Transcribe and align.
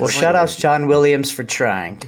Well, 0.00 0.08
shout 0.08 0.34
outs 0.34 0.56
John 0.56 0.88
Williams 0.88 1.30
for 1.30 1.44
trying. 1.44 2.02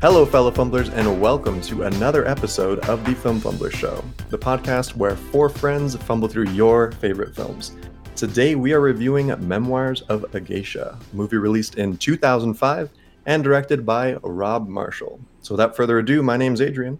Hello, 0.00 0.26
fellow 0.26 0.50
fumblers, 0.50 0.88
and 0.88 1.20
welcome 1.20 1.60
to 1.60 1.84
another 1.84 2.26
episode 2.26 2.80
of 2.88 3.04
the 3.04 3.14
Film 3.14 3.40
Fumbler 3.40 3.70
Show, 3.70 4.04
the 4.30 4.36
podcast 4.36 4.96
where 4.96 5.14
four 5.14 5.48
friends 5.48 5.94
fumble 5.94 6.26
through 6.26 6.48
your 6.48 6.90
favorite 6.90 7.36
films. 7.36 7.76
Today, 8.16 8.56
we 8.56 8.72
are 8.72 8.80
reviewing 8.80 9.28
Memoirs 9.46 10.00
of 10.02 10.34
a 10.34 10.40
Geisha, 10.40 10.98
a 11.00 11.16
movie 11.16 11.36
released 11.36 11.76
in 11.76 11.96
2005 11.96 12.90
and 13.26 13.42
directed 13.44 13.84
by 13.86 14.14
Rob 14.22 14.68
Marshall. 14.68 15.20
So, 15.40 15.54
without 15.54 15.76
further 15.76 15.98
ado, 15.98 16.22
my 16.22 16.36
name's 16.36 16.60
Adrian. 16.60 16.98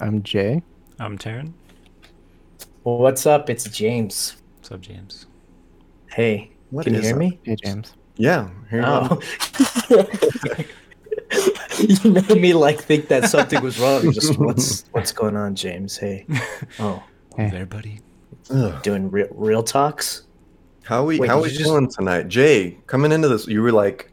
I'm 0.00 0.22
Jay. 0.22 0.62
I'm 0.98 1.18
Taryn. 1.18 1.52
Well, 2.84 2.98
what's 2.98 3.26
up? 3.26 3.50
It's 3.50 3.64
James. 3.64 4.36
What's 4.56 4.72
up, 4.72 4.80
James? 4.80 5.26
Hey, 6.10 6.50
What 6.70 6.84
can 6.84 6.94
you 6.94 7.00
hear 7.00 7.12
up? 7.14 7.18
me? 7.18 7.38
Hey, 7.42 7.56
James. 7.56 7.92
Yeah, 8.16 8.48
here 8.70 8.80
you 8.80 8.84
go. 8.86 9.20
Oh. 9.90 10.64
you 11.78 12.10
made 12.10 12.40
me 12.40 12.52
like 12.54 12.80
think 12.82 13.08
that 13.08 13.26
something 13.30 13.62
was 13.62 13.78
wrong. 13.78 14.10
Just 14.12 14.38
what's 14.38 14.84
what's 14.92 15.12
going 15.12 15.36
on, 15.36 15.54
James? 15.54 15.96
Hey. 15.96 16.26
Oh, 16.80 17.02
Hey. 17.36 17.50
There, 17.50 17.66
buddy. 17.66 18.00
Ugh. 18.50 18.82
doing 18.82 19.10
real 19.10 19.28
real 19.30 19.62
talks. 19.62 20.22
How 20.82 21.04
we 21.04 21.20
Wait, 21.20 21.28
how 21.28 21.40
we 21.40 21.50
you 21.50 21.58
just- 21.58 21.64
doing 21.70 21.88
tonight, 21.88 22.28
Jay? 22.28 22.78
Coming 22.86 23.12
into 23.12 23.28
this, 23.28 23.46
you 23.46 23.62
were 23.62 23.70
like, 23.72 24.07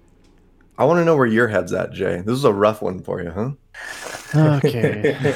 "I 0.77 0.85
want 0.85 0.99
to 0.99 1.05
know 1.05 1.15
where 1.15 1.25
your 1.25 1.47
head's 1.47 1.73
at, 1.73 1.91
Jay." 1.93 2.21
This 2.21 2.35
is 2.38 2.43
a 2.45 2.53
rough 2.53 2.81
one 2.81 2.99
for 3.02 3.21
you, 3.21 3.31
huh? 3.31 3.52
Okay. 4.35 5.15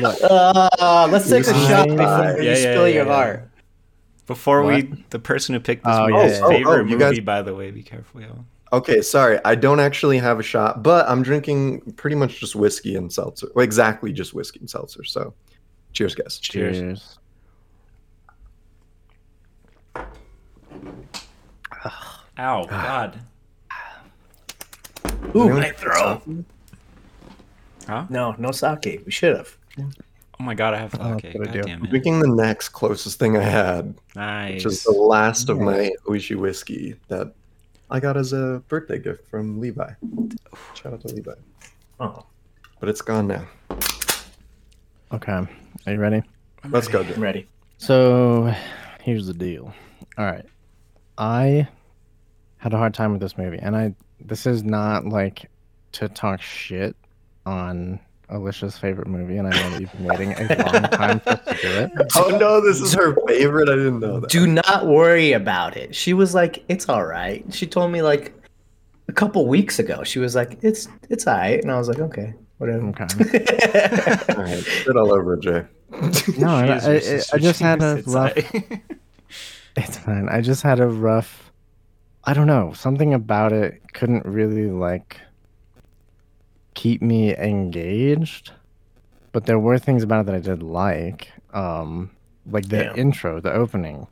Uh, 0.00 1.08
let's 1.10 1.28
take 1.28 1.46
a 1.46 1.50
I- 1.50 1.68
shot 1.68 1.88
before 1.88 1.96
Yeah, 1.98 2.36
you 2.36 2.42
yeah, 2.50 2.54
spill 2.54 2.88
yeah, 2.88 2.94
your 2.94 3.06
yeah. 3.06 3.12
heart. 3.14 3.50
Before 4.26 4.62
we, 4.64 4.92
the 5.10 5.18
person 5.18 5.54
who 5.54 5.60
picked 5.60 5.84
this 5.84 5.94
Oh, 5.96 6.08
movie's 6.08 6.32
yeah, 6.32 6.40
yeah. 6.40 6.48
favorite 6.48 6.72
Oh, 6.76 6.80
oh, 6.80 6.84
movie, 6.84 6.98
guys- 6.98 7.20
by 7.20 7.42
the 7.42 7.54
way, 7.54 7.70
be 7.70 7.82
careful, 7.82 8.20
yo. 8.20 8.44
Okay, 8.72 9.00
sorry. 9.00 9.38
I 9.46 9.54
don't 9.54 9.80
actually 9.80 10.18
have 10.18 10.38
a 10.38 10.42
shot, 10.42 10.82
but 10.82 11.08
I'm 11.08 11.22
drinking 11.22 11.92
pretty 11.92 12.16
much 12.16 12.38
just 12.38 12.54
whiskey 12.54 12.96
and 12.96 13.10
seltzer. 13.10 13.48
Well, 13.54 13.64
exactly 13.64 14.12
just 14.12 14.34
whiskey 14.34 14.60
and 14.60 14.68
seltzer. 14.68 15.02
So, 15.04 15.32
cheers, 15.94 16.14
guys. 16.14 16.38
Cheers. 16.38 16.76
Cheers. 16.76 17.18
Ow, 22.38 22.64
God. 22.68 23.18
Ooh, 25.34 25.42
Anyone- 25.42 25.60
my 25.60 25.70
throat. 25.72 26.22
Huh? 27.86 28.06
No, 28.10 28.34
no 28.38 28.50
sake. 28.50 29.02
We 29.04 29.10
should 29.12 29.36
have. 29.36 29.56
Oh 30.40 30.44
my 30.44 30.54
God, 30.54 30.74
I 30.74 30.78
have 30.78 30.94
Oh, 31.00 31.14
okay. 31.14 31.32
good 31.32 31.44
God 31.46 31.52
damn 31.66 31.78
I'm 31.78 31.84
it. 31.84 31.90
drinking 31.90 32.20
the 32.20 32.28
next 32.28 32.68
closest 32.70 33.18
thing 33.18 33.36
I 33.36 33.42
had, 33.42 33.94
Nice. 34.14 34.54
which 34.54 34.66
is 34.66 34.84
the 34.84 34.92
last 34.92 35.48
of 35.48 35.58
my 35.58 35.90
Oishi 36.06 36.36
whiskey 36.36 36.94
that 37.08 37.32
I 37.90 37.98
got 38.00 38.16
as 38.16 38.32
a 38.32 38.62
birthday 38.68 38.98
gift 38.98 39.26
from 39.28 39.58
Levi. 39.60 39.90
Shout 40.74 40.92
out 40.92 41.00
to 41.00 41.08
Levi. 41.08 41.32
Oh, 41.98 42.24
But 42.78 42.88
it's 42.88 43.00
gone 43.02 43.26
now. 43.26 43.46
Okay. 45.12 45.32
Are 45.86 45.92
you 45.92 45.98
ready? 45.98 46.22
Let's 46.68 46.86
go, 46.88 47.02
Dude. 47.02 47.16
I'm 47.16 47.22
ready. 47.22 47.48
So, 47.78 48.52
here's 49.02 49.26
the 49.26 49.32
deal. 49.34 49.72
All 50.18 50.24
right. 50.26 50.44
I 51.16 51.66
had 52.58 52.74
a 52.74 52.76
hard 52.76 52.92
time 52.94 53.12
with 53.12 53.20
this 53.20 53.38
movie, 53.38 53.58
and 53.58 53.74
I 53.76 53.94
this 54.20 54.46
is 54.46 54.64
not 54.64 55.06
like 55.06 55.50
to 55.92 56.08
talk 56.08 56.40
shit 56.40 56.96
on 57.46 57.98
Alicia's 58.30 58.76
favorite 58.76 59.08
movie, 59.08 59.38
and 59.38 59.48
I 59.48 59.50
know 59.50 59.70
that 59.70 59.80
you've 59.80 59.92
been 59.92 60.04
waiting 60.04 60.32
a 60.32 60.72
long 60.72 60.82
time 60.90 61.20
for 61.20 61.30
us 61.30 61.44
to 61.44 61.54
do 61.62 61.68
it. 61.68 62.12
Oh 62.16 62.36
no, 62.38 62.60
this 62.60 62.80
is 62.80 62.92
her 62.92 63.16
favorite. 63.26 63.68
I 63.68 63.76
didn't 63.76 64.00
know 64.00 64.20
that. 64.20 64.30
Do 64.30 64.46
not 64.46 64.86
worry 64.86 65.32
about 65.32 65.76
it. 65.76 65.94
She 65.94 66.12
was 66.12 66.34
like, 66.34 66.62
"It's 66.68 66.88
all 66.88 67.04
right." 67.06 67.44
She 67.54 67.66
told 67.66 67.90
me 67.90 68.02
like 68.02 68.34
a 69.08 69.12
couple 69.12 69.46
weeks 69.46 69.78
ago. 69.78 70.04
She 70.04 70.18
was 70.18 70.34
like, 70.34 70.58
"It's 70.62 70.88
it's 71.08 71.26
all 71.26 71.38
right," 71.38 71.60
and 71.62 71.72
I 71.72 71.78
was 71.78 71.88
like, 71.88 72.00
"Okay, 72.00 72.34
whatever." 72.58 72.86
Okay. 72.88 73.04
All 74.36 74.42
right, 74.44 74.62
sit 74.62 74.96
all 74.96 75.12
over, 75.12 75.36
Jay. 75.36 75.64
No, 76.36 76.48
I, 76.48 76.66
I, 76.66 76.94
I. 76.96 77.20
I 77.32 77.38
just 77.38 77.60
had 77.60 77.82
a 77.82 78.02
rough. 78.06 78.34
It's 79.76 79.96
fine. 79.96 80.28
I 80.28 80.40
just 80.40 80.62
had 80.62 80.80
a 80.80 80.88
rough. 80.88 81.47
I 82.28 82.34
don't 82.34 82.46
know. 82.46 82.74
Something 82.74 83.14
about 83.14 83.54
it 83.54 83.80
couldn't 83.94 84.26
really 84.26 84.70
like 84.70 85.18
keep 86.74 87.00
me 87.00 87.34
engaged, 87.34 88.52
but 89.32 89.46
there 89.46 89.58
were 89.58 89.78
things 89.78 90.02
about 90.02 90.20
it 90.20 90.26
that 90.26 90.34
I 90.34 90.40
did 90.40 90.62
like. 90.62 91.28
Um, 91.54 92.10
like 92.50 92.68
the 92.68 92.84
Yeah. 92.84 92.94
intro, 92.96 93.40
the 93.40 93.50
opening, 93.52 94.06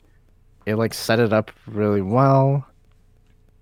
it 0.64 0.76
like 0.76 0.94
set 0.94 1.20
it 1.20 1.32
up 1.34 1.50
really 1.66 2.00
well. 2.00 2.64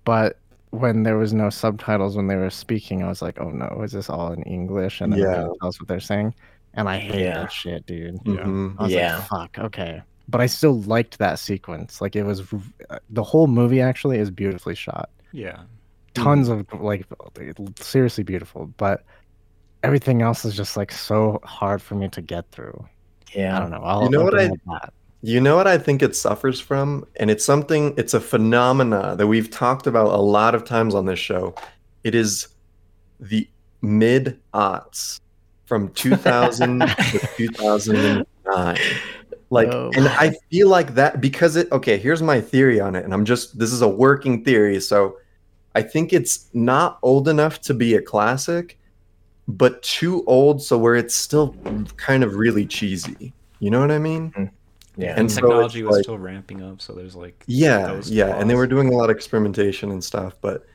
But 0.05 0.37
when 0.69 1.03
there 1.03 1.17
was 1.17 1.33
no 1.33 1.49
subtitles 1.49 2.15
when 2.15 2.27
they 2.27 2.37
were 2.37 2.49
speaking, 2.49 3.03
I 3.03 3.09
was 3.09 3.21
like, 3.21 3.39
"Oh 3.41 3.49
no, 3.49 3.81
is 3.83 3.91
this 3.91 4.09
all 4.09 4.31
in 4.31 4.41
English?" 4.43 5.01
And 5.01 5.11
then 5.11 5.19
Yeah. 5.19 5.31
yeah. 5.31 5.47
tell 5.59 5.67
us 5.67 5.81
what 5.81 5.89
they're 5.89 5.99
saying. 5.99 6.33
And 6.75 6.87
I 6.87 6.97
hate 6.97 7.23
Yeah. 7.23 7.39
that 7.41 7.51
shit, 7.51 7.85
dude. 7.85 8.23
Mhm. 8.23 8.75
I 8.79 8.83
was 8.83 8.93
Yeah. 8.93 9.15
like, 9.17 9.27
fuck, 9.27 9.59
okay. 9.65 10.01
But 10.27 10.41
I 10.41 10.47
still 10.47 10.81
liked 10.81 11.17
that 11.19 11.37
sequence. 11.39 12.01
Like 12.01 12.15
it 12.15 12.23
was 12.23 12.41
uh, 12.89 12.99
the 13.09 13.23
whole 13.23 13.47
movie 13.47 13.81
actually 13.81 14.17
is 14.17 14.31
beautifully 14.31 14.75
shot. 14.75 15.09
yeah. 15.31 15.61
Tons 16.13 16.47
of 16.47 16.65
like 16.79 17.05
seriously 17.79 18.23
beautiful, 18.23 18.67
but 18.77 19.03
everything 19.83 20.21
else 20.21 20.45
is 20.45 20.55
just 20.55 20.77
like 20.77 20.91
so 20.93 21.41
hard 21.43 21.81
for 21.81 21.95
me 21.95 22.07
to 22.07 22.21
get 22.21 22.49
through. 22.51 22.87
Yeah. 23.33 23.57
I 23.57 23.59
don't 23.59 23.69
know. 23.71 23.81
I'll 23.83 24.03
You 24.03 24.09
know 24.09 24.23
what 24.23 24.39
I- 24.39 24.47
with 24.49 24.59
that. 24.67 24.93
You 25.21 25.41
know 25.41 25.55
what 25.57 25.65
I 25.67 25.77
think 25.79 26.01
it 26.03 26.15
suffers 26.15 26.59
from? 26.59 27.03
And 27.15 27.29
it's 27.31 27.43
something, 27.43 27.93
it's 27.97 28.13
a 28.13 28.19
phenomena 28.21 29.15
that 29.17 29.25
we've 29.27 29.49
talked 29.49 29.87
about 29.87 30.07
a 30.07 30.21
lot 30.21 30.53
of 30.55 30.63
times 30.63 30.93
on 30.95 31.05
this 31.05 31.17
show. 31.19 31.53
It 32.03 32.13
is 32.15 32.47
the 33.19 33.49
mid 33.81 34.39
aughts 34.53 35.19
from 35.65 35.89
2000 35.93 36.79
to 36.87 37.29
2009. 37.37 38.77
Like, 39.49 39.69
Oh. 39.71 39.91
and 39.95 40.07
I 40.07 40.35
feel 40.51 40.67
like 40.69 40.95
that 40.95 41.21
because 41.21 41.55
it, 41.55 41.71
okay, 41.71 41.97
here's 41.97 42.21
my 42.21 42.41
theory 42.41 42.79
on 42.79 42.95
it. 42.95 43.03
And 43.05 43.13
I'm 43.13 43.25
just, 43.25 43.57
this 43.59 43.71
is 43.71 43.81
a 43.81 43.87
working 43.87 44.43
theory. 44.43 44.79
So 44.79 45.17
I 45.75 45.81
think 45.81 46.13
it's 46.13 46.49
not 46.53 46.99
old 47.03 47.27
enough 47.27 47.61
to 47.61 47.73
be 47.73 47.95
a 47.95 48.01
classic, 48.01 48.79
but 49.47 49.81
too 49.83 50.23
old. 50.25 50.61
So 50.63 50.77
where 50.77 50.95
it's 50.95 51.13
still 51.15 51.55
kind 51.97 52.23
of 52.23 52.35
really 52.35 52.65
cheesy. 52.65 53.33
You 53.59 53.69
know 53.69 53.79
what 53.79 53.91
I 53.91 53.99
mean? 53.99 54.31
Mm. 54.31 54.49
Yeah. 54.97 55.09
And 55.11 55.19
And 55.19 55.31
so 55.31 55.41
technology 55.41 55.79
it's 55.81 55.87
was 55.87 55.95
like- 55.97 56.03
still 56.03 56.17
ramping 56.17 56.61
up, 56.63 56.81
so 56.81 56.93
there's 56.93 57.15
like 57.15 57.43
Yeah, 57.47 58.01
yeah, 58.05 58.37
and 58.39 58.49
they 58.49 58.55
were 58.55 58.67
doing 58.67 58.87
a 58.87 58.95
lot 58.97 59.09
of 59.09 59.15
experimentation 59.15 59.91
and 59.91 60.01
stuff, 60.03 60.35
but 60.41 60.65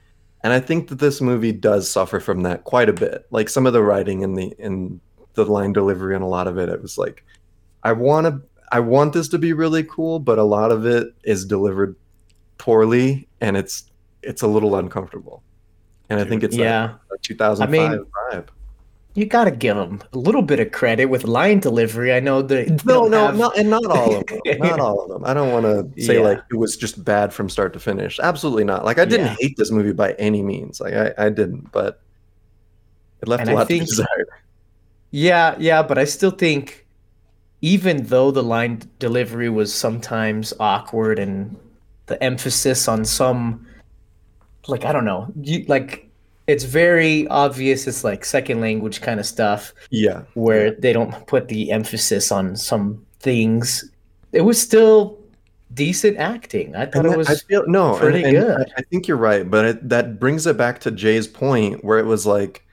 and 0.45 0.53
I 0.53 0.61
think 0.61 0.89
that 0.89 0.99
this 0.99 1.21
movie 1.21 1.53
does 1.53 1.91
suffer 1.91 2.21
from 2.21 2.43
that 2.43 2.65
quite 2.65 2.89
a 2.89 2.93
bit. 2.93 3.27
Like 3.31 3.49
some 3.49 3.67
of 3.67 3.73
the 3.73 3.83
writing 3.83 4.23
and 4.25 4.37
the 4.37 4.55
and 4.59 5.01
the 5.35 5.45
line 5.47 5.73
delivery 5.73 6.15
and 6.15 6.23
a 6.25 6.27
lot 6.27 6.47
of 6.47 6.59
it, 6.59 6.69
it 6.69 6.83
was 6.83 6.99
like, 6.99 7.25
I 7.83 7.93
want 7.93 8.27
to, 8.27 8.43
I 8.73 8.81
want 8.81 9.13
this 9.13 9.29
to 9.29 9.39
be 9.39 9.53
really 9.53 9.83
cool, 9.85 10.19
but 10.21 10.39
a 10.39 10.43
lot 10.45 10.71
of 10.71 10.87
it 10.87 11.09
is 11.25 11.45
delivered 11.45 11.97
poorly, 12.59 13.29
and 13.41 13.57
it's 13.57 13.85
it's 14.23 14.43
a 14.43 14.47
little 14.47 14.77
uncomfortable. 14.77 15.43
And 16.09 16.21
I 16.21 16.25
think 16.25 16.43
it's 16.43 16.57
yeah. 16.57 16.95
that 17.11 17.23
2005 17.23 17.69
I 17.69 17.71
mean, 17.97 18.05
vibe. 18.33 18.49
You 19.15 19.27
gotta 19.27 19.51
give 19.51 19.77
them 19.77 20.01
a 20.13 20.19
little 20.19 20.43
bit 20.43 20.61
of 20.61 20.71
credit 20.71 21.07
with 21.07 21.25
line 21.25 21.59
delivery. 21.59 22.13
I 22.13 22.21
know 22.21 22.43
they 22.43 22.67
No, 22.85 23.07
no, 23.09 23.27
have- 23.27 23.37
not 23.39 23.57
and 23.59 23.69
not 23.71 23.85
all 23.87 24.17
of 24.19 24.27
them. 24.27 24.39
Not 24.61 24.79
all 24.79 25.03
of 25.03 25.09
them. 25.09 25.25
I 25.25 25.35
don't 25.35 25.51
want 25.53 25.65
to 25.97 26.03
say 26.05 26.15
Yeah. 26.19 26.21
like 26.25 26.39
it 26.51 26.57
was 26.57 26.77
just 26.77 27.05
bad 27.05 27.33
from 27.35 27.49
start 27.49 27.73
to 27.73 27.81
finish. 27.81 28.21
Absolutely 28.21 28.63
not. 28.65 28.85
Like 28.85 28.99
I 29.01 29.05
didn't 29.05 29.27
Yeah. 29.27 29.37
hate 29.41 29.57
this 29.57 29.73
movie 29.73 29.93
by 29.93 30.13
any 30.13 30.43
means. 30.43 30.81
Like 30.81 30.95
I, 30.95 31.13
I 31.19 31.29
didn't, 31.29 31.73
but 31.73 32.01
it 33.21 33.29
left 33.29 33.41
And 33.43 33.51
a 33.51 33.55
lot 33.55 33.63
to 33.63 33.67
be 33.69 33.79
think- 33.79 33.89
desired. 33.89 34.29
Yeah, 35.11 35.57
yeah, 35.59 35.83
but 35.83 35.99
I 35.99 36.05
still 36.05 36.31
think 36.31 36.87
even 37.63 38.05
though 38.05 38.31
the 38.31 38.43
line 38.43 38.81
delivery 38.99 39.49
was 39.49 39.73
sometimes 39.75 40.53
awkward 40.61 41.19
and 41.19 41.57
the 42.07 42.23
emphasis 42.23 42.89
on 42.89 43.05
some 43.05 43.67
like 44.69 44.85
I 44.85 44.93
don't 44.93 45.05
know, 45.05 45.33
you 45.43 45.65
like 45.69 46.09
it's 46.47 46.65
very 46.65 47.27
obvious 47.29 47.87
it's 47.87 48.03
like 48.03 48.25
second 48.25 48.61
language 48.61 49.01
kind 49.01 49.21
of 49.21 49.27
stuff 49.27 49.73
Yeah. 49.91 50.23
where 50.35 50.73
they 50.73 50.93
don't 50.93 51.27
put 51.27 51.49
the 51.49 51.71
emphasis 51.71 52.33
on 52.33 52.57
some 52.57 53.05
things. 53.21 53.89
It 54.33 54.41
was 54.43 54.61
still 54.61 55.19
decent 55.75 56.17
acting. 56.19 56.75
I 56.75 56.87
thought 56.87 57.05
And 57.05 57.15
it 57.15 57.17
was 57.19 57.29
I 57.31 57.35
feel 57.37 57.65
no, 57.69 57.95
pretty 57.97 58.25
and 58.25 58.33
good. 58.33 58.59
I, 58.59 58.65
I 58.79 58.83
think 58.83 59.07
you're 59.07 59.17
right, 59.17 59.49
but 59.49 59.65
it, 59.65 59.89
that 59.89 60.19
brings 60.19 60.47
it 60.47 60.57
back 60.57 60.81
to 60.81 60.91
Jay's 60.91 61.29
point 61.29 61.85
where 61.85 61.99
it 61.99 62.07
was 62.07 62.27
like, 62.27 62.65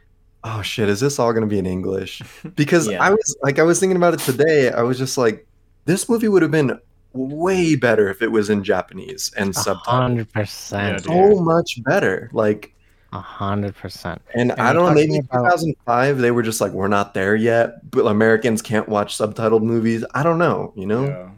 oh 0.49 0.61
shit, 0.61 0.87
is 0.89 0.99
this 0.99 1.19
all 1.19 1.31
going 1.33 1.41
to 1.41 1.47
be 1.47 1.59
in 1.59 1.65
English? 1.65 2.21
Because 2.55 2.87
Yeah. 2.87 3.03
I 3.03 3.09
was 3.11 3.37
like, 3.43 3.59
I 3.59 3.63
was 3.63 3.79
thinking 3.79 3.97
about 3.97 4.13
it 4.13 4.19
today. 4.21 4.71
I 4.71 4.81
was 4.81 4.97
just 4.97 5.17
like, 5.17 5.45
this 5.85 6.07
movie 6.09 6.27
would 6.27 6.41
have 6.41 6.51
been 6.51 6.79
way 7.13 7.75
better 7.75 8.09
if 8.09 8.21
it 8.21 8.31
was 8.31 8.49
in 8.49 8.63
Japanese 8.63 9.31
and 9.37 9.49
A 9.51 9.53
subtitles. 9.53 9.87
hundred 10.01 10.31
percent. 10.33 11.05
Yeah, 11.07 11.33
so 11.35 11.41
much 11.41 11.81
better. 11.83 12.29
Like, 12.33 12.73
A 13.13 13.19
hundred 13.19 13.75
percent. 13.75 14.21
And, 14.35 14.51
And 14.51 14.61
I 14.61 14.73
don't 14.73 14.87
know, 14.89 14.93
maybe 14.93 15.17
about- 15.19 15.43
2005 15.59 16.17
they 16.19 16.31
were 16.31 16.43
just 16.43 16.59
like, 16.61 16.71
we're 16.73 16.87
not 16.99 17.13
there 17.13 17.35
yet, 17.35 17.89
but 17.91 18.05
Americans 18.05 18.61
can't 18.61 18.87
watch 18.89 19.17
subtitled 19.17 19.63
movies. 19.63 20.03
I 20.13 20.21
don't 20.23 20.37
know, 20.37 20.73
you 20.75 20.85
know? 20.85 21.05
Yeah. 21.05 21.29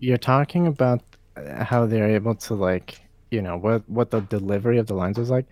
You're 0.00 0.18
talking 0.34 0.66
about 0.66 1.00
uh, 1.36 1.64
how 1.64 1.86
they're 1.86 2.08
able 2.10 2.34
to 2.46 2.54
like, 2.54 3.00
you 3.30 3.42
know, 3.42 3.56
what 3.56 3.82
what 3.88 4.10
the 4.10 4.20
delivery 4.22 4.78
of 4.78 4.86
the 4.86 4.94
lines 4.94 5.18
was 5.18 5.28
like. 5.30 5.46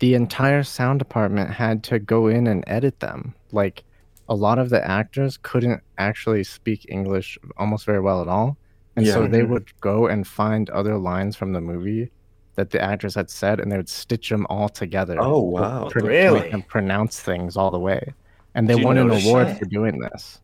The 0.00 0.14
entire 0.14 0.62
sound 0.62 0.98
department 0.98 1.50
had 1.50 1.82
to 1.84 1.98
go 1.98 2.26
in 2.26 2.46
and 2.46 2.64
edit 2.66 3.00
them. 3.00 3.34
Like 3.52 3.84
a 4.28 4.34
lot 4.34 4.58
of 4.58 4.70
the 4.70 4.84
actors 4.86 5.38
couldn't 5.42 5.82
actually 5.98 6.44
speak 6.44 6.86
English 6.88 7.38
almost 7.56 7.84
very 7.86 8.00
well 8.00 8.20
at 8.22 8.28
all. 8.28 8.56
And 8.96 9.06
so 9.06 9.26
they 9.26 9.44
would 9.44 9.70
go 9.80 10.08
and 10.08 10.26
find 10.26 10.68
other 10.70 10.98
lines 10.98 11.36
from 11.36 11.52
the 11.52 11.60
movie 11.60 12.10
that 12.56 12.70
the 12.70 12.80
actors 12.82 13.14
had 13.14 13.30
said 13.30 13.60
and 13.60 13.70
they 13.70 13.76
would 13.76 13.88
stitch 13.88 14.28
them 14.28 14.46
all 14.50 14.68
together. 14.68 15.16
Oh, 15.18 15.40
to 15.40 15.46
wow. 15.46 15.88
pr- 15.88 16.00
Really? 16.00 16.40
make 16.40 16.50
them 16.50 16.62
pronounce 16.62 17.20
things 17.20 17.56
all 17.56 17.70
the 17.70 17.78
way. 17.78 18.12
And 18.54 18.68
they 18.68 18.74
Did 18.76 18.84
won 18.84 18.98
an 18.98 19.10
award 19.10 19.46
that? 19.46 19.58
for 19.58 19.64
doing 19.66 19.98
this. 20.00 20.40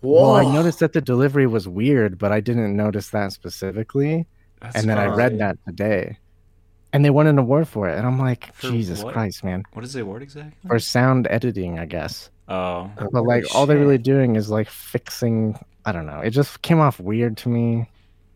Whoa. 0.00 0.12
Well, 0.34 0.34
I 0.36 0.52
noticed 0.52 0.78
that 0.80 0.92
the 0.92 1.00
delivery 1.00 1.46
was 1.46 1.66
weird, 1.66 2.18
but 2.18 2.32
I 2.32 2.40
didn't 2.40 2.76
notice 2.76 3.10
that 3.10 3.32
specifically. 3.32 4.26
That's 4.60 4.76
and 4.76 4.88
then 4.88 4.98
I 4.98 5.06
read 5.06 5.38
that 5.38 5.56
today. 5.66 6.18
And 6.92 7.04
they 7.04 7.10
won 7.10 7.26
an 7.26 7.38
award 7.38 7.68
for 7.68 7.88
it. 7.88 7.96
And 7.96 8.06
I'm 8.06 8.18
like, 8.18 8.52
For 8.54 8.68
Jesus 8.68 9.02
what? 9.04 9.12
Christ, 9.12 9.44
man. 9.44 9.62
What 9.72 9.84
is 9.84 9.92
the 9.92 10.02
award 10.02 10.22
exactly? 10.22 10.52
For 10.66 10.78
sound 10.78 11.26
editing, 11.30 11.78
I 11.78 11.86
guess. 11.86 12.30
Oh, 12.48 12.90
But 13.12 13.22
like 13.24 13.44
all 13.54 13.64
they're 13.66 13.78
really 13.78 13.98
doing 13.98 14.34
is 14.36 14.50
like 14.50 14.68
fixing 14.68 15.58
I 15.86 15.92
don't 15.92 16.04
know. 16.06 16.20
It 16.20 16.30
just 16.30 16.60
came 16.62 16.78
off 16.78 17.00
weird 17.00 17.36
to 17.38 17.48
me. 17.48 17.88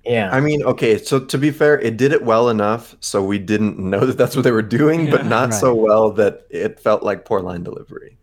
Yeah. 0.04 0.30
I 0.32 0.40
mean, 0.40 0.62
okay, 0.62 0.98
so 0.98 1.20
to 1.20 1.38
be 1.38 1.50
fair, 1.50 1.78
it 1.80 1.96
did 1.96 2.12
it 2.12 2.24
well 2.24 2.48
enough 2.48 2.94
so 3.00 3.22
we 3.24 3.38
didn't 3.38 3.78
know 3.78 4.00
that 4.06 4.16
that's 4.16 4.36
what 4.36 4.42
they 4.42 4.50
were 4.50 4.62
doing, 4.62 5.10
but 5.10 5.22
Yeah. 5.22 5.28
not 5.28 5.54
so 5.54 5.74
well 5.74 6.10
that 6.12 6.46
it 6.50 6.78
felt 6.80 7.02
like 7.02 7.24
poor 7.24 7.40
line 7.40 7.62
delivery. 7.62 8.16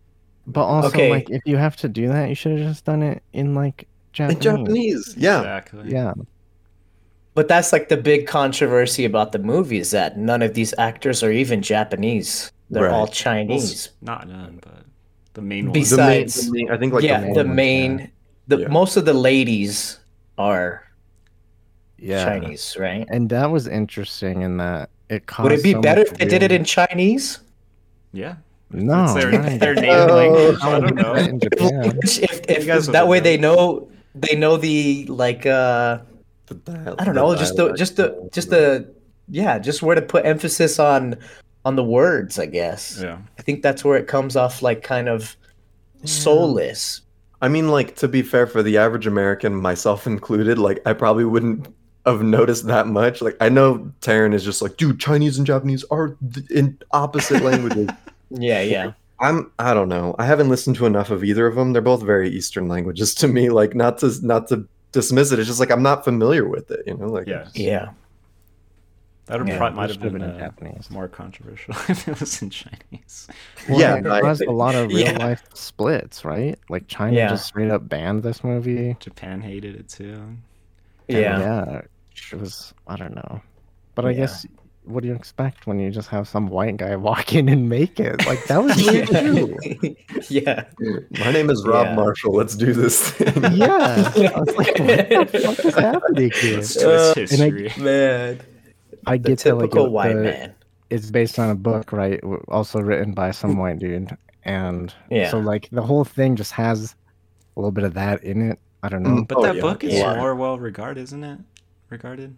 But 0.46 0.64
also 0.64 0.88
Okay. 0.88 1.10
like 1.10 1.30
if 1.30 1.42
you 1.44 1.56
have 1.56 1.76
to 1.78 1.88
do 1.88 2.08
that, 2.08 2.28
you 2.28 2.34
should 2.34 2.58
have 2.58 2.68
just 2.68 2.84
done 2.84 3.02
it 3.02 3.22
in 3.32 3.54
like 3.54 3.86
Japanese. 4.12 4.36
In 4.36 4.42
Japanese, 4.42 5.14
yeah. 5.16 5.38
exactly. 5.38 5.90
Yeah. 5.90 6.14
But 7.34 7.48
that's 7.48 7.72
like 7.72 7.88
the 7.88 7.96
big 7.96 8.26
controversy 8.26 9.04
about 9.06 9.32
the 9.32 9.38
movie 9.38 9.78
is 9.78 9.90
that 9.92 10.18
none 10.18 10.42
of 10.42 10.52
these 10.54 10.74
actors 10.76 11.22
are 11.22 11.32
even 11.32 11.62
Japanese. 11.62 12.52
They're 12.70 12.84
Right. 12.84 12.92
all 12.92 13.04
Well, 13.04 13.06
Chinese. 13.12 13.90
not 14.02 14.28
none, 14.28 14.58
but 14.62 14.84
the 15.34 15.40
main 15.42 15.66
one. 15.66 15.72
Bes- 15.72 15.90
The 15.90 15.96
main, 15.96 16.22
Besides- 16.24 16.46
the 16.46 16.52
main- 16.52 16.70
I 16.70 16.76
think 16.76 16.92
like 16.92 17.04
yeah, 17.04 17.20
the 17.20 17.42
the 17.42 17.44
main, 17.44 17.96
main, 17.96 18.10
the 18.48 18.58
Yeah. 18.58 18.68
most 18.68 18.96
of 18.96 19.04
the 19.06 19.14
ladies 19.14 19.98
are 20.36 20.82
Yeah. 21.98 22.24
Chinese, 22.24 22.76
right? 22.78 23.06
And 23.10 23.30
that 23.30 23.50
was 23.50 23.66
interesting 23.66 24.42
in 24.42 24.56
that 24.58 24.90
it 25.08 25.26
caused 25.26 25.44
Would 25.50 25.52
it 25.58 25.62
be 25.62 25.72
so 25.72 25.80
better 25.80 26.02
if 26.02 26.14
they 26.18 26.26
did 26.26 26.42
it 26.42 26.52
in 26.52 26.64
Chinese? 26.64 27.38
Yeah. 28.12 28.36
No, 28.70 29.04
it's 29.04 29.14
their, 29.14 29.32
not 29.32 29.58
their 29.60 29.74
Japan. 29.74 29.90
native 29.90 30.10
Oh, 30.10 30.16
language. 30.16 30.58
I 30.62 30.68
I 30.68 30.80
don't 30.80 30.96
that 30.96 31.02
know. 31.02 31.14
in 31.14 31.40
Japan. 31.40 31.98
If, 32.02 32.40
if, 32.50 32.68
if 32.68 32.86
that 32.86 33.06
way 33.08 33.18
that. 33.20 33.24
they 33.24 33.36
know 33.38 33.88
they 34.14 34.34
know 34.36 34.56
the 34.58 35.06
like 35.08 35.44
uh 35.46 35.98
the 36.52 36.72
dial- 36.72 36.96
I 36.98 37.04
don't 37.04 37.14
the 37.14 37.20
know, 37.20 37.36
just 37.36 37.56
the 37.56 37.72
just 37.72 37.96
the 37.96 38.28
just 38.32 38.50
the 38.50 38.92
yeah, 39.28 39.58
just 39.58 39.82
where 39.82 39.94
to 39.94 40.02
put 40.02 40.26
emphasis 40.26 40.78
on 40.78 41.16
on 41.64 41.76
the 41.76 41.84
words, 41.84 42.38
I 42.38 42.46
guess. 42.46 43.00
Yeah. 43.00 43.18
I 43.38 43.42
think 43.42 43.62
that's 43.62 43.84
where 43.84 43.96
it 43.96 44.08
comes 44.08 44.36
off 44.36 44.62
like 44.62 44.82
kind 44.82 45.08
of 45.08 45.36
soulless. 46.04 47.02
I 47.40 47.48
mean, 47.48 47.68
like 47.68 47.96
to 47.96 48.08
be 48.08 48.22
fair, 48.22 48.46
for 48.46 48.62
the 48.62 48.78
average 48.78 49.06
American, 49.06 49.54
myself 49.54 50.06
included, 50.06 50.58
like 50.58 50.80
I 50.86 50.92
probably 50.92 51.24
wouldn't 51.24 51.72
have 52.06 52.22
noticed 52.22 52.66
that 52.66 52.86
much. 52.86 53.22
Like 53.22 53.36
I 53.40 53.48
know 53.48 53.92
Taryn 54.00 54.34
is 54.34 54.44
just 54.44 54.62
like, 54.62 54.76
dude, 54.76 55.00
Chinese 55.00 55.38
and 55.38 55.46
Japanese 55.46 55.84
are 55.90 56.16
th- 56.32 56.50
in 56.50 56.78
opposite 56.92 57.42
languages. 57.44 57.88
Yeah, 58.30 58.62
yeah. 58.62 58.92
I'm 59.20 59.50
I 59.58 59.72
don't 59.72 59.88
know. 59.88 60.14
I 60.18 60.26
haven't 60.26 60.48
listened 60.48 60.76
to 60.76 60.86
enough 60.86 61.10
of 61.10 61.22
either 61.22 61.46
of 61.46 61.54
them. 61.54 61.72
They're 61.72 61.82
both 61.82 62.02
very 62.02 62.28
Eastern 62.28 62.68
languages 62.68 63.14
to 63.16 63.28
me. 63.28 63.50
Like 63.50 63.74
not 63.74 63.98
to 63.98 64.12
not 64.22 64.48
to 64.48 64.66
dismiss 64.92 65.32
it. 65.32 65.38
It's 65.38 65.48
just 65.48 65.60
like 65.60 65.70
I'm 65.70 65.82
not 65.82 66.04
familiar 66.04 66.46
with 66.48 66.70
it. 66.70 66.80
You 66.86 66.96
know, 66.96 67.06
like 67.08 67.26
Yeah. 67.26 67.48
Yeah. 67.54 67.90
That 69.26 69.46
Yeah, 69.46 69.56
probably 69.56 69.76
might 69.76 69.88
have 69.90 70.00
been, 70.00 70.14
been 70.14 70.22
in 70.22 70.30
uh, 70.30 70.38
Japanese. 70.38 70.90
more 70.90 71.06
controversial 71.08 71.74
if 71.88 72.08
it 72.08 72.18
was 72.20 72.42
in 72.42 72.50
Chinese. 72.50 73.28
Well, 73.68 73.80
Yeah, 73.80 73.96
it 73.96 74.02
no, 74.02 74.10
I 74.10 74.20
caused 74.20 74.42
a 74.42 74.50
lot 74.50 74.74
of 74.74 74.88
real 74.92 74.98
Yeah. 74.98 75.18
life 75.18 75.42
splits, 75.54 76.24
right? 76.24 76.58
Like 76.68 76.88
China 76.88 77.16
Yeah. 77.16 77.28
just 77.28 77.46
straight 77.46 77.70
up 77.70 77.88
banned 77.88 78.22
this 78.24 78.42
movie. 78.42 78.96
Japan 79.00 79.40
hated 79.40 79.76
it 79.76 79.88
too. 79.88 80.14
and 80.14 80.38
Yeah. 81.08 81.38
yeah, 81.38 81.80
it 82.32 82.38
was 82.38 82.74
I 82.86 82.96
don't 82.96 83.14
know, 83.14 83.40
but 83.94 84.04
I 84.04 84.12
guess 84.12 84.44
what 84.84 85.02
do 85.02 85.08
you 85.08 85.14
expect 85.14 85.66
when 85.66 85.78
you 85.78 85.90
just 85.90 86.08
have 86.08 86.26
some 86.26 86.48
white 86.48 86.76
guy 86.76 86.96
walk 86.96 87.34
in 87.34 87.48
and 87.48 87.68
make 87.68 88.00
it? 88.00 88.26
Like 88.26 88.44
that 88.46 88.62
was 88.62 88.76
weird 88.84 89.08
too. 89.80 89.96
yeah. 90.28 90.64
my 91.20 91.30
name 91.32 91.50
is 91.50 91.64
Rob 91.64 91.86
Yeah. 91.86 91.94
Marshall. 91.94 92.34
Let's 92.34 92.56
do 92.56 92.72
this 92.72 93.10
thing. 93.12 93.52
Yeah, 93.54 94.12
I 94.34 94.40
was 94.40 94.56
like, 94.56 94.78
what 94.78 95.08
the 95.32 95.38
fuck 95.56 95.64
is 95.64 95.74
happening 95.74 96.30
here? 96.32 96.56
Let's 96.56 96.76
Uh, 96.76 97.12
twist 97.14 97.32
and 97.34 97.42
I- 97.42 97.58
history. 97.60 97.82
Man. 97.84 98.40
I 99.06 99.16
The 99.16 99.28
get 99.30 99.38
that 99.40 99.54
like 99.56 99.64
typical 99.70 99.86
it- 99.86 99.92
white 99.92 100.14
the- 100.14 100.22
man. 100.22 100.54
it's 100.90 101.10
based 101.10 101.38
on 101.38 101.50
a 101.50 101.54
book, 101.54 101.92
right? 101.92 102.20
Also 102.48 102.80
written 102.80 103.12
by 103.14 103.30
some 103.30 103.56
white 103.56 103.78
dude, 103.78 104.16
and 104.44 104.92
Yeah. 105.10 105.30
so 105.30 105.38
like 105.38 105.68
the 105.70 105.82
whole 105.82 106.04
thing 106.04 106.36
just 106.36 106.52
has 106.52 106.94
a 107.56 107.60
little 107.60 107.72
bit 107.72 107.84
of 107.84 107.94
that 107.94 108.22
in 108.24 108.50
it. 108.50 108.58
I 108.82 108.88
don't 108.88 109.02
know. 109.04 109.10
Mm. 109.22 109.28
But 109.28 109.38
Oh, 109.38 109.42
that 109.42 109.54
yeah. 109.56 109.60
book 109.60 109.84
is 109.84 109.94
Yeah. 109.94 110.16
more 110.16 110.34
well 110.34 110.58
regarded, 110.58 111.00
isn't 111.02 111.22
it? 111.22 111.38
Regarded 111.88 112.36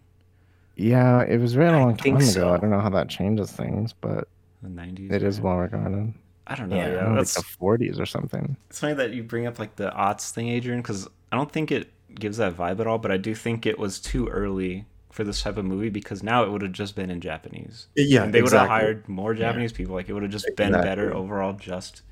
Yeah, 0.76 1.22
it 1.22 1.38
was 1.40 1.56
written 1.56 1.74
a 1.74 1.80
long 1.80 1.96
think 1.96 2.18
time 2.18 2.26
so. 2.26 2.40
ago. 2.48 2.54
I 2.54 2.56
don't 2.58 2.70
know 2.70 2.80
how 2.80 2.90
that 2.90 3.08
changes 3.08 3.50
things, 3.52 3.92
but 3.92 4.28
the 4.62 4.68
nineties. 4.68 5.10
it 5.12 5.22
is 5.22 5.40
well 5.40 5.56
regarded. 5.58 6.12
I 6.46 6.54
don't 6.56 6.68
know. 6.68 6.76
Yeah, 6.76 6.88
Yeah, 6.88 6.88
I 6.88 6.94
don't 6.94 7.02
know, 7.04 7.08
like 7.10 7.18
that's 7.20 7.34
the 7.34 7.42
40s 7.42 7.98
or 7.98 8.06
something. 8.06 8.56
it's 8.68 8.80
funny 8.80 8.94
that 8.94 9.12
you 9.12 9.22
bring 9.22 9.46
up 9.46 9.58
like 9.58 9.76
the 9.76 9.90
aughts 9.90 10.30
thing, 10.30 10.48
Adrian, 10.48 10.80
because 10.82 11.08
I 11.32 11.36
don't 11.36 11.50
think 11.50 11.70
it 11.72 11.90
gives 12.14 12.36
that 12.38 12.54
vibe 12.56 12.80
at 12.80 12.86
all. 12.86 12.98
But 12.98 13.12
I 13.12 13.16
do 13.16 13.34
think 13.34 13.66
it 13.66 13.78
was 13.78 13.98
too 14.00 14.28
early 14.28 14.84
for 15.10 15.22
this 15.24 15.42
type 15.42 15.56
of 15.56 15.64
movie 15.64 15.90
because 15.90 16.22
now 16.22 16.42
it 16.44 16.50
would 16.50 16.60
have 16.62 16.72
just 16.72 16.96
been 16.96 17.08
in 17.08 17.20
Japanese. 17.20 17.86
Yeah, 17.94 18.24
and 18.24 18.34
they 18.34 18.42
would 18.42 18.52
have 18.52 18.68
hired 18.68 19.08
more 19.08 19.32
Japanese 19.32 19.72
people. 19.72 19.94
Like 19.94 20.08
it 20.08 20.12
would 20.12 20.22
have 20.24 20.32
just 20.32 20.48
been 20.56 20.72
better 20.72 21.14
overall, 21.14 21.52
just 21.52 22.02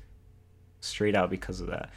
straight 0.79 1.15
out 1.15 1.29
because 1.29 1.59
of 1.61 1.67
that. 1.67 1.89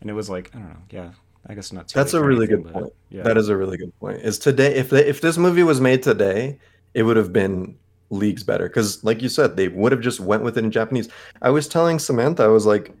And 0.00 0.10
it 0.10 0.14
was 0.14 0.28
like 0.28 0.50
I 0.54 0.58
don't 0.58 0.68
know. 0.68 0.76
Yeah, 0.90 1.10
I 1.46 1.54
guess 1.54 1.72
not. 1.72 1.88
Too 1.88 1.98
That's 1.98 2.12
a 2.14 2.22
really 2.22 2.46
anything, 2.46 2.62
good 2.64 2.72
point. 2.72 2.92
Yeah, 3.10 3.22
That 3.22 3.36
is 3.36 3.48
a 3.48 3.56
really 3.56 3.76
good 3.76 3.98
point. 3.98 4.18
Is 4.22 4.38
today 4.38 4.74
if 4.74 4.90
they, 4.90 5.04
if 5.06 5.20
this 5.20 5.36
movie 5.38 5.62
was 5.62 5.80
made 5.80 6.02
today, 6.02 6.58
it 6.94 7.02
would 7.04 7.16
have 7.16 7.32
been 7.32 7.76
leagues 8.10 8.42
better 8.42 8.68
because, 8.68 9.02
like 9.04 9.22
you 9.22 9.28
said, 9.28 9.56
they 9.56 9.68
would 9.68 9.92
have 9.92 10.00
just 10.00 10.20
went 10.20 10.42
with 10.42 10.58
it 10.58 10.64
in 10.64 10.70
Japanese. 10.70 11.08
I 11.42 11.50
was 11.50 11.66
telling 11.68 11.98
Samantha, 11.98 12.42
I 12.42 12.48
was 12.48 12.66
like, 12.66 12.92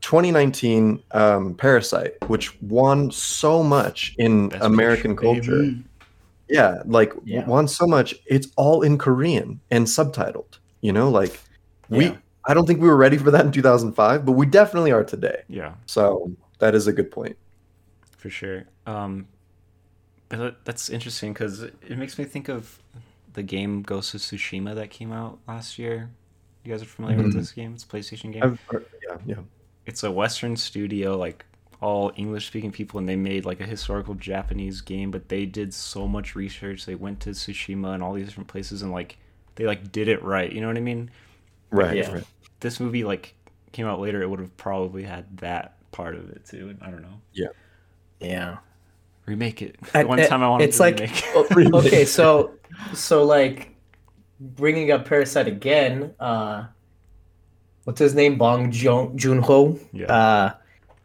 2019 0.00 1.02
um, 1.12 1.54
Parasite, 1.54 2.14
which 2.28 2.60
won 2.62 3.10
so 3.10 3.62
much 3.62 4.14
in 4.18 4.48
Best 4.48 4.64
American 4.64 5.14
Picture, 5.16 5.26
culture. 5.52 5.62
baby. 5.62 5.84
Yeah, 6.48 6.82
like 6.86 7.12
Yeah. 7.24 7.46
won 7.46 7.68
so 7.68 7.86
much. 7.86 8.14
It's 8.26 8.48
all 8.56 8.82
in 8.82 8.96
Korean 8.98 9.60
and 9.70 9.86
subtitled. 9.86 10.58
You 10.80 10.92
know, 10.92 11.10
like 11.10 11.38
we. 11.88 12.16
I 12.44 12.54
don't 12.54 12.64
think 12.66 12.80
we 12.80 12.88
were 12.88 12.96
ready 12.96 13.18
for 13.18 13.30
that 13.30 13.44
in 13.44 13.52
2005, 13.52 14.24
but 14.24 14.32
we 14.32 14.46
definitely 14.46 14.90
are 14.90 15.04
today. 15.04 15.42
Yeah, 15.48 15.74
So 15.84 16.32
that 16.58 16.74
is 16.74 16.86
a 16.86 16.92
good 16.92 17.10
point. 17.10 17.36
for 18.16 18.30
sure. 18.30 18.64
Um, 18.84 19.28
but 20.28 20.64
that's 20.64 20.90
interesting 20.90 21.32
because 21.32 21.62
it 21.62 21.96
makes 21.96 22.18
me 22.18 22.24
think 22.24 22.48
of 22.48 22.80
the 23.34 23.42
game 23.44 23.82
Ghost 23.82 24.12
of 24.14 24.20
Tsushima 24.20 24.74
that 24.74 24.90
came 24.90 25.12
out 25.12 25.38
last 25.46 25.78
year. 25.78 26.10
You 26.64 26.72
guys 26.72 26.82
are 26.82 26.86
familiar 26.86 27.16
with 27.18 27.28
Mhm. 27.32 27.38
this 27.38 27.52
game? 27.52 27.74
It's 27.74 27.84
a 27.84 27.86
PlayStation 27.86 28.32
game. 28.32 28.58
Heard, 28.70 28.86
yeah, 29.08 29.16
yeah. 29.24 29.36
it's 29.86 30.02
a 30.02 30.10
Western 30.10 30.56
studio, 30.56 31.16
like 31.16 31.46
all 31.80 32.10
English 32.16 32.48
speaking 32.48 32.72
people, 32.72 32.98
and 32.98 33.08
they 33.08 33.14
made 33.14 33.44
like 33.46 33.60
a 33.60 33.66
historical 33.66 34.14
Japanese 34.14 34.80
game. 34.80 35.12
But 35.12 35.28
they 35.28 35.46
did 35.46 35.72
so 35.72 36.08
much 36.08 36.34
research. 36.34 36.84
They 36.86 36.96
went 36.96 37.20
to 37.20 37.30
Tsushima 37.30 37.94
and 37.94 38.02
all 38.02 38.12
these 38.14 38.26
different 38.26 38.48
places, 38.48 38.82
and 38.82 38.90
like 38.90 39.16
they 39.54 39.64
like 39.64 39.92
did 39.92 40.08
it 40.08 40.22
right. 40.24 40.50
You 40.52 40.60
know 40.60 40.66
what 40.66 40.76
I 40.76 40.80
mean? 40.80 41.10
Right. 41.70 41.96
Yeah. 41.98 42.12
right. 42.12 42.24
This 42.60 42.80
movie 42.80 43.04
like 43.04 43.34
came 43.72 43.86
out 43.86 44.00
later, 44.00 44.20
it 44.20 44.28
would 44.28 44.40
have 44.40 44.56
probably 44.56 45.04
had 45.04 45.38
that 45.38 45.76
part 45.92 46.14
of 46.14 46.30
it 46.30 46.44
too. 46.44 46.76
I 46.82 46.90
don't 46.90 47.02
know. 47.02 47.20
Yeah. 47.32 47.48
Yeah. 48.20 48.58
Remake 49.26 49.62
it. 49.62 49.76
I- 49.94 50.04
one 50.04 50.20
I- 50.20 50.26
time 50.26 50.42
I 50.42 50.48
wanted 50.48 50.64
it's 50.68 50.76
to 50.78 50.82
like 50.84 51.00
remake. 51.00 51.24
o- 51.34 51.78
okay, 51.78 52.04
so 52.04 52.52
so 52.94 53.24
like 53.24 53.74
bringing 54.40 54.90
up 54.90 55.04
Parasite 55.06 55.46
again. 55.48 56.14
Uh, 56.20 56.64
what's 57.84 57.98
his 58.00 58.14
name? 58.14 58.38
Bong 58.38 58.70
Joon 58.70 59.16
Joon-ho. 59.16 59.78
Yeah. 59.92 60.06
Uh, 60.12 60.54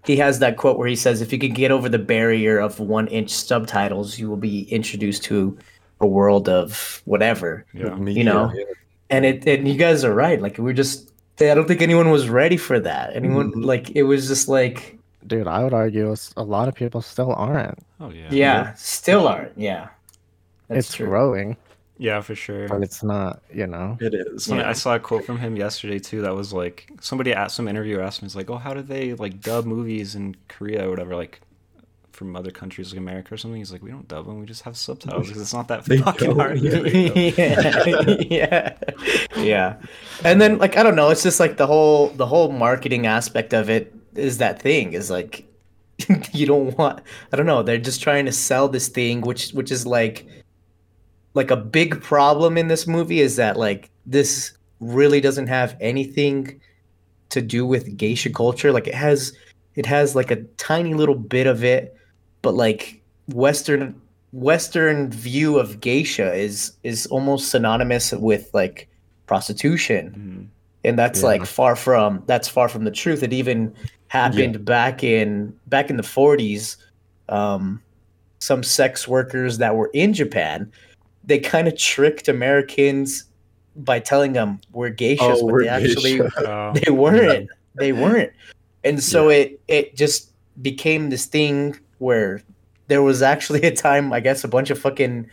he 0.05 0.17
has 0.17 0.39
that 0.39 0.57
quote 0.57 0.77
where 0.77 0.87
he 0.87 0.95
says, 0.97 1.21
"If 1.21 1.31
you 1.31 1.39
can 1.39 1.53
get 1.53 1.71
over 1.71 1.87
the 1.87 1.99
barrier 1.99 2.59
of 2.59 2.79
one-inch 2.79 3.29
subtitles, 3.29 4.19
you 4.19 4.29
will 4.29 4.35
be 4.37 4.63
introduced 4.71 5.23
to 5.25 5.57
a 6.01 6.07
world 6.07 6.49
of 6.49 7.01
whatever." 7.05 7.65
yeah. 7.73 7.95
Me- 7.95 8.11
You 8.13 8.23
know, 8.25 8.51
yeah. 8.53 8.63
And 9.09 9.25
it 9.25 9.47
and 9.47 9.67
you 9.67 9.75
guys 9.75 10.03
are 10.03 10.13
right. 10.13 10.41
Like 10.41 10.57
we're 10.57 10.73
just. 10.73 11.11
I 11.41 11.53
don't 11.55 11.67
think 11.67 11.81
anyone 11.81 12.09
was 12.11 12.29
ready 12.29 12.57
for 12.57 12.79
that. 12.79 13.15
Anyone 13.15 13.51
Mhm. 13.51 13.65
like 13.65 13.89
it 13.91 14.03
was 14.03 14.27
just 14.27 14.47
like 14.47 14.97
Dude, 15.25 15.47
I 15.47 15.63
would 15.63 15.73
argue 15.73 16.13
a 16.35 16.43
lot 16.43 16.67
of 16.67 16.75
people 16.75 17.01
still 17.01 17.33
aren't. 17.33 17.79
Oh 18.01 18.09
yeah. 18.09 18.27
yeah, 18.29 18.73
still 18.73 19.27
aren't. 19.27 19.57
Yeah, 19.57 19.87
that's 20.67 20.87
it's 20.89 20.95
true. 20.97 21.07
growing. 21.07 21.55
Yeah, 21.97 22.19
for 22.21 22.35
sure. 22.35 22.67
but 22.67 22.81
it's 22.83 23.03
not. 23.03 23.41
You 23.53 23.67
know. 23.67 23.97
It 24.01 24.13
is. 24.13 24.47
Yeah. 24.49 24.67
I 24.67 24.73
saw 24.73 24.95
a 24.95 24.99
quote 24.99 25.23
from 25.25 25.37
him 25.37 25.55
yesterday 25.55 25.99
too. 25.99 26.21
That 26.21 26.35
was 26.35 26.51
like 26.51 26.89
somebody 26.99 27.33
asked 27.33 27.55
some 27.55 27.67
interviewer 27.69 28.01
asked 28.01 28.21
him, 28.21 28.25
"He's 28.25 28.35
like, 28.35 28.49
oh, 28.49 28.57
how 28.57 28.73
did 28.73 28.87
they 28.87 29.13
like 29.13 29.39
dub 29.41 29.65
movies 29.65 30.15
in 30.15 30.35
Korea 30.49 30.85
or 30.87 30.89
whatever, 30.89 31.15
like 31.15 31.39
from 32.13 32.35
other 32.35 32.51
countries 32.51 32.91
like 32.91 32.99
America 32.99 33.33
or 33.33 33.37
something?" 33.37 33.59
He's 33.59 33.71
like, 33.71 33.83
"We 33.83 33.91
don't 33.91 34.07
dub 34.07 34.25
them. 34.25 34.39
We 34.39 34.45
just 34.45 34.61
have 34.63 34.77
subtitles 34.77 35.27
because 35.27 35.41
it's 35.41 35.53
not 35.53 35.67
that 35.67 35.85
They 35.85 35.97
fucking 35.97 36.35
hard." 36.35 36.59
to 36.61 36.89
yeah, 36.89 38.15
yeah, 38.29 38.77
yeah. 39.37 39.77
And 40.23 40.39
then 40.39 40.57
like 40.57 40.77
I 40.77 40.83
don't 40.83 40.95
know, 40.95 41.09
it's 41.09 41.23
just 41.23 41.39
like 41.39 41.57
the 41.57 41.67
whole 41.67 42.09
the 42.09 42.25
whole 42.25 42.51
marketing 42.51 43.05
aspect 43.07 43.53
of 43.53 43.69
it 43.69 43.93
is 44.15 44.37
that 44.37 44.61
thing 44.61 44.93
is 44.93 45.09
like 45.09 45.45
you 46.31 46.45
don't 46.45 46.77
want 46.77 47.01
I 47.31 47.37
don't 47.37 47.45
know, 47.45 47.63
they're 47.63 47.77
just 47.77 48.01
trying 48.01 48.25
to 48.25 48.31
sell 48.31 48.67
this 48.69 48.87
thing 48.87 49.21
which 49.21 49.51
which 49.51 49.71
is 49.71 49.85
like 49.85 50.25
like 51.33 51.51
a 51.51 51.57
big 51.57 52.01
problem 52.01 52.57
in 52.57 52.67
this 52.67 52.87
movie 52.87 53.19
is 53.19 53.35
that 53.37 53.57
like 53.57 53.89
this 54.05 54.55
really 54.79 55.21
doesn't 55.21 55.47
have 55.47 55.75
anything 55.79 56.59
to 57.29 57.41
do 57.41 57.65
with 57.65 57.97
geisha 57.97 58.29
culture 58.29 58.71
like 58.71 58.87
it 58.87 58.93
has 58.93 59.33
it 59.75 59.85
has 59.85 60.15
like 60.15 60.29
a 60.29 60.43
tiny 60.57 60.93
little 60.93 61.15
bit 61.15 61.47
of 61.47 61.63
it 61.63 61.97
but 62.43 62.53
like 62.53 63.01
western 63.33 63.99
western 64.33 65.09
view 65.09 65.57
of 65.57 65.79
geisha 65.79 66.31
is 66.33 66.73
is 66.83 67.07
almost 67.07 67.49
synonymous 67.49 68.11
with 68.11 68.49
like 68.53 68.87
prostitution. 69.25 70.13
Mhm. 70.15 70.47
and 70.85 70.99
that's 70.99 71.21
Yeah. 71.21 71.27
like 71.29 71.45
far 71.45 71.75
from 71.75 72.21
that's 72.27 72.47
far 72.47 72.67
from 72.69 72.83
the 72.83 72.91
truth. 72.91 73.23
It 73.23 73.31
even 73.33 73.73
happened 74.09 74.63
back 74.65 75.03
in 75.03 75.53
back 75.67 75.89
in 75.89 75.97
the 75.97 76.03
40s 76.03 76.77
um 77.29 77.81
some 78.39 78.61
sex 78.61 79.07
workers 79.07 79.57
that 79.57 79.75
were 79.75 79.89
in 79.93 80.13
japan 80.13 80.69
they 81.23 81.39
kind 81.39 81.67
of 81.67 81.75
tricked 81.77 82.27
americans 82.27 83.23
by 83.77 83.97
telling 83.97 84.33
them 84.33 84.59
we're 84.73 84.91
geishas 84.91 85.17
Oh, 85.21 85.41
but 85.41 85.45
we're 85.53 85.63
they 85.63 85.69
actually 85.69 86.17
geisha. 86.17 86.31
Oh, 86.47 86.73
they 86.85 86.91
weren't. 86.91 87.49
They 87.75 87.91
weren't. 87.93 88.31
And 88.83 89.01
so 89.01 89.29
it 89.29 89.59
it 89.67 89.95
just 89.95 90.31
became 90.61 91.09
this 91.09 91.25
thing 91.25 91.79
where 92.03 92.41
there 92.89 93.01
was 93.01 93.21
actually 93.21 93.61
a 93.63 93.75
time 93.75 94.13
i 94.13 94.19
guess 94.19 94.43
a 94.43 94.47
bunch 94.47 94.69
of 94.69 94.77
fucking 94.77 95.27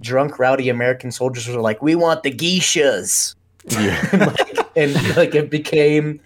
drunk 0.00 0.38
rowdy 0.38 0.68
american 0.68 1.10
soldiers 1.10 1.48
were 1.48 1.62
like 1.62 1.80
we 1.80 1.94
want 1.94 2.22
the 2.22 2.30
geishas. 2.32 3.34
Yeah. 3.68 4.08
and, 4.12 4.20
like, 4.26 4.58
and 4.76 5.16
like 5.16 5.34
it 5.34 5.50
became 5.50 6.20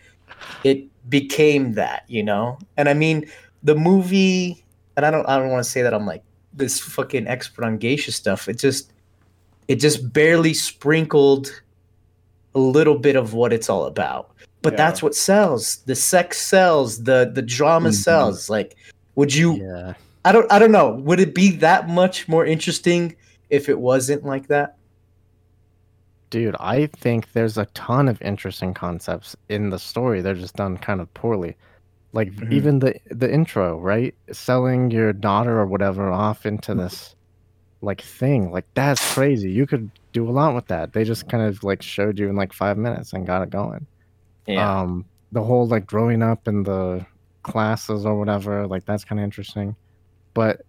it 0.65 0.85
became 1.09 1.75
that 1.75 2.05
you 2.09 2.23
know? 2.23 2.59
And 2.77 2.89
i 2.89 2.95
mean 2.95 3.31
the 3.63 3.75
movie 3.75 4.65
and 4.97 5.07
i 5.07 5.11
don't 5.11 5.27
i 5.29 5.39
don't 5.39 5.51
want 5.51 5.63
to 5.65 5.71
say 5.71 5.83
that 5.83 5.95
i'm 5.95 6.07
like 6.07 6.23
this 6.53 6.81
fucking 6.81 7.29
expert 7.29 7.65
on 7.65 7.79
geisha 7.79 8.11
stuff. 8.13 8.49
It 8.49 8.59
just 8.59 8.93
it 9.69 9.77
just 9.77 10.13
barely 10.13 10.53
sprinkled 10.53 11.63
a 12.57 12.59
little 12.59 12.99
bit 12.99 13.15
of 13.15 13.35
what 13.35 13.53
it's 13.53 13.71
all 13.71 13.85
about. 13.87 14.33
But 14.63 14.73
Yeah. 14.73 14.79
that's 14.79 15.01
what 15.03 15.15
sells. 15.15 15.77
The 15.87 15.95
sex 15.95 16.43
sells. 16.43 17.05
The 17.05 17.31
the 17.33 17.41
drama 17.43 17.91
Mhm. 17.91 17.95
sells. 17.95 18.51
Like 18.51 18.77
would 19.21 19.35
you 19.35 19.49
Yeah. 19.57 19.93
i 20.25 20.33
don't 20.33 20.51
i 20.51 20.59
don't 20.59 20.73
know 20.73 20.89
would 21.09 21.21
it 21.21 21.35
be 21.35 21.51
that 21.67 21.89
much 21.89 22.27
more 22.29 22.45
interesting 22.47 23.15
if 23.51 23.69
it 23.69 23.79
wasn't 23.79 24.25
like 24.25 24.47
that 24.49 24.77
Dude, 26.31 26.55
I 26.61 26.87
think 26.87 27.33
there's 27.33 27.59
a 27.59 27.67
ton 27.75 28.07
of 28.09 28.23
interesting 28.23 28.73
concepts 28.73 29.35
in 29.49 29.71
the 29.71 29.81
story. 29.81 30.21
They're 30.21 30.35
just 30.35 30.55
done 30.55 30.77
kind 30.79 31.01
of 31.01 31.13
poorly. 31.13 31.57
Like 32.13 32.31
Mhm. 32.33 32.53
even 32.53 32.79
the 32.79 32.95
the 33.11 33.29
intro, 33.33 33.81
right? 33.81 34.15
Selling 34.31 34.93
your 34.93 35.13
daughter 35.13 35.59
or 35.59 35.67
whatever 35.67 36.09
off 36.09 36.47
into 36.47 36.73
this 36.75 37.17
like 37.83 38.01
thing. 38.01 38.53
Like 38.53 38.67
that's 38.75 39.03
crazy. 39.15 39.51
You 39.51 39.67
could 39.67 39.91
do 40.13 40.29
a 40.29 40.31
lot 40.31 40.55
with 40.55 40.67
that. 40.69 40.93
They 40.93 41.03
just 41.03 41.29
kind 41.29 41.43
of 41.43 41.65
like 41.65 41.83
showed 41.83 42.17
you 42.19 42.29
in 42.29 42.37
like 42.37 42.53
5 42.53 42.79
minutes 42.79 43.13
and 43.13 43.27
got 43.27 43.43
it 43.43 43.51
going. 43.51 43.85
Um 44.57 45.07
the 45.33 45.43
whole 45.43 45.67
like 45.67 45.87
growing 45.87 46.23
up 46.23 46.47
in 46.47 46.63
the 46.63 47.05
classes 47.43 48.05
or 48.07 48.19
whatever, 48.19 48.67
like 48.67 48.85
that's 48.85 49.05
kind 49.05 49.19
of 49.21 49.25
interesting. 49.25 49.77
But 50.35 50.63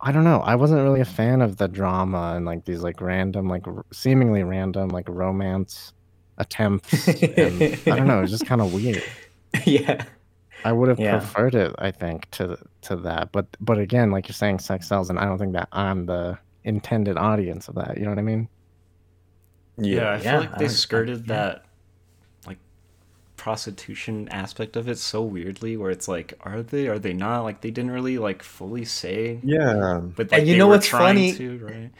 I 0.00 0.12
don't 0.12 0.24
know. 0.24 0.40
I 0.40 0.54
wasn't 0.56 0.82
really 0.82 1.00
a 1.00 1.04
fan 1.06 1.40
of 1.42 1.56
the 1.56 1.68
drama 1.68 2.34
and 2.36 2.44
like 2.44 2.64
these 2.64 2.82
like 2.82 3.00
random, 3.00 3.48
like 3.48 3.66
r- 3.66 3.84
seemingly 3.92 4.42
random, 4.42 4.88
like 4.88 5.08
romance 5.08 5.92
attempts. 6.38 7.08
and, 7.22 7.62
I 7.62 7.96
don't 7.96 8.06
know. 8.06 8.22
It's 8.22 8.30
just 8.30 8.46
kind 8.46 8.60
of 8.60 8.72
weird. 8.74 9.02
yeah 9.64 10.04
I 10.64 10.72
would 10.72 10.88
have 10.88 10.98
Yeah. 10.98 11.18
preferred 11.18 11.54
it, 11.54 11.74
I 11.78 11.90
think, 11.92 12.30
to 12.32 12.58
to 12.82 12.96
that. 12.96 13.30
But 13.32 13.46
but 13.60 13.78
again, 13.78 14.10
like 14.10 14.28
you're 14.28 14.34
saying, 14.34 14.58
sex 14.58 14.88
sells, 14.88 15.08
and 15.10 15.18
I 15.18 15.24
don't 15.24 15.38
think 15.38 15.52
that 15.52 15.68
I'm 15.72 16.06
the 16.06 16.38
intended 16.64 17.16
audience 17.16 17.68
of 17.68 17.76
that. 17.76 17.96
You 17.96 18.04
know 18.04 18.10
what 18.10 18.18
I 18.18 18.22
mean? 18.22 18.48
Yeah, 19.78 20.10
I 20.10 20.16
Yeah, 20.16 20.18
feel 20.18 20.40
like 20.40 20.54
I 20.54 20.58
they 20.58 20.64
would- 20.64 20.70
skirted 20.72 21.18
yeah. 21.28 21.34
that 21.36 21.52
like 21.56 21.65
prostitution 23.46 24.28
aspect 24.30 24.74
of 24.74 24.88
it 24.88 24.98
so 24.98 25.22
weirdly 25.22 25.76
where 25.76 25.92
it's 25.92 26.08
like 26.08 26.34
are 26.40 26.62
they 26.64 26.88
are 26.88 26.98
they 26.98 27.12
not 27.12 27.44
like 27.44 27.60
they 27.60 27.70
didn't 27.70 27.92
really 27.92 28.18
like 28.18 28.42
fully 28.42 28.84
say 28.84 29.38
Yeah. 29.44 30.00
but 30.16 30.32
like, 30.32 30.40
And 30.40 30.48
you 30.48 30.54
they 30.54 30.58
know 30.58 30.66
were 30.66 30.74
what's 30.74 30.88
funny? 30.88 31.32
to, 31.34 31.58
right? 31.58 31.90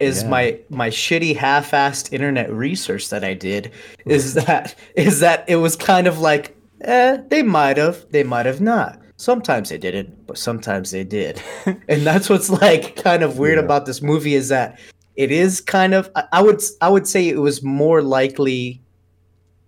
is 0.00 0.22
Yeah. 0.22 0.28
my 0.30 0.44
my 0.70 0.88
shitty 0.88 1.36
half-assed 1.36 2.10
internet 2.10 2.50
research 2.50 3.10
that 3.10 3.22
I 3.22 3.34
did 3.34 3.70
is 4.06 4.32
that 4.46 4.74
is 4.96 5.20
that 5.20 5.44
it 5.46 5.56
was 5.56 5.76
kind 5.76 6.06
of 6.06 6.20
like 6.20 6.56
eh, 6.80 7.18
they 7.28 7.42
might 7.42 7.76
have 7.76 7.96
they 8.10 8.24
might 8.24 8.46
have 8.46 8.62
not 8.62 8.98
sometimes 9.18 9.68
they 9.68 9.76
didn't 9.86 10.26
but 10.26 10.38
sometimes 10.38 10.90
they 10.90 11.04
did 11.04 11.34
and 11.92 12.00
that's 12.08 12.30
what's 12.30 12.48
like 12.48 12.96
kind 12.96 13.22
of 13.22 13.36
weird 13.38 13.58
Yeah. 13.58 13.64
about 13.66 13.84
this 13.84 14.00
movie 14.00 14.36
is 14.42 14.48
that 14.48 14.80
it 15.16 15.30
is 15.30 15.60
kind 15.60 15.92
of 15.92 16.10
I, 16.16 16.22
I 16.38 16.40
would 16.46 16.62
I 16.80 16.88
would 16.88 17.06
say 17.06 17.28
it 17.28 17.40
was 17.48 17.62
more 17.62 18.00
likely 18.00 18.80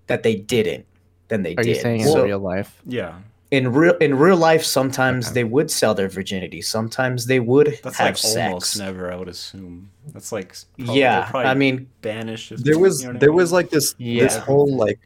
that 0.07 0.23
they 0.23 0.37
didn't 0.57 0.87
than 1.29 1.43
they 1.43 1.53
Are 1.55 1.63
did 1.63 1.67
you 1.67 1.75
saying 1.83 2.01
in 2.01 2.13
real 2.23 2.39
life? 2.39 2.81
Yeah. 2.87 3.15
in 3.51 3.73
real 3.73 3.95
in 4.01 4.15
real 4.17 4.37
life 4.37 4.65
sometimes 4.65 5.27
Okay. 5.27 5.35
they 5.35 5.45
would 5.45 5.71
sell 5.71 5.95
their 5.95 6.09
virginity 6.09 6.61
sometimes 6.63 7.27
they 7.27 7.41
would 7.41 7.79
That's 7.83 7.97
have 7.99 8.07
like 8.09 8.17
sex 8.17 8.37
almost 8.37 8.79
never, 8.79 9.13
I 9.13 9.17
would 9.17 9.29
assume. 9.29 9.91
That's 10.13 10.33
like 10.33 10.51
s- 10.51 10.67
yeah 10.79 11.31
probably 11.31 11.51
i 11.51 11.55
mean 11.55 11.89
banished. 12.03 12.53
if- 12.53 12.61
There 12.61 12.79
was 12.79 13.03
you 13.03 13.09
know 13.09 13.13
what 13.13 13.17
I 13.17 13.21
there 13.21 13.31
mean? 13.31 13.37
was 13.37 13.53
like 13.53 13.71
this 13.71 13.95
this 13.99 14.37
whole 14.37 14.75
like 14.77 14.99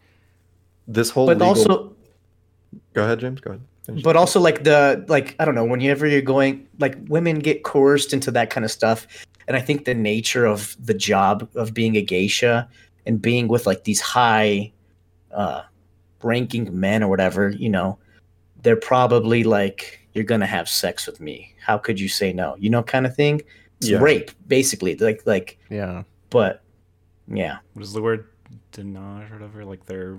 this 0.87 1.11
whole 1.11 1.27
but 1.27 1.39
legal... 1.39 1.49
also 1.49 1.95
Go 2.95 3.05
ahead, 3.05 3.21
James. 3.21 3.41
Go 3.41 3.51
ahead. 3.53 3.63
Finish. 3.85 4.03
but 4.03 4.17
also 4.17 4.39
like 4.41 4.65
the 4.65 5.05
like 5.09 5.35
i 5.41 5.45
don't 5.47 5.55
know 5.55 5.65
whenever 5.65 6.07
you're 6.07 6.21
going 6.37 6.67
like 6.79 6.97
women 7.09 7.39
get 7.39 7.65
coerced 7.65 8.13
into 8.13 8.31
that 8.33 8.51
kind 8.51 8.65
of 8.65 8.71
stuff 8.71 9.07
and 9.47 9.57
i 9.57 9.61
think 9.61 9.85
the 9.87 9.95
nature 9.95 10.45
of 10.45 10.77
the 10.85 10.93
job 10.93 11.49
of 11.55 11.73
being 11.73 11.97
a 11.97 12.03
geisha 12.03 12.69
and 13.07 13.23
being 13.23 13.49
with 13.49 13.67
like 13.67 13.85
these 13.85 14.01
high 14.01 14.71
uh 15.33 15.63
ranking 16.23 16.69
men 16.79 17.03
or 17.03 17.09
whatever 17.09 17.49
you 17.51 17.69
know 17.69 17.99
they're 18.63 18.77
probably 18.77 19.45
like 19.45 20.01
you're 20.15 20.25
gonna 20.25 20.47
have 20.47 20.69
sex 20.69 21.07
with 21.07 21.21
me 21.21 21.55
how 21.65 21.79
could 21.79 21.99
you 22.01 22.09
say 22.09 22.33
no 22.33 22.57
you 22.59 22.69
know 22.71 22.83
kind 22.83 23.07
of 23.07 23.15
thing 23.15 23.41
it's 23.79 23.89
Yeah. 23.89 23.99
rape 23.99 24.31
basically 24.49 24.97
like 24.97 25.23
like 25.27 25.59
Yeah. 25.71 26.03
but 26.31 26.63
yeah 27.29 27.59
what 27.75 27.83
is 27.85 27.93
the 27.93 28.03
word 28.03 28.27
denage 28.73 29.31
or 29.31 29.35
whatever? 29.35 29.65
Like 29.65 29.85
they're 29.87 30.19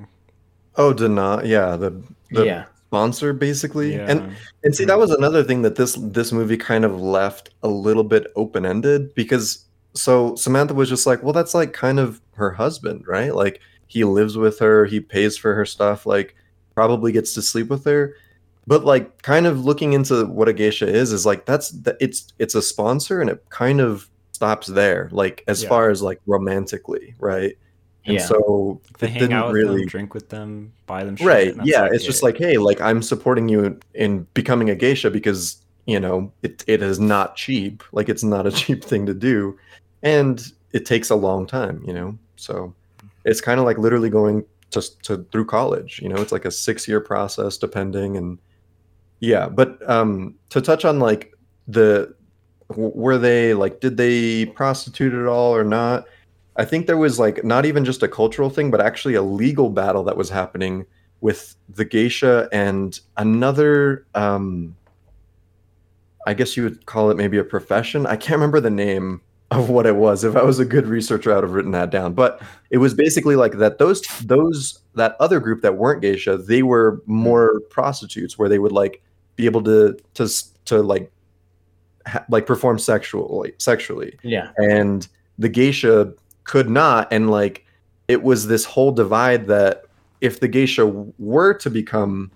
Oh, 0.75 0.94
danna, 0.94 1.44
yeah, 1.46 1.75
the 1.75 2.01
the 2.32 2.46
yeah 2.46 2.65
sponsor 2.88 3.34
basically. 3.34 3.96
yeah. 3.96 4.06
And 4.10 4.36
and 4.63 4.74
see 4.75 4.86
that 4.86 4.98
was 4.98 5.12
another 5.12 5.44
thing 5.44 5.62
that 5.63 5.75
this 5.75 5.98
this 6.00 6.32
movie 6.32 6.56
kind 6.58 6.86
of 6.86 7.00
left 7.01 7.50
a 7.63 7.68
little 7.68 8.03
bit 8.03 8.27
open-ended 8.36 9.13
because 9.15 9.65
so 9.94 10.36
Samantha 10.36 10.74
was 10.74 10.88
just 10.88 11.06
like, 11.06 11.22
well 11.24 11.34
that's 11.34 11.53
like 11.53 11.74
kind 11.74 12.00
of 12.00 12.22
her 12.36 12.51
husband, 12.51 13.03
right? 13.08 13.36
Like 13.36 13.60
he 13.89 14.05
lives 14.05 14.38
with 14.38 14.60
her, 14.60 14.86
he 14.86 15.01
pays 15.01 15.36
for 15.38 15.53
her 15.53 15.65
stuff, 15.65 16.05
like 16.05 16.36
probably 16.74 17.12
gets 17.12 17.34
to 17.34 17.41
sleep 17.41 17.67
with 17.69 17.84
her. 17.84 18.15
But 18.67 18.86
like 18.86 19.22
kind 19.24 19.46
of 19.48 19.65
looking 19.65 19.91
into 19.93 20.25
what 20.27 20.48
a 20.48 20.53
geisha 20.53 20.88
is 20.88 21.12
is 21.12 21.25
like 21.25 21.46
that's 21.46 21.72
the, 21.72 21.98
it's 22.00 22.31
it's 22.39 22.55
a 22.55 22.62
sponsor 22.62 23.19
and 23.19 23.29
it 23.29 23.43
kind 23.50 23.81
of 23.81 24.08
stops 24.31 24.67
there 24.67 25.10
like 25.12 25.43
as 25.50 25.62
Yeah. 25.63 25.69
far 25.69 25.89
as 25.89 26.01
like 26.01 26.22
romantically, 26.25 27.15
right? 27.19 27.58
And 28.05 28.15
yeah 28.15 28.25
so 28.25 28.79
they 29.00 29.08
it 29.08 29.10
hang 29.10 29.19
didn't 29.19 29.34
out 29.34 29.48
with 29.48 29.55
really 29.62 29.79
them, 29.81 29.88
drink 29.88 30.13
with 30.13 30.29
them, 30.29 30.72
buy 30.88 31.03
them 31.03 31.17
shit. 31.17 31.27
right 31.27 31.55
yeah 31.65 31.81
like 31.81 31.93
it's 31.93 32.05
just 32.05 32.24
like 32.24 32.38
hey 32.38 32.58
like 32.58 32.79
i'm 32.79 33.01
supporting 33.03 33.50
you 33.50 33.77
in 33.93 34.25
becoming 34.34 34.69
a 34.69 34.75
geisha 34.75 35.12
because 35.12 35.58
you 35.86 36.00
know 36.00 36.31
it, 36.41 36.63
it 36.65 36.81
is 36.81 36.98
not 37.00 37.36
cheap 37.36 37.84
like 37.91 38.08
it's 38.08 38.24
not 38.24 38.48
a 38.48 38.51
cheap 38.62 38.84
thing 38.86 39.05
to 39.05 39.13
do 39.13 39.60
and 40.01 40.53
it 40.72 40.86
takes 40.86 41.10
a 41.10 41.15
long 41.15 41.46
time 41.46 41.84
you 41.86 41.91
know 41.93 42.17
so 42.38 42.74
it's 43.25 43.41
kind 43.41 43.59
of 43.59 43.65
like 43.65 43.77
literally 43.77 44.09
going 44.09 44.45
to, 44.71 44.81
to 45.03 45.25
through 45.31 45.45
college 45.45 45.99
you 46.01 46.09
know? 46.09 46.17
It's 46.17 46.31
like 46.31 46.45
a 46.45 46.51
six 46.51 46.88
year 46.88 46.99
process 46.99 47.57
depending 47.57 48.17
and 48.17 48.38
yeah 49.19 49.49
but 49.49 49.77
um 49.89 50.35
to 50.49 50.61
touch 50.61 50.85
on 50.85 50.99
like 50.99 51.33
the 51.67 52.13
were 52.75 53.17
they 53.17 53.53
like 53.53 53.79
did 53.79 53.97
they 53.97 54.45
prostitute 54.45 55.13
at 55.13 55.25
all 55.25 55.55
or 55.55 55.63
not? 55.63 56.05
I 56.55 56.65
think 56.65 56.88
there 56.88 56.97
was 56.97 57.19
like 57.19 57.43
not 57.43 57.65
even 57.65 57.85
just 57.85 58.03
a 58.03 58.07
cultural 58.07 58.49
thing 58.49 58.69
but 58.69 58.81
actually 58.81 59.15
a 59.15 59.21
legal 59.21 59.69
battle 59.69 60.03
that 60.03 60.17
was 60.17 60.29
happening 60.29 60.85
with 61.21 61.55
the 61.67 61.83
geisha 61.83 62.47
and 62.51 62.99
another 63.17 64.05
um 64.15 64.75
i 66.25 66.33
guess 66.33 66.55
you 66.55 66.63
would 66.63 66.85
call 66.85 67.09
it 67.09 67.17
maybe 67.17 67.38
a 67.38 67.43
profession. 67.43 68.05
I 68.05 68.15
can't 68.15 68.38
remember 68.38 68.59
the 68.61 68.69
name 68.69 69.21
of 69.51 69.70
what 69.70 69.86
it 69.86 69.96
was. 69.96 70.24
If 70.24 70.36
I 70.36 70.44
was 70.44 70.60
a 70.60 70.65
good 70.65 70.88
researcher, 70.88 71.32
I 71.32 71.36
would 71.36 71.44
have 71.44 71.53
written 71.53 71.72
that 71.72 71.89
down. 71.89 72.13
But 72.13 72.41
it 72.70 72.77
was 72.77 72.94
basically 72.94 73.36
like 73.36 73.53
that. 73.58 73.77
Those 73.79 74.01
those 74.24 74.79
that 74.96 75.15
other 75.20 75.39
group 75.39 75.62
that 75.62 75.77
weren't 75.77 76.01
geisha, 76.01 76.38
they 76.38 76.62
were 76.63 77.01
more 77.06 77.60
prostitutes, 77.70 78.38
where 78.38 78.50
they 78.50 78.60
would 78.60 78.72
like 78.72 79.01
be 79.36 79.46
able 79.46 79.63
to 79.63 79.98
to 80.15 80.29
to 80.65 80.82
like 80.84 81.12
ha- 82.06 82.25
like 82.29 82.46
perform 82.46 82.77
sexually 82.77 83.53
sexually 83.58 84.18
Yeah. 84.22 84.51
and 84.58 85.08
the 85.38 85.50
geisha 85.50 86.13
could 86.44 86.70
not 86.70 87.08
and 87.12 87.29
like 87.32 87.65
it 88.10 88.22
was 88.24 88.48
this 88.48 88.65
whole 88.65 88.91
divide 88.91 89.48
that 89.48 89.86
if 90.20 90.41
the 90.41 90.48
geisha 90.50 90.86
were 91.18 91.53
to 91.53 91.70
become 91.70 92.32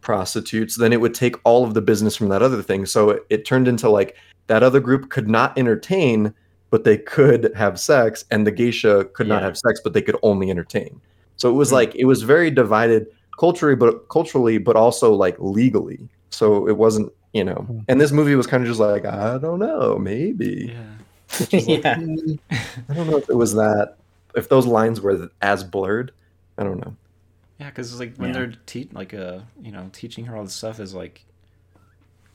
prostitutes 0.00 0.76
then 0.76 0.92
it 0.92 1.00
would 1.00 1.14
take 1.14 1.36
all 1.44 1.64
of 1.64 1.74
the 1.74 1.80
business 1.80 2.16
from 2.16 2.28
that 2.30 2.42
other 2.42 2.62
thing 2.62 2.84
so 2.84 3.10
it, 3.10 3.22
it 3.30 3.44
turned 3.44 3.68
into 3.68 3.88
like 3.88 4.16
that 4.48 4.62
other 4.64 4.80
group 4.80 5.08
could 5.10 5.28
not 5.28 5.56
entertain 5.56 6.34
but 6.70 6.84
they 6.84 6.96
could 6.96 7.52
have 7.56 7.78
sex 7.80 8.24
and 8.30 8.46
the 8.46 8.50
geisha 8.52 9.04
could 9.12 9.26
not 9.28 9.42
have 9.42 9.56
sex 9.58 9.80
but 9.82 9.92
they 9.92 10.02
could 10.02 10.16
only 10.22 10.50
entertain 10.50 11.00
so 11.36 11.48
it 11.50 11.54
was 11.54 11.70
Hmm. 11.70 11.74
like 11.76 11.94
it 11.96 12.04
was 12.04 12.22
very 12.22 12.50
divided 12.50 13.06
culturally 13.38 13.76
but 13.76 14.08
culturally 14.08 14.58
but 14.58 14.76
also 14.76 15.12
like 15.14 15.36
legally 15.38 16.08
so 16.30 16.66
it 16.68 16.76
wasn't 16.76 17.12
you 17.32 17.44
know 17.44 17.54
Hmm. 17.68 17.78
and 17.88 18.00
this 18.00 18.12
movie 18.12 18.34
was 18.34 18.46
kind 18.46 18.62
of 18.62 18.68
just 18.68 18.80
like 18.80 19.04
i 19.04 19.38
don't 19.38 19.58
know 19.58 19.98
maybe 19.98 20.72
Yeah. 20.74 20.82
Like, 21.52 21.68
yeah. 21.68 21.94
"Hmm, 21.94 22.34
I 22.88 22.94
don't 22.94 23.08
know 23.10 23.16
if 23.18 23.28
it 23.30 23.36
was 23.36 23.54
that, 23.54 23.94
if 24.34 24.48
those 24.48 24.66
lines 24.66 25.00
were 25.00 25.30
as 25.40 25.62
blurred. 25.62 26.10
I 26.58 26.64
don't 26.64 26.78
know. 26.84 26.96
Yeah, 27.60 27.70
because 27.70 27.92
it's 27.92 28.00
like 28.00 28.16
when 28.16 28.30
Yeah. 28.30 28.34
they're 28.34 28.52
te- 28.66 28.88
like 28.92 29.14
uh 29.14 29.38
you 29.62 29.70
know 29.70 29.88
teaching 29.92 30.24
her 30.26 30.36
all 30.36 30.42
this 30.42 30.54
stuff 30.54 30.80
is 30.80 30.92
like 30.92 31.24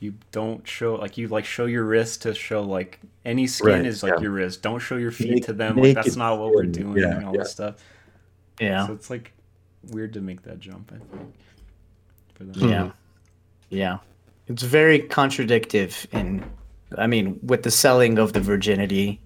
you 0.05 0.13
don't 0.31 0.65
show 0.67 0.95
like 0.95 1.17
you 1.17 1.27
like 1.27 1.45
show 1.45 1.65
your 1.65 1.83
wrist 1.83 2.21
to 2.23 2.33
show 2.33 2.61
like 2.61 2.99
any 3.25 3.47
skin 3.47 3.67
Right, 3.73 3.85
is 3.85 4.03
like 4.03 4.13
yeah. 4.15 4.21
your 4.21 4.31
wrist. 4.31 4.61
Don't 4.61 4.79
show 4.79 4.97
your 4.97 5.11
feet 5.11 5.31
Make- 5.31 5.45
to 5.45 5.53
them. 5.53 5.75
Like 5.77 5.95
that's 5.95 6.15
not 6.15 6.39
what 6.39 6.51
we're 6.53 6.63
doing 6.63 6.97
Yeah, 6.97 7.15
and 7.17 7.25
all 7.25 7.33
yeah. 7.35 7.41
this 7.43 7.51
stuff. 7.51 7.75
Yeah. 8.59 8.87
So 8.87 8.93
it's 8.93 9.09
like 9.09 9.33
weird 9.91 10.13
to 10.13 10.21
make 10.21 10.41
that 10.43 10.59
jump. 10.59 10.91
I 10.93 10.99
think. 11.17 11.33
For 12.35 12.43
them. 12.45 12.69
Yeah. 12.69 12.91
Yeah. 13.69 13.97
It's 14.47 14.63
very 14.63 14.99
contradictive 14.99 16.07
in 16.11 16.43
I 16.97 17.07
mean, 17.07 17.39
with 17.43 17.63
the 17.63 17.71
selling 17.71 18.19
of 18.19 18.33
the 18.33 18.39
virginity. 18.41 19.19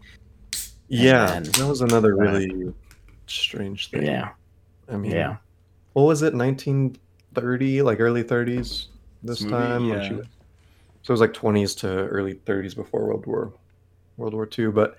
Yeah, 0.88 1.26
then- 1.28 1.44
that 1.44 1.68
was 1.68 1.82
another 1.82 2.16
really 2.16 2.74
strange 3.28 3.92
thing. 3.92 4.06
Yeah. 4.06 4.30
I 4.92 4.98
mean, 4.98 5.12
Yeah. 5.12 5.38
what 5.94 6.04
was 6.04 6.22
it? 6.24 6.34
1930, 6.34 7.82
like 7.84 8.00
early 8.00 8.24
30s 8.24 8.88
this 9.22 9.40
This 9.40 9.42
movie, 9.42 9.54
time. 9.54 9.90
when 9.90 10.00
yeah. 10.14 10.22
She 11.02 11.12
was- 11.12 11.20
so 11.20 11.26
it 11.26 11.30
was 11.30 11.44
like 11.44 11.54
20s 11.54 11.78
to 11.80 11.88
early 12.08 12.36
30s 12.36 12.76
before 12.76 13.06
World 13.08 13.26
War 13.26 13.54
World 14.18 14.34
War 14.34 14.48
II. 14.58 14.68
But 14.72 14.98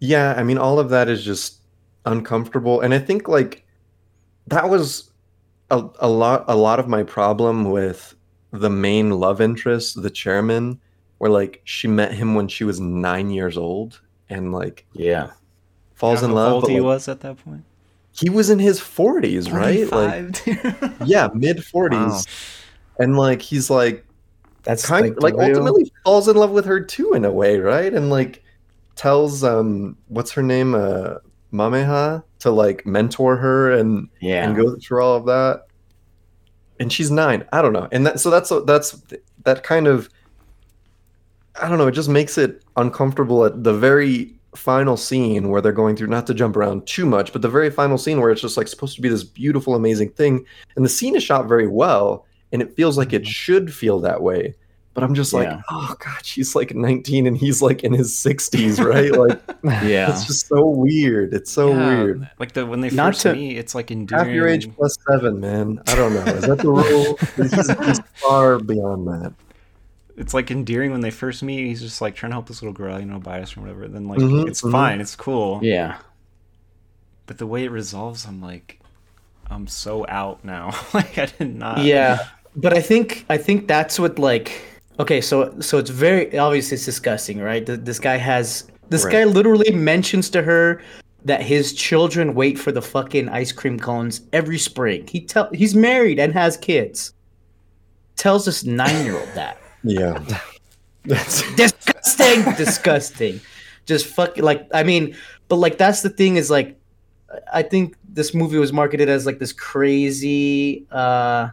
yeah, 0.00 0.34
I 0.36 0.42
mean, 0.42 0.58
all 0.58 0.78
of 0.78 0.90
that 0.90 1.08
is 1.08 1.24
just 1.24 1.60
uncomfortable, 2.04 2.80
and 2.82 2.92
I 2.94 2.98
think 2.98 3.28
like 3.28 3.64
that 4.48 4.68
was 4.68 5.10
a, 5.70 5.84
a 5.98 6.08
lot 6.08 6.44
a 6.48 6.54
lot 6.56 6.78
of 6.78 6.86
my 6.88 7.02
problem 7.02 7.70
with 7.70 8.14
the 8.52 8.70
main 8.70 9.10
love 9.10 9.40
interest, 9.40 10.00
the 10.02 10.10
chairman, 10.10 10.78
where 11.18 11.30
like 11.30 11.62
she 11.64 11.88
met 11.88 12.12
him 12.12 12.34
when 12.34 12.46
she 12.48 12.62
was 12.64 12.78
nine 12.78 13.30
years 13.30 13.56
old, 13.56 14.00
and 14.28 14.52
like 14.52 14.84
Yeah. 14.92 15.30
falls 15.94 16.22
You 16.22 16.28
know 16.28 16.34
in 16.34 16.36
how 16.38 16.42
love. 16.44 16.52
old 16.52 16.62
but, 16.64 16.70
he 16.70 16.80
like, 16.80 16.84
was 16.86 17.08
at 17.08 17.20
that 17.20 17.42
point. 17.44 17.64
he 18.12 18.30
was 18.30 18.50
in 18.50 18.58
his 18.60 18.78
40s, 18.80 19.50
right? 19.52 19.90
Like 19.90 21.06
yeah, 21.08 21.28
mid 21.34 21.56
40s. 21.58 22.26
And 23.00 23.16
like 23.18 23.42
he's 23.42 23.68
like 23.68 24.05
That's 24.66 24.84
kind 24.86 25.16
like 25.22 25.34
real- 25.34 25.48
ultimately 25.48 25.90
falls 26.04 26.28
in 26.28 26.36
love 26.36 26.50
with 26.50 26.64
her 26.66 26.80
too 26.80 27.14
in 27.14 27.24
a 27.24 27.30
way, 27.32 27.58
right? 27.58 27.92
And 27.94 28.10
like 28.10 28.42
tells 28.96 29.42
um 29.44 29.96
what's 30.08 30.30
her 30.32 30.42
name 30.42 30.74
uh 30.74 31.14
Mameha 31.52 32.22
to 32.40 32.50
like 32.50 32.84
mentor 32.84 33.36
her 33.36 33.70
and 33.72 34.08
Yeah. 34.20 34.44
and 34.46 34.56
go 34.56 34.76
through 34.76 35.02
all 35.02 35.16
of 35.16 35.26
that. 35.26 35.66
And 36.80 36.92
she's 36.92 37.10
9. 37.10 37.44
I 37.52 37.62
don't 37.62 37.72
know. 37.72 37.88
And 37.92 38.06
that 38.06 38.20
so 38.20 38.28
that's 38.30 38.52
that's 38.66 39.02
that 39.44 39.62
kind 39.62 39.86
of 39.86 40.08
I 41.60 41.68
don't 41.68 41.78
know, 41.78 41.86
it 41.86 41.92
just 41.92 42.08
makes 42.10 42.36
it 42.36 42.62
uncomfortable 42.76 43.44
at 43.44 43.64
the 43.64 43.72
very 43.72 44.34
final 44.54 44.96
scene 44.96 45.48
where 45.50 45.60
they're 45.60 45.72
going 45.72 45.96
through 45.96 46.06
not 46.08 46.26
to 46.26 46.34
jump 46.34 46.56
around 46.56 46.86
too 46.86 47.06
much, 47.06 47.32
but 47.32 47.42
the 47.42 47.48
very 47.48 47.70
final 47.70 47.96
scene 47.98 48.20
where 48.20 48.30
it's 48.30 48.40
just 48.42 48.56
like 48.56 48.68
supposed 48.68 48.94
to 48.96 49.02
be 49.02 49.08
this 49.08 49.24
beautiful 49.24 49.74
amazing 49.74 50.10
thing 50.10 50.44
and 50.76 50.84
the 50.84 50.88
scene 50.88 51.14
is 51.14 51.22
shot 51.22 51.46
very 51.46 51.66
well 51.68 52.26
and 52.52 52.62
it 52.62 52.74
feels 52.74 52.96
like 52.98 53.12
it 53.12 53.22
Mhm. 53.22 53.26
should 53.28 53.74
feel 53.74 54.00
that 54.00 54.22
way. 54.22 54.54
But 54.96 55.04
I'm 55.04 55.14
just 55.14 55.34
like, 55.34 55.46
Yeah. 55.46 55.60
oh 55.70 55.94
god, 56.00 56.24
she's 56.24 56.56
like 56.56 56.74
19 56.74 57.26
and 57.26 57.36
he's 57.36 57.60
like 57.60 57.84
in 57.84 57.92
his 57.92 58.12
60s, 58.16 58.82
right? 58.82 59.12
Like 59.12 59.40
Yeah. 59.86 60.10
it's 60.10 60.24
just 60.24 60.48
so 60.48 60.64
weird. 60.66 61.34
It's 61.34 61.50
so 61.52 61.68
Yeah, 61.68 61.86
weird. 61.86 62.30
Like 62.38 62.52
the 62.54 62.64
when 62.64 62.80
they 62.80 62.88
Not 62.88 63.08
first 63.12 63.20
to- 63.22 63.34
meet, 63.34 63.58
it's 63.58 63.74
like 63.74 63.90
endearing. 63.90 64.24
Half 64.24 64.34
your 64.34 64.48
age 64.48 64.74
plus 64.74 64.96
seven, 65.06 65.38
man. 65.38 65.82
I 65.86 65.94
don't 65.96 66.14
know. 66.14 66.24
Is 66.32 66.46
that 66.46 66.56
the 66.58 66.70
rule? 66.70 67.18
he's, 67.36 67.86
he's 67.86 68.00
far 68.14 68.58
beyond 68.58 69.06
that. 69.08 69.34
It's 70.16 70.32
like 70.32 70.50
endearing 70.50 70.92
when 70.92 71.02
they 71.02 71.10
first 71.10 71.42
meet. 71.42 71.66
He's 71.66 71.82
just 71.82 72.00
like 72.00 72.14
trying 72.16 72.30
to 72.30 72.36
help 72.36 72.48
this 72.48 72.62
little 72.62 72.72
girl, 72.72 72.98
you 72.98 73.04
know, 73.04 73.18
bias 73.18 73.54
or 73.54 73.60
whatever. 73.60 73.86
Then 73.88 74.08
like 74.08 74.18
Mhm, 74.18 74.48
it's 74.48 74.62
mhm. 74.62 74.72
fine, 74.72 75.02
it's 75.02 75.14
cool. 75.14 75.60
Yeah. 75.62 75.98
But 77.26 77.36
the 77.36 77.46
way 77.46 77.64
it 77.64 77.70
resolves, 77.70 78.24
I'm 78.26 78.40
like, 78.40 78.80
I'm 79.50 79.66
so 79.66 80.06
out 80.08 80.42
now. 80.42 80.72
like 80.94 81.18
I 81.18 81.26
did 81.26 81.54
not. 81.54 81.84
yeah 81.84 82.28
but 82.58 82.72
i 82.72 82.80
think 82.80 83.26
i 83.28 83.36
think 83.36 83.68
that's 83.68 83.98
what 83.98 84.18
like 84.18 84.62
okay 84.98 85.20
so 85.20 85.58
so 85.60 85.78
it's 85.78 85.90
very 85.90 86.38
obviously 86.38 86.74
it's 86.76 86.84
disgusting 86.84 87.38
right? 87.40 87.64
Th- 87.66 87.80
this 87.80 87.98
guy 87.98 88.16
has 88.16 88.64
this 88.88 89.04
Right. 89.04 89.12
guy 89.12 89.24
literally 89.24 89.70
mentions 89.72 90.30
to 90.30 90.42
her 90.42 90.80
that 91.24 91.42
his 91.42 91.72
children 91.74 92.34
wait 92.34 92.56
for 92.58 92.70
the 92.70 92.80
fucking 92.82 93.28
ice 93.28 93.50
cream 93.50 93.80
cones 93.80 94.20
every 94.32 94.58
spring. 94.58 95.06
He 95.08 95.20
tell 95.20 95.50
he's 95.52 95.74
married 95.74 96.18
and 96.20 96.32
has 96.32 96.56
kids. 96.56 97.12
Tells 98.16 98.44
this 98.44 98.64
nine-year-old 98.64 99.28
that. 99.34 99.58
Yeah. 99.82 100.18
That's 101.04 101.42
disgusting 101.56 102.42
disgusting. 102.54 103.40
Just 103.84 104.06
fucking 104.06 104.42
like 104.42 104.66
i 104.74 104.82
mean 104.82 105.14
but 105.48 105.56
like 105.56 105.78
that's 105.78 106.02
the 106.02 106.10
thing 106.10 106.36
is 106.36 106.50
like 106.50 106.76
i 107.52 107.62
think 107.62 107.94
this 108.08 108.34
movie 108.34 108.58
was 108.58 108.72
marketed 108.72 109.08
as 109.08 109.26
like 109.26 109.38
this 109.38 109.52
crazy 109.52 110.84
uh 110.90 111.50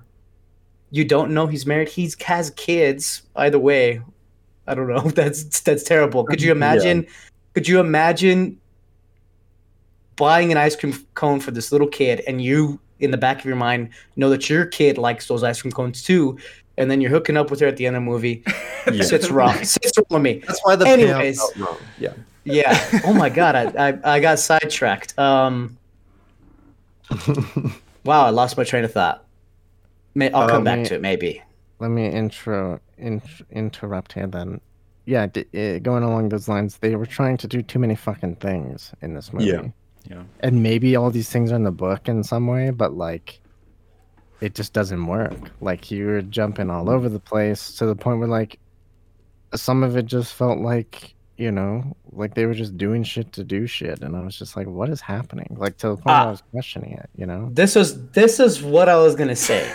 you 0.93 1.03
don't 1.03 1.31
know 1.31 1.47
he's 1.47 1.65
married 1.65 1.89
he's 1.89 2.21
has 2.21 2.51
kids 2.51 3.23
either 3.37 3.57
way 3.57 3.99
i 4.67 4.75
don't 4.75 4.87
know 4.87 5.01
that's 5.15 5.59
that's 5.61 5.83
terrible 5.83 6.23
could 6.23 6.41
you 6.41 6.51
imagine 6.51 7.05
could 7.55 7.67
you 7.67 7.79
imagine 7.79 8.59
buying 10.15 10.51
an 10.51 10.57
ice 10.57 10.75
cream 10.75 10.93
cone 11.15 11.39
for 11.39 11.49
this 11.49 11.71
little 11.71 11.87
kid 11.87 12.21
and 12.27 12.41
you 12.43 12.79
in 12.99 13.09
the 13.09 13.17
back 13.17 13.39
of 13.39 13.45
your 13.45 13.55
mind 13.55 13.89
know 14.15 14.29
that 14.29 14.47
your 14.49 14.67
kid 14.67 14.99
likes 14.99 15.27
those 15.27 15.43
ice 15.43 15.61
cream 15.63 15.71
cones 15.71 16.03
too 16.03 16.37
and 16.77 16.91
then 16.91 17.01
you're 17.01 17.09
hooking 17.09 17.37
up 17.37 17.49
with 17.49 17.59
her 17.59 17.67
at 17.67 17.75
the 17.77 17.87
end 17.87 17.95
of 17.95 18.03
the 18.03 18.05
movie 18.05 18.43
yeah. 18.91 19.03
sits 19.03 19.31
wrong 19.31 19.55
sits 19.63 19.97
wrong 19.97 20.05
with 20.11 20.21
me 20.21 20.43
That's 20.45 20.59
why 20.63 20.75
the 20.75 20.87
Anyways. 20.87 21.39
payout 21.39 21.53
felt 21.53 21.57
wrong. 21.57 21.77
Yeah. 21.97 22.13
yeah. 22.43 22.99
Oh 23.05 23.13
my 23.13 23.29
god, 23.29 23.55
I, 23.55 23.89
I 23.89 24.15
I 24.15 24.19
got 24.19 24.37
sidetracked. 24.37 25.17
Um. 25.17 25.77
Wow, 28.05 28.25
I 28.25 28.31
lost 28.31 28.57
my 28.57 28.65
train 28.65 28.83
of 28.83 28.91
thought. 28.91 29.22
May, 30.15 30.31
I'll 30.31 30.47
come 30.47 30.57
Um, 30.59 30.63
back 30.63 30.83
to 30.85 30.95
it. 30.95 31.01
Maybe. 31.01 31.41
Let 31.79 31.89
me 31.89 32.07
intro 32.07 32.79
in, 32.97 33.21
interrupt 33.51 34.13
here 34.13 34.27
then. 34.27 34.61
Yeah, 35.05 35.27
d- 35.27 35.45
uh, 35.53 35.79
going 35.79 36.03
along 36.03 36.29
those 36.29 36.47
lines, 36.47 36.77
they 36.77 36.95
were 36.95 37.05
trying 37.05 37.37
to 37.37 37.47
do 37.47 37.61
too 37.61 37.79
many 37.79 37.95
fucking 37.95 38.37
things 38.37 38.91
in 39.01 39.15
this 39.15 39.33
movie. 39.33 39.47
Yeah. 39.47 39.63
Yeah. 40.09 40.23
And 40.41 40.61
maybe 40.63 40.95
all 40.95 41.11
these 41.11 41.29
things 41.29 41.51
are 41.51 41.55
in 41.55 41.63
the 41.63 41.71
book 41.71 42.07
in 42.09 42.23
some 42.23 42.47
way, 42.47 42.69
but 42.71 42.93
like 42.93 43.39
it 44.41 44.53
just 44.55 44.73
doesn't 44.73 45.05
work. 45.07 45.33
Like 45.61 45.89
you 45.91 46.05
were 46.05 46.21
jumping 46.21 46.69
all 46.69 46.89
over 46.89 47.07
the 47.09 47.19
place 47.19 47.75
to 47.77 47.85
the 47.85 47.95
point 47.95 48.19
where 48.19 48.27
like 48.27 48.59
some 49.55 49.81
of 49.83 49.95
it 49.97 50.05
just 50.05 50.33
felt 50.33 50.59
like, 50.59 51.13
you 51.37 51.51
know, 51.51 51.95
like 52.11 52.33
they 52.35 52.45
were 52.45 52.53
just 52.53 52.77
doing 52.77 53.03
shit 53.03 53.31
to 53.33 53.43
do 53.45 53.65
shit. 53.65 54.01
And 54.01 54.15
I 54.15 54.21
was 54.21 54.37
just 54.37 54.55
like, 54.57 54.67
what 54.67 54.89
is 54.89 54.99
happening? 55.01 55.55
Like 55.57 55.77
to 55.77 55.87
the 55.89 55.95
point 55.95 56.05
where 56.05 56.15
Ah. 56.15 56.27
I 56.27 56.31
was 56.31 56.43
questioning 56.51 56.91
it, 56.93 57.09
you 57.15 57.25
know? 57.25 57.49
This 57.53 57.75
was 57.75 58.09
this 58.11 58.39
is 58.41 58.61
what 58.61 58.87
I 58.89 58.97
was 58.97 59.15
gonna 59.15 59.35
say. 59.37 59.69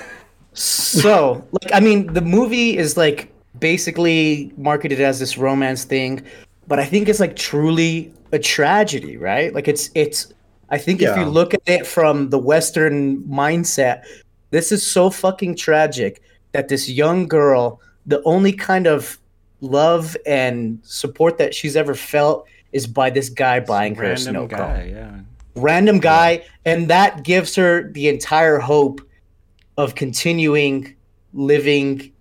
So, 0.59 1.47
like, 1.53 1.73
I 1.73 1.81
mean, 1.81 2.13
the 2.13 2.21
movie 2.21 2.77
is 2.77 2.97
like 2.97 3.33
basically 3.59 4.53
marketed 4.57 5.01
as 5.01 5.19
this 5.19 5.39
romance 5.39 5.85
thing, 5.85 6.25
but 6.67 6.79
I 6.79 6.85
think 6.85 7.09
it's 7.09 7.21
like 7.21 7.37
truly 7.37 8.13
a 8.33 8.39
tragedy, 8.39 9.17
right? 9.17 9.53
Like, 9.55 9.69
it's 9.69 9.91
it's. 9.95 10.33
I 10.71 10.77
think 10.77 11.01
if 11.01 11.17
you 11.17 11.25
look 11.25 11.55
at 11.55 11.63
it 11.67 11.87
from 11.87 12.29
the 12.29 12.39
Western 12.39 13.23
mindset, 13.23 14.03
this 14.51 14.71
is 14.71 14.87
so 14.87 15.09
fucking 15.09 15.57
tragic 15.57 16.21
that 16.53 16.69
this 16.69 16.91
young 16.91 17.27
girl, 17.27 17.81
the 18.05 18.23
only 18.25 18.53
kind 18.53 18.87
of 18.87 19.19
love 19.61 20.17
and 20.27 20.79
support 20.83 21.39
that 21.39 21.55
she's 21.55 21.77
ever 21.77 21.95
felt 21.95 22.47
is 22.73 22.87
by 22.87 23.11
this 23.11 23.29
guy 23.29 23.61
buying 23.61 23.95
her 23.95 24.05
a 24.05 24.09
Random 24.09 24.25
snow 24.25 24.49
cone 24.49 24.59
guy. 24.59 24.93
Yeah. 24.95 25.21
random 25.57 25.99
guy 25.99 26.45
and 26.65 26.89
that 26.89 27.25
gives 27.25 27.55
her 27.57 27.91
the 27.91 28.09
entire 28.09 28.59
hope 28.59 29.01
of 29.79 29.95
continuing 29.95 30.95
living 31.33 32.13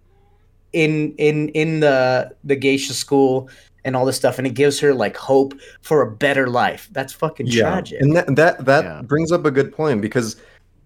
in 0.73 1.13
in 1.17 1.49
in 1.49 1.79
the 1.81 2.31
the 2.43 2.55
geisha 2.55 2.93
school 2.93 3.49
and 3.83 3.95
all 3.95 4.05
this 4.05 4.15
stuff, 4.17 4.37
and 4.37 4.45
it 4.45 4.53
gives 4.53 4.79
her 4.79 4.93
like 4.93 5.15
hope 5.17 5.53
for 5.81 6.01
a 6.01 6.11
better 6.11 6.47
life. 6.47 6.87
That's 6.91 7.13
fucking 7.13 7.47
tragic. 7.49 8.01
And 8.01 8.15
that 8.15 8.35
that 8.35 8.65
that 8.65 8.83
Yeah. 8.83 9.01
brings 9.01 9.31
up 9.31 9.45
a 9.45 9.51
good 9.51 9.73
point 9.73 10.01
because 10.01 10.35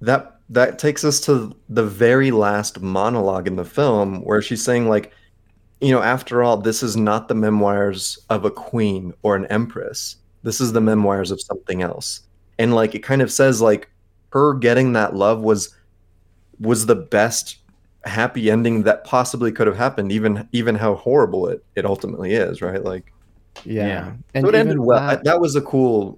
that 0.01 0.39
that 0.49 0.79
takes 0.79 1.03
us 1.03 1.19
to 1.21 1.55
the 1.69 1.83
very 1.83 2.31
last 2.31 2.79
monologue 2.81 3.47
in 3.47 3.55
the 3.55 3.65
film 3.65 4.21
where 4.23 4.41
she's 4.41 4.63
saying 4.63 4.87
like 4.87 5.11
you 5.81 5.91
know 5.91 6.01
after 6.01 6.43
all 6.43 6.57
this 6.57 6.83
is 6.83 6.95
not 6.95 7.27
the 7.27 7.35
memoirs 7.35 8.19
of 8.29 8.45
a 8.45 8.51
queen 8.51 9.13
or 9.23 9.35
an 9.35 9.45
empress 9.45 10.17
this 10.43 10.59
is 10.61 10.73
the 10.73 10.81
memoirs 10.81 11.31
of 11.31 11.41
something 11.41 11.81
else 11.81 12.21
and 12.59 12.75
like 12.75 12.93
it 12.93 12.99
kind 13.03 13.21
of 13.21 13.31
says 13.31 13.61
like 13.61 13.89
her 14.31 14.53
getting 14.55 14.93
that 14.93 15.15
love 15.15 15.41
was 15.41 15.73
was 16.61 16.85
the 16.85 16.95
best 16.95 17.57
happy 18.05 18.49
ending 18.49 18.83
that 18.83 19.03
possibly 19.03 19.51
could 19.51 19.67
have 19.67 19.75
happened 19.77 20.11
even 20.11 20.47
even 20.53 20.75
how 20.75 20.95
horrible 20.95 21.47
it 21.47 21.63
it 21.75 21.85
ultimately 21.85 22.33
is 22.33 22.61
right? 22.61 22.83
Like 22.83 23.11
Yeah, 23.65 23.87
Yeah. 23.87 24.11
and 24.33 24.43
so 24.45 24.49
it 24.49 24.55
ended 24.55 24.75
even 24.75 24.85
well. 24.85 24.99
that- 25.07 25.23
that 25.25 25.39
was 25.41 25.55
a 25.55 25.61
cool 25.61 26.17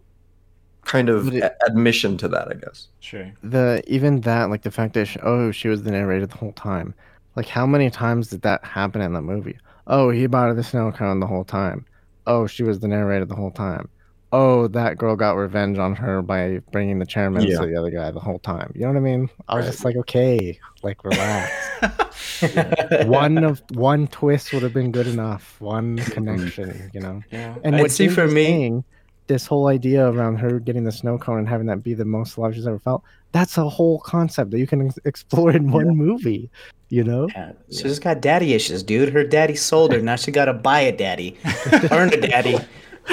kind 0.86 1.10
of 1.10 1.34
it- 1.34 1.42
a- 1.44 1.56
admission 1.66 2.18
to 2.18 2.28
that 2.28 2.48
i 2.50 2.54
guess. 2.54 2.88
Sure. 3.00 3.32
the 3.42 3.82
even 3.88 4.22
that 4.22 4.50
like 4.50 4.62
the 4.64 4.72
fact 4.72 4.94
that 4.94 5.06
she, 5.08 5.20
oh 5.22 5.52
she 5.52 5.68
was 5.70 5.84
the 5.84 5.92
narrator 5.92 6.26
the 6.28 6.38
whole 6.38 6.54
time. 6.54 6.94
Like 7.36 7.48
how 7.48 7.66
many 7.66 7.90
times 7.90 8.28
did 8.28 8.42
that 8.44 8.64
happen 8.64 9.02
in 9.02 9.14
the 9.14 9.22
movie? 9.22 9.58
Oh 9.88 10.10
he 10.12 10.28
bought 10.28 10.48
her 10.50 10.54
the 10.54 10.64
snow 10.64 10.92
cone 10.92 11.20
the 11.20 11.28
whole 11.28 11.46
time. 11.46 11.86
Oh 12.28 12.48
she 12.48 12.64
was 12.64 12.80
the 12.80 12.88
narrator 12.88 13.26
the 13.26 13.36
whole 13.36 13.52
time 13.52 13.90
oh 14.36 14.68
that 14.68 14.98
girl 14.98 15.16
got 15.16 15.34
revenge 15.38 15.78
on 15.78 15.96
her 15.96 16.22
by 16.22 16.60
bringing 16.72 16.98
the 17.00 17.06
chairman 17.06 17.44
Yeah. 17.48 17.60
to 17.60 17.66
the 17.68 17.76
other 17.78 17.92
guy 17.92 18.10
the 18.12 18.20
whole 18.20 18.40
time 18.40 18.72
you 18.76 18.82
know 18.82 18.88
what 18.88 18.98
i 18.98 19.00
mean 19.00 19.30
i 19.48 19.56
was 19.56 19.66
Right. 19.66 19.72
just 19.72 19.86
like 19.86 19.96
okay 19.98 20.60
like 20.82 21.04
relax 21.06 21.52
one 23.06 23.38
of 23.44 23.62
one 23.74 24.08
twist 24.08 24.54
would 24.54 24.64
have 24.64 24.74
been 24.74 24.92
good 24.92 25.08
enough 25.08 25.60
one 25.62 25.98
connection 26.16 26.90
you 26.94 27.00
know 27.00 27.22
Yeah. 27.32 27.56
and 27.64 27.76
I'd 27.76 27.82
what 27.82 27.92
see 27.92 28.06
James 28.06 28.16
for 28.16 28.28
me- 28.28 28.46
saying, 28.46 28.84
this 29.28 29.46
whole 29.48 29.68
idea 29.68 30.06
around 30.12 30.36
her 30.38 30.60
getting 30.60 30.84
the 30.84 30.92
snow 30.92 31.18
cone 31.18 31.40
and 31.40 31.48
having 31.48 31.68
that 31.68 31.82
be 31.82 31.94
the 31.94 32.04
most 32.04 32.38
love 32.38 32.54
she's 32.56 32.68
ever 32.68 32.78
felt, 32.78 33.04
that's 33.32 33.58
a 33.58 33.70
whole 33.70 34.02
concept 34.02 34.52
that 34.52 34.60
you 34.60 34.68
can 34.68 34.88
ex- 34.88 35.00
explore 35.06 35.52
in 35.52 35.72
one 35.72 35.96
movie. 35.96 36.50
You 36.90 37.06
know? 37.06 37.30
Yeah, 37.30 37.54
she 37.72 37.84
just 37.84 38.02
got 38.04 38.20
daddy 38.20 38.54
issues, 38.54 38.84
dude. 38.84 39.14
Her 39.14 39.24
daddy 39.24 39.56
sold 39.56 39.94
her. 39.94 40.02
Now 40.02 40.18
she 40.18 40.30
got 40.32 40.46
to 40.46 40.54
buy 40.54 40.82
a 40.82 40.92
daddy, 40.96 41.38
earn 41.92 42.12
a 42.14 42.20
daddy, 42.20 42.58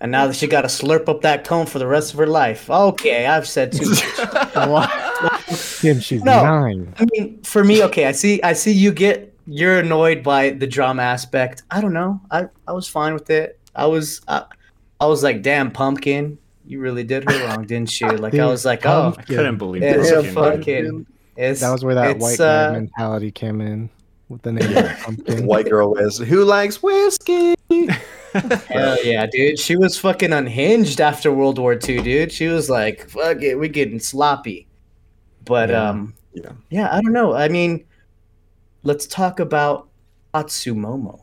and 0.00 0.10
now 0.12 0.26
that 0.26 0.36
she 0.36 0.46
got 0.46 0.62
to 0.62 0.68
slurp 0.68 1.08
up 1.08 1.22
that 1.22 1.44
cone 1.44 1.66
for 1.66 1.78
the 1.78 1.86
rest 1.86 2.12
of 2.12 2.18
her 2.18 2.26
life. 2.26 2.68
Okay, 2.68 3.26
I've 3.26 3.46
said 3.46 3.72
too 3.72 3.90
much. 4.54 5.84
and 5.84 6.02
she's 6.02 6.22
No. 6.22 6.42
nine. 6.42 6.94
I 6.98 7.06
mean, 7.12 7.42
for 7.42 7.64
me, 7.64 7.82
okay, 7.84 8.06
I 8.06 8.12
see. 8.12 8.42
I 8.42 8.52
see 8.52 8.72
you 8.72 8.92
get 8.92 9.34
you're 9.46 9.78
annoyed 9.78 10.22
by 10.22 10.50
the 10.50 10.66
drama 10.66 11.02
aspect. 11.02 11.62
I 11.70 11.80
don't 11.80 11.92
know. 11.92 12.20
I 12.30 12.46
I 12.66 12.72
was 12.72 12.88
fine 12.88 13.14
with 13.14 13.30
it. 13.30 13.58
I 13.74 13.86
was 13.86 14.20
I, 14.28 14.44
I 15.00 15.06
was 15.06 15.22
like, 15.22 15.42
damn, 15.42 15.70
pumpkin, 15.70 16.38
you 16.66 16.80
really 16.80 17.04
did 17.04 17.30
her 17.30 17.46
wrong, 17.46 17.64
didn't 17.64 18.00
you? 18.00 18.08
Like 18.08 18.34
I 18.34 18.46
was 18.46 18.64
like, 18.64 18.84
oh, 18.86 19.14
I 19.16 19.22
couldn't 19.22 19.58
believe 19.58 19.82
it's 19.82 20.10
that. 20.10 20.18
a 20.18 20.22
came 20.22 20.34
fucking. 20.34 21.06
It's, 21.36 21.60
That 21.60 21.70
was 21.70 21.84
where 21.84 21.94
that 21.94 22.18
white 22.18 22.40
uh, 22.40 22.72
mentality 22.72 23.30
came 23.30 23.60
in 23.60 23.90
with 24.28 24.42
the 24.42 24.52
name 24.52 24.76
of 24.76 24.98
pumpkin. 25.00 25.46
white 25.46 25.68
girl 25.68 25.94
is 25.96 26.18
who 26.18 26.44
likes 26.44 26.82
whiskey 26.82 27.54
Hell 28.68 28.96
yeah, 29.04 29.26
dude. 29.26 29.58
She 29.58 29.76
was 29.76 29.98
fucking 29.98 30.32
unhinged 30.32 31.00
after 31.00 31.32
World 31.32 31.58
War 31.58 31.72
II, 31.74 32.02
dude. 32.02 32.30
She 32.32 32.46
was 32.48 32.68
like, 32.70 33.08
fuck 33.08 33.42
it, 33.42 33.54
we 33.56 33.68
getting 33.68 33.98
sloppy. 34.00 34.66
But 35.44 35.70
Yeah. 35.70 35.88
um 35.90 36.14
Yeah. 36.34 36.52
yeah, 36.70 36.88
I 36.94 37.00
don't 37.00 37.12
know. 37.12 37.32
I 37.34 37.48
mean, 37.48 37.84
let's 38.82 39.06
talk 39.06 39.40
about 39.40 39.88
Hatsumomo. 40.34 41.20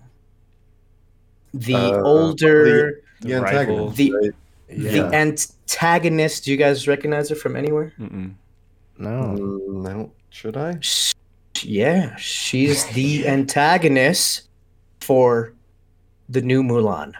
The 1.54 1.76
Uh, 1.76 2.02
older 2.04 3.02
the 3.22 3.28
The 3.30 3.34
antagonist 3.36 3.96
The- 3.98 4.12
right? 4.12 4.34
the 4.68 5.00
antagonist, 5.16 6.44
do 6.46 6.52
you 6.52 6.58
guys 6.58 6.88
recognize 6.88 7.30
her 7.30 7.36
from 7.36 7.56
anywhere? 7.56 7.94
Mm-mm. 8.00 8.34
No. 8.98 9.10
Mm, 9.38 9.84
no 9.84 10.12
should 10.30 10.58
i 10.58 10.78
Sh- 10.82 11.14
Yeah, 11.66 12.16
she's 12.18 12.86
the 12.88 13.28
antagonist 13.28 14.48
for 15.02 15.54
the 16.30 16.42
new 16.42 16.64
Mulan. 16.64 17.14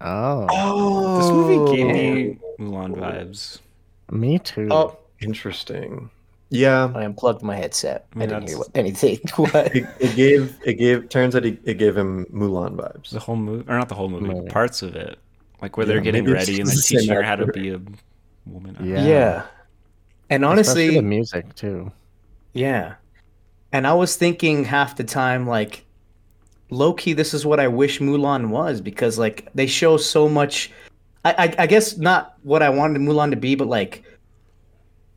Oh, 0.00 0.46
oh 0.50 1.16
This 1.18 1.30
movie 1.30 1.76
gave 1.76 1.86
me 1.86 2.38
oh. 2.58 2.62
Mulan 2.62 2.94
vibes. 2.96 3.60
me 4.10 4.38
too. 4.38 4.68
Oh, 4.70 4.98
interesting 5.20 6.10
yeah 6.50 6.92
I 6.94 7.02
unplugged 7.04 7.42
my 7.42 7.56
headset. 7.56 8.06
I 8.14 8.20
Yeah, 8.20 8.26
didn't 8.26 8.48
hear 8.48 8.58
what, 8.58 8.68
anything. 8.74 9.18
What? 9.36 9.74
it, 9.74 9.84
it 9.98 10.14
gave 10.14 10.56
it 10.64 10.74
gave 10.74 11.08
turns 11.08 11.34
out 11.34 11.44
it, 11.44 11.58
it 11.64 11.74
gave 11.78 11.96
him 11.96 12.26
mulan 12.32 12.76
vibes 12.76 13.10
The 13.10 13.18
whole 13.20 13.36
movie, 13.36 13.64
or 13.68 13.76
not 13.78 13.88
the 13.88 13.94
whole 13.96 14.08
movie, 14.08 14.26
Movie. 14.26 14.48
parts 14.48 14.82
of 14.82 14.94
it, 14.94 15.18
like 15.62 15.76
where 15.76 15.86
Yeah, 15.86 15.94
they're 15.94 16.00
getting 16.00 16.24
ready 16.24 16.60
and 16.60 16.68
they're 16.68 16.76
the 16.76 16.82
same 16.82 17.00
teaching 17.00 17.14
her 17.14 17.22
how 17.22 17.36
to 17.36 17.46
be 17.46 17.70
a 17.70 17.80
woman. 18.46 18.76
Yeah. 18.80 19.04
Yeah. 19.06 19.46
And 20.30 20.44
Especially 20.44 20.90
honestly, 20.90 20.94
the 20.96 21.02
music 21.02 21.54
too. 21.54 21.92
Yeah. 22.56 22.94
And 23.72 23.86
I 23.86 23.92
was 23.94 24.16
thinking 24.16 24.64
half 24.64 24.96
the 24.96 25.04
time, 25.04 25.46
like, 25.46 25.84
low 26.70 26.92
key, 26.94 27.12
this 27.12 27.34
is 27.34 27.44
what 27.44 27.60
I 27.60 27.68
wish 27.68 27.98
Mulan 28.00 28.48
was 28.48 28.80
because, 28.80 29.18
like, 29.18 29.48
they 29.54 29.66
show 29.66 29.96
so 29.96 30.28
much. 30.28 30.70
I, 31.24 31.32
I, 31.32 31.54
I 31.64 31.66
guess 31.66 31.96
not 31.98 32.36
what 32.42 32.62
I 32.62 32.70
wanted 32.70 33.02
Mulan 33.02 33.30
to 33.30 33.36
be, 33.36 33.54
but 33.54 33.66
like, 33.68 34.02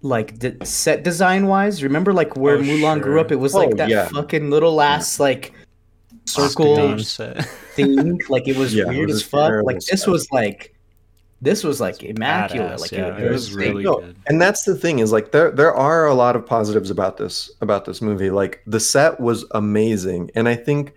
like 0.02 0.39
the 0.39 0.58
set 0.65 1.04
design 1.04 1.47
wise. 1.47 1.84
Remember, 1.84 2.12
like 2.13 2.36
where 2.36 2.56
Oh, 2.56 2.62
Mulan 2.62 3.02
grew 3.02 3.19
up, 3.21 3.32
it 3.32 3.36
was 3.36 3.54
Oh, 3.54 3.60
like 3.60 3.75
that 3.78 3.89
yeah. 3.89 4.08
fucking 4.10 4.49
little 4.49 4.82
ass 4.82 5.19
like 5.19 5.54
circle 6.25 6.97
thing. 7.75 8.19
Like 8.30 8.47
it 8.47 8.58
was 8.58 8.73
Yeah, 8.73 8.84
it 8.84 8.89
weird 8.89 9.10
was 9.10 9.17
as 9.17 9.23
fuck. 9.23 9.63
Like 9.63 9.80
this 9.80 10.02
stuff. 10.02 10.12
was 10.12 10.32
like, 10.32 10.73
this 11.41 11.63
was 11.63 11.80
like 11.80 12.04
immaculate. 12.04 12.71
Badass, 12.73 12.80
like 12.82 12.91
yeah, 12.91 13.17
it, 13.17 13.23
it 13.28 13.32
was 13.32 13.47
sick. 13.47 13.56
really 13.56 13.84
No, 13.84 13.99
good. 14.02 14.15
and 14.28 14.41
that's 14.41 14.63
the 14.65 14.75
thing 14.75 14.99
is 14.99 15.12
like 15.12 15.32
there 15.32 15.52
there 15.52 15.73
are 15.73 16.06
a 16.08 16.13
lot 16.13 16.36
of 16.36 16.45
positives 16.45 16.89
about 16.89 17.17
this 17.17 17.49
about 17.62 17.86
this 17.86 18.02
movie 18.02 18.30
like 18.30 18.62
the 18.67 18.80
set 18.80 19.19
was 19.19 19.45
amazing 19.52 20.30
and 20.36 20.49
i 20.49 20.56
think 20.56 20.93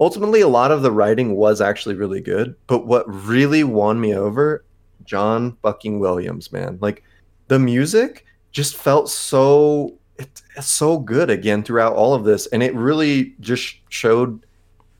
ultimately 0.00 0.40
a 0.42 0.48
lot 0.48 0.70
of 0.70 0.82
the 0.82 0.92
writing 0.92 1.34
was 1.36 1.60
actually 1.60 1.94
really 1.94 2.20
good 2.20 2.54
but 2.66 2.86
what 2.86 3.04
really 3.26 3.64
won 3.64 3.98
me 4.00 4.14
over 4.14 4.62
john 5.04 5.56
fucking 5.62 5.98
williams 5.98 6.52
man 6.52 6.78
like 6.82 7.02
the 7.48 7.58
music 7.58 8.26
just 8.52 8.76
felt 8.76 9.08
so 9.08 9.94
it's 10.18 10.42
so 10.60 10.98
good 10.98 11.30
again 11.30 11.62
throughout 11.62 11.94
all 11.94 12.12
of 12.12 12.24
this 12.24 12.46
and 12.48 12.62
it 12.62 12.74
really 12.74 13.34
just 13.40 13.76
showed 13.88 14.44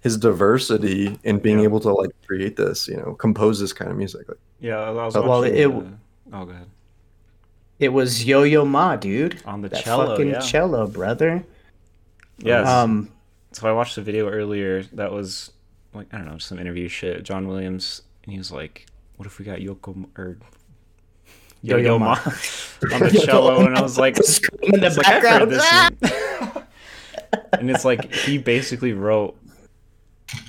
his 0.01 0.17
diversity 0.17 1.19
in 1.25 1.39
being 1.39 1.59
Yeah. 1.59 1.65
able 1.65 1.81
to 1.81 1.93
like 1.93 2.11
create 2.27 2.57
this 2.57 2.87
you 2.89 2.97
know 2.97 3.15
compose 3.15 3.59
this 3.61 3.73
kind 3.73 3.91
of 3.91 3.97
music 3.97 4.29
like 4.29 4.39
Yeah, 4.61 4.79
I 4.79 4.91
was 4.91 5.15
well, 5.15 5.43
it- 5.45 5.65
uh, 5.67 5.83
oh, 6.33 6.45
go 6.45 6.51
ahead. 6.53 6.67
It 7.79 7.93
was 7.93 8.25
Yo 8.25 8.43
Yo 8.43 8.65
Ma, 8.65 8.97
dude. 8.97 9.41
On 9.47 9.63
the 9.63 9.69
That 9.69 9.85
cello, 9.85 10.07
fucking 10.17 10.31
yeah. 10.31 10.41
cello, 10.41 10.87
brother. 10.89 11.45
Yes. 12.39 12.67
Um, 12.67 13.09
so 13.53 13.69
I 13.69 13.73
watched 13.73 13.95
the 13.95 14.03
video 14.03 14.29
earlier. 14.29 14.83
That 14.95 15.13
was 15.13 15.53
like 15.95 16.07
I 16.13 16.19
don't 16.19 16.27
know, 16.27 16.39
some 16.39 16.59
interview 16.59 16.89
shit. 16.89 17.23
John 17.23 17.47
Williams, 17.47 18.03
and 18.25 18.33
he 18.33 18.39
was 18.39 18.51
like, 18.51 18.87
"What 19.17 19.27
if 19.27 19.39
we 19.39 19.45
got 19.45 19.59
Yoko 19.61 19.95
M- 19.97 20.11
or 20.17 20.39
Yo 21.63 21.77
Yo-Yo 21.77 21.99
Ma. 22.01 22.07
Ma 22.15 22.15
on 22.95 23.01
the 23.01 23.23
cello?" 23.25 23.65
And 23.65 23.77
I 23.77 23.81
was 23.81 23.97
like, 23.97 24.17
screaming 24.25 24.75
in 24.75 24.81
the 24.81 24.87
it's 24.89 24.97
like, 24.97 25.07
background. 25.07 25.51
this 25.53 25.63
Ah! 25.71 26.63
and 27.59 27.71
it's 27.71 27.85
like 27.85 28.13
he 28.13 28.39
basically 28.39 28.93
wrote 28.93 29.37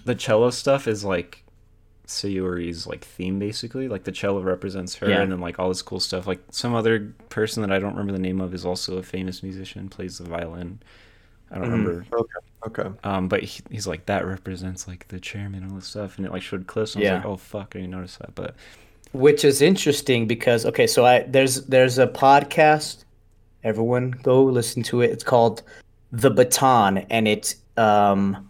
the 0.05 0.15
cello 0.15 0.49
stuff 0.49 0.87
is 0.87 1.03
like 1.05 1.43
Sayuri's 2.07 2.87
like 2.87 3.03
theme 3.03 3.37
basically. 3.39 3.87
Like 3.87 4.03
the 4.03 4.11
cello 4.11 4.41
represents 4.41 4.95
her 4.95 5.09
Yeah. 5.09 5.21
and 5.21 5.31
then 5.31 5.39
like 5.39 5.59
all 5.59 5.69
this 5.69 5.81
cool 5.81 5.99
stuff. 5.99 6.25
Like 6.27 6.39
some 6.49 6.73
other 6.73 7.13
person 7.29 7.61
that 7.61 7.71
I 7.71 7.79
don't 7.79 7.91
remember 7.91 8.13
the 8.13 8.19
name 8.19 8.41
of 8.41 8.53
is 8.53 8.65
also 8.65 8.97
a 8.97 9.03
famous 9.03 9.43
musician, 9.43 9.89
plays 9.89 10.17
the 10.17 10.23
violin. 10.23 10.79
I 11.51 11.55
don't 11.59 11.67
Mhm. 11.67 11.71
remember. 11.71 12.05
okay 12.67 12.89
Um, 13.03 13.27
but 13.27 13.43
he, 13.43 13.61
he's 13.69 13.87
like 13.87 14.05
that 14.07 14.25
represents 14.25 14.87
like 14.87 15.07
the 15.07 15.19
chairman 15.19 15.63
and 15.63 15.71
all 15.71 15.77
this 15.77 15.87
stuff, 15.87 16.17
and 16.17 16.25
it 16.25 16.31
like 16.31 16.41
showed 16.41 16.65
clips. 16.67 16.95
And 16.95 17.03
I 17.03 17.07
Yeah. 17.07 17.13
was 17.15 17.23
like, 17.23 17.31
oh 17.31 17.37
fuck, 17.37 17.75
I 17.75 17.79
didn't 17.79 17.91
notice 17.91 18.17
that. 18.17 18.33
But 18.35 18.55
which 19.11 19.43
is 19.45 19.59
interesting 19.61 20.27
because 20.27 20.67
okay 20.67 20.85
so 20.85 21.03
i 21.03 21.23
there's 21.23 21.65
there's 21.65 21.97
a 21.97 22.05
podcast 22.05 23.05
everyone 23.63 24.11
go 24.21 24.43
listen 24.43 24.83
to 24.83 25.01
it 25.01 25.09
it's 25.09 25.23
called 25.23 25.63
the 26.11 26.29
baton 26.29 26.99
and 27.09 27.27
it's 27.27 27.55
um 27.75 28.47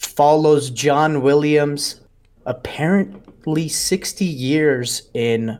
follows 0.00 0.70
john 0.70 1.22
williams 1.22 2.00
apparently 2.46 3.68
60 3.68 4.24
years 4.24 5.08
in 5.14 5.58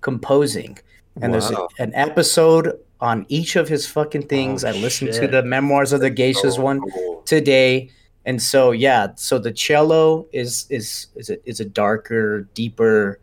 composing. 0.00 0.78
And 1.20 1.32
there's 1.32 1.50
a, 1.50 1.66
an 1.78 1.94
episode 1.94 2.78
on 3.00 3.24
each 3.28 3.56
of 3.56 3.68
his 3.68 3.86
fucking 3.86 4.26
things. 4.26 4.64
Oh, 4.64 4.68
i 4.68 4.72
listened 4.72 5.12
to 5.14 5.28
the 5.28 5.42
memoirs 5.42 5.92
of 5.92 6.00
the 6.00 6.10
geishas 6.10 6.54
So 6.56 6.62
one 6.62 6.80
cool. 6.80 7.22
today. 7.22 7.90
And 8.26 8.42
so 8.42 8.72
yeah 8.72 9.08
so 9.16 9.38
the 9.38 9.52
cello 9.52 10.26
is 10.32 10.66
is 10.70 11.06
is 11.14 11.30
a, 11.30 11.48
is 11.48 11.60
a 11.60 11.64
darker 11.64 12.48
deeper 12.54 13.20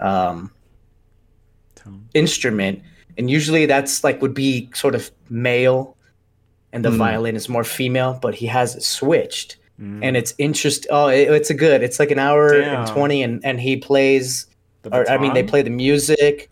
um 0.00 0.50
tone. 1.74 2.06
instrument. 2.14 2.82
And 3.18 3.30
usually 3.30 3.66
that's 3.66 4.04
like 4.04 4.20
would 4.22 4.34
be 4.34 4.68
sort 4.74 4.94
of 4.94 5.10
male 5.28 5.96
and 6.72 6.84
the 6.84 6.90
Hmm. 6.90 6.98
violin 6.98 7.36
is 7.36 7.48
more 7.48 7.64
female 7.64 8.18
but 8.20 8.34
he 8.34 8.46
has 8.46 8.76
it 8.76 8.82
switched 8.82 9.56
Mm. 9.80 10.00
and 10.04 10.16
it's 10.16 10.34
interest. 10.38 10.86
Oh, 10.88 11.08
it, 11.08 11.28
it's 11.30 11.50
a 11.50 11.54
good. 11.54 11.82
It's 11.82 11.98
like 11.98 12.12
an 12.12 12.18
hour 12.18 12.60
Damn. 12.60 12.80
and 12.82 12.88
twenty, 12.88 13.22
and 13.22 13.44
and 13.44 13.60
he 13.60 13.76
plays. 13.76 14.46
Or 14.92 15.08
I 15.10 15.18
mean, 15.18 15.34
they 15.34 15.42
play 15.42 15.62
the 15.62 15.70
music. 15.70 16.50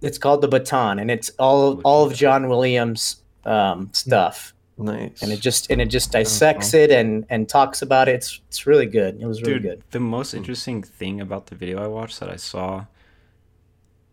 It's 0.00 0.18
called 0.18 0.42
the 0.42 0.48
Baton, 0.48 0.98
and 0.98 1.10
it's 1.10 1.30
all 1.38 1.80
all 1.82 2.04
of 2.06 2.14
John 2.14 2.48
Williams' 2.48 3.16
um, 3.44 3.88
stuff, 3.92 4.52
Nice. 4.78 5.22
and 5.22 5.32
it 5.32 5.40
just 5.40 5.70
and 5.70 5.80
it 5.80 5.86
just 5.86 6.12
dissects 6.12 6.74
it 6.74 6.90
and 6.90 7.24
and 7.30 7.48
talks 7.48 7.82
about 7.82 8.08
it. 8.08 8.16
It's 8.16 8.40
it's 8.48 8.66
really 8.66 8.86
good. 8.86 9.20
It 9.20 9.26
was 9.26 9.40
really 9.42 9.54
Dude, 9.54 9.62
good. 9.62 9.82
the 9.90 10.00
most 10.00 10.34
interesting 10.34 10.82
thing 10.82 11.20
about 11.20 11.46
the 11.46 11.54
video 11.54 11.82
I 11.82 11.86
watched 11.88 12.20
that 12.20 12.28
I 12.28 12.36
saw, 12.36 12.84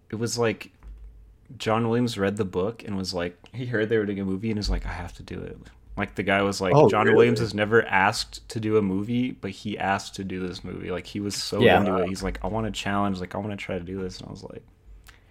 it 0.10 0.16
was 0.16 0.38
like 0.38 0.72
John 1.58 1.88
Williams 1.90 2.18
read 2.18 2.38
the 2.38 2.46
book 2.46 2.84
and 2.84 2.98
was 2.98 3.14
like, 3.14 3.36
he 3.54 3.66
heard 3.66 3.90
they 3.90 3.98
were 3.98 4.06
doing 4.06 4.20
a 4.20 4.26
movie 4.26 4.50
and 4.52 4.58
was 4.58 4.70
like, 4.70 4.86
I 4.86 4.94
have 4.94 5.14
to 5.18 5.24
do 5.24 5.40
it. 5.40 5.58
Like 6.00 6.16
the 6.16 6.24
guy 6.24 6.42
was 6.42 6.60
like, 6.62 6.74
Oh, 6.74 6.90
John 6.90 7.06
really? 7.06 7.16
Williams 7.18 7.40
has 7.40 7.54
never 7.54 7.86
asked 7.86 8.48
to 8.50 8.60
do 8.60 8.78
a 8.78 8.82
movie, 8.82 9.32
but 9.32 9.52
he 9.52 9.78
asked 9.78 10.16
to 10.16 10.24
do 10.24 10.40
this 10.48 10.64
movie. 10.64 10.90
Like 10.92 11.06
he 11.06 11.20
was 11.20 11.36
so 11.36 11.62
Yeah. 11.62 11.80
into 11.80 11.96
it. 11.98 12.08
He's 12.08 12.24
like, 12.24 12.40
I 12.44 12.48
want 12.48 12.66
to 12.66 12.72
challenge. 12.72 13.20
Like 13.20 13.36
I 13.36 13.38
want 13.38 13.52
to 13.52 13.58
try 13.58 13.78
to 13.78 13.84
do 13.84 14.02
this. 14.02 14.18
And 14.20 14.28
I 14.28 14.32
was 14.32 14.44
like, 14.44 14.64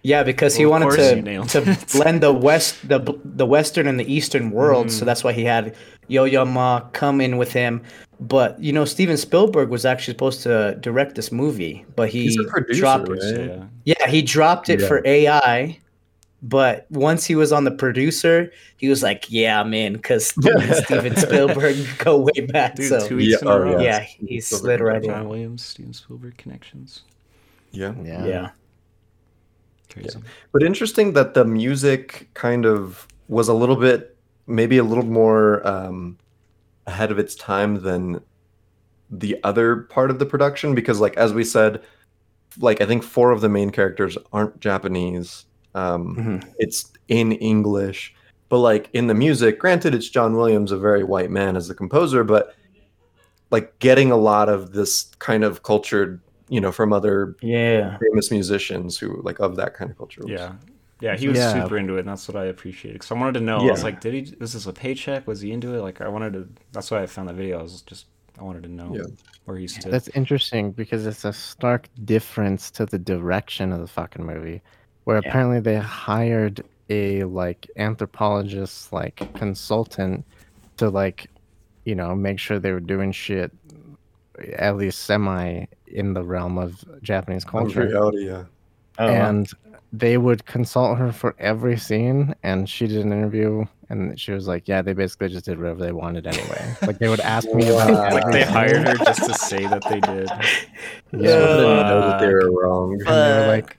Yeah, 0.03 0.23
because 0.23 0.55
he 0.55 0.65
Well, 0.65 0.75
of 0.81 0.83
wanted 0.97 1.23
to 1.25 1.61
to 1.61 1.85
blend 1.97 2.21
the 2.21 2.31
west 2.31 2.87
the 2.87 2.99
the 3.25 3.45
western 3.45 3.87
and 3.87 3.99
the 3.99 4.11
eastern 4.13 4.51
world. 4.51 4.87
Mm. 4.87 4.91
so 4.91 5.03
that's 5.05 5.23
why 5.23 5.33
he 5.33 5.43
had 5.43 5.75
Yo 6.07 6.23
Yo 6.23 6.45
Ma 6.45 6.81
come 6.93 7.19
in 7.19 7.37
with 7.37 7.51
him. 7.51 7.81
But 8.21 8.61
you 8.61 8.73
know, 8.73 8.83
Steven 8.85 9.15
Spielberg 9.17 9.69
was 9.69 9.85
actually 9.85 10.13
supposed 10.13 10.43
to 10.43 10.75
direct 10.81 11.15
this 11.15 11.31
movie, 11.31 11.85
but 11.95 12.09
he 12.09 12.23
He's 12.23 12.37
a 12.39 12.43
producer, 12.43 12.79
dropped 12.81 13.07
right? 13.09 13.19
yeah. 13.23 13.63
Yeah, 13.85 14.07
he 14.09 14.21
dropped 14.21 14.69
it 14.69 14.79
Yeah. 14.81 14.87
for 14.87 15.01
AI, 15.05 15.79
but 16.41 16.85
once 16.89 17.25
he 17.25 17.35
was 17.35 17.51
on 17.51 17.63
the 17.65 17.71
producer, 17.71 18.51
he 18.77 18.87
was 18.89 19.03
like, 19.03 19.25
"Yeah, 19.29 19.59
I'm 19.59 19.73
in," 19.73 19.93
because 19.93 20.27
Steven 20.27 21.15
Spielberg 21.15 21.77
go 21.97 22.19
way 22.19 22.45
back. 22.47 22.75
Dude, 22.75 22.89
so 22.89 23.07
two 23.07 23.17
weeks 23.17 23.31
Yeah, 23.33 23.37
in 23.41 23.47
a 23.47 23.59
row. 23.59 23.71
yeah. 23.81 23.81
yeah, 23.81 23.99
he 24.01 24.39
Spielberg 24.41 24.61
slid 24.61 24.79
right 24.81 25.03
John 25.03 25.21
in. 25.23 25.29
Williams, 25.29 25.63
Steven 25.65 25.93
Spielberg 25.93 26.37
connections. 26.37 27.01
Yeah. 27.71 27.93
Yeah. 28.03 28.25
Yeah, 28.25 28.49
Crazy. 29.91 30.19
But 30.51 30.63
interesting 30.63 31.13
that 31.13 31.33
the 31.33 31.45
music 31.45 32.29
kind 32.33 32.65
of 32.65 33.07
was 33.27 33.47
a 33.47 33.53
little 33.53 33.75
bit, 33.75 34.15
maybe 34.47 34.77
a 34.77 34.83
little 34.83 35.05
more 35.05 35.65
um, 35.67 36.17
ahead 36.87 37.11
of 37.11 37.19
its 37.19 37.35
time 37.35 37.81
than 37.81 38.21
the 39.11 39.37
other 39.43 39.75
part 39.77 40.09
of 40.09 40.19
the 40.19 40.25
production. 40.25 40.73
Because, 40.73 40.99
like, 40.99 41.15
as 41.17 41.33
we 41.33 41.43
said, 41.43 41.81
like, 42.57 42.81
I 42.81 42.85
think 42.85 43.03
four 43.03 43.31
of 43.31 43.41
the 43.41 43.49
main 43.49 43.69
characters 43.71 44.17
aren't 44.33 44.59
Japanese. 44.59 45.45
Um, 45.79 46.15
Mhm. 46.15 46.53
It's 46.57 46.91
in 47.07 47.31
English. 47.33 48.13
But, 48.49 48.59
like, 48.59 48.89
in 48.93 49.07
the 49.07 49.13
music, 49.13 49.59
granted, 49.59 49.93
it's 49.93 50.09
John 50.09 50.35
Williams, 50.35 50.71
a 50.71 50.77
very 50.77 51.03
white 51.03 51.29
man 51.29 51.55
as 51.55 51.67
the 51.67 51.75
composer, 51.75 52.23
but, 52.23 52.55
like, 53.51 53.77
getting 53.79 54.11
a 54.11 54.17
lot 54.17 54.49
of 54.49 54.71
this 54.73 55.11
kind 55.19 55.43
of 55.43 55.61
cultured, 55.63 56.19
you 56.49 56.59
know, 56.59 56.71
from 56.71 56.91
other 56.91 57.35
yeah, 57.41 57.97
famous 57.99 58.31
musicians 58.31 58.97
who, 58.97 59.21
like, 59.21 59.39
of 59.39 59.55
that 59.57 59.75
kind 59.75 59.91
of 59.91 59.97
culture. 59.97 60.23
Yeah. 60.25 60.53
Yeah, 61.01 61.15
he 61.15 61.29
was 61.29 61.37
Yeah. 61.37 61.53
super 61.53 61.77
into 61.77 61.95
it, 61.95 61.99
and 61.99 62.09
that's 62.09 62.27
what 62.27 62.35
I 62.35 62.45
appreciated. 62.45 62.95
Because 62.95 63.11
I 63.11 63.15
wanted 63.15 63.35
to 63.35 63.45
know. 63.45 63.59
I 63.59 63.71
was 63.71 63.83
like, 63.83 64.01
did 64.01 64.13
he? 64.15 64.35
Was 64.39 64.51
this 64.53 64.65
a 64.65 64.73
paycheck? 64.73 65.27
Was 65.27 65.39
he 65.39 65.51
into 65.53 65.73
it? 65.75 65.81
Like, 65.81 66.01
I 66.01 66.09
wanted 66.09 66.33
to. 66.33 66.47
That's 66.73 66.91
why 66.91 67.01
I 67.01 67.05
found 67.05 67.29
the 67.29 67.33
video. 67.33 67.59
I 67.59 67.61
was 67.61 67.83
just, 67.83 68.07
I 68.37 68.43
wanted 68.43 68.63
to 68.63 68.69
know 68.69 68.93
Yeah. 68.93 69.03
where 69.45 69.55
he 69.57 69.67
stood. 69.67 69.93
That's 69.93 70.09
interesting 70.09 70.71
because 70.71 71.05
it's 71.05 71.23
a 71.23 71.31
stark 71.31 71.87
difference 72.03 72.69
to 72.71 72.85
the 72.85 72.99
direction 72.99 73.71
of 73.71 73.79
the 73.79 73.87
fucking 73.87 74.25
movie, 74.25 74.61
where 75.09 75.19
Yeah. 75.23 75.27
apparently 75.29 75.59
they 75.59 75.77
hired 75.77 76.63
a 76.91 77.23
like 77.23 77.67
anthropologist, 77.77 78.93
like 78.93 79.27
consultant, 79.33 80.23
to 80.77 80.87
like, 80.91 81.27
you 81.83 81.95
know, 81.95 82.13
make 82.13 82.37
sure 82.37 82.59
they 82.59 82.71
were 82.71 82.79
doing 82.79 83.11
shit 83.11 83.51
at 84.53 84.77
least 84.77 84.99
semi 84.99 85.65
in 85.87 86.13
the 86.13 86.23
realm 86.23 86.59
of 86.59 86.83
Japanese 87.01 87.43
Of 87.43 87.49
culture, 87.51 87.87
reality, 87.87 88.27
yeah. 88.27 88.43
oh, 88.99 89.07
and 89.07 89.49
they 89.91 90.19
would 90.19 90.45
consult 90.45 90.99
her 90.99 91.11
for 91.11 91.35
every 91.39 91.75
scene. 91.77 92.35
And 92.43 92.69
she 92.69 92.85
did 92.85 93.03
an 93.03 93.11
interview, 93.11 93.65
and 93.89 94.17
she 94.19 94.31
was 94.31 94.47
like, 94.47 94.67
"Yeah, 94.67 94.83
they 94.83 94.93
basically 94.93 95.29
just 95.29 95.45
did 95.45 95.57
whatever 95.57 95.83
they 95.83 95.91
wanted 95.91 96.27
anyway. 96.27 96.75
Like 96.83 96.99
they 96.99 97.09
would 97.09 97.19
ask 97.21 97.51
me 97.51 97.67
about 97.67 97.91
Wow. 97.93 98.13
like 98.13 98.31
they 98.31 98.43
hired 98.43 98.87
her 98.87 98.93
just 99.03 99.23
to 99.25 99.33
say 99.33 99.65
that 99.65 99.83
they 99.89 99.99
did. 100.01 100.29
I 100.29 100.35
Yeah. 101.11 101.17
didn't 101.17 101.87
know 101.89 102.01
that 102.11 102.19
they 102.21 102.27
were 102.31 102.51
wrong. 102.51 102.93
and 102.93 103.01
they 103.07 103.39
were 103.41 103.47
like 103.47 103.75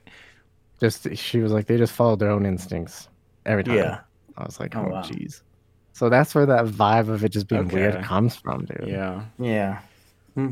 just 0.81 1.15
she 1.15 1.39
was 1.39 1.53
like 1.53 1.65
they 1.67 1.77
just 1.77 1.93
followed 1.93 2.19
their 2.19 2.31
own 2.31 2.45
instincts 2.45 3.07
every 3.45 3.63
time 3.63 3.77
yeah, 3.77 3.99
i 4.37 4.43
was 4.43 4.59
like 4.59 4.75
Oh, 4.75 4.85
oh 4.87 4.89
wow. 4.91 5.01
jeez 5.03 5.41
so 5.93 6.09
that's 6.09 6.35
where 6.35 6.45
that 6.47 6.65
vibe 6.65 7.07
of 7.07 7.23
it 7.23 7.29
just 7.29 7.47
being 7.47 7.67
weird 7.69 7.95
Okay. 7.95 8.03
comes 8.03 8.35
from 8.35 8.65
dude 8.65 8.87
Yeah. 8.89 9.23
yeah. 9.39 9.79
Hmm. 10.35 10.49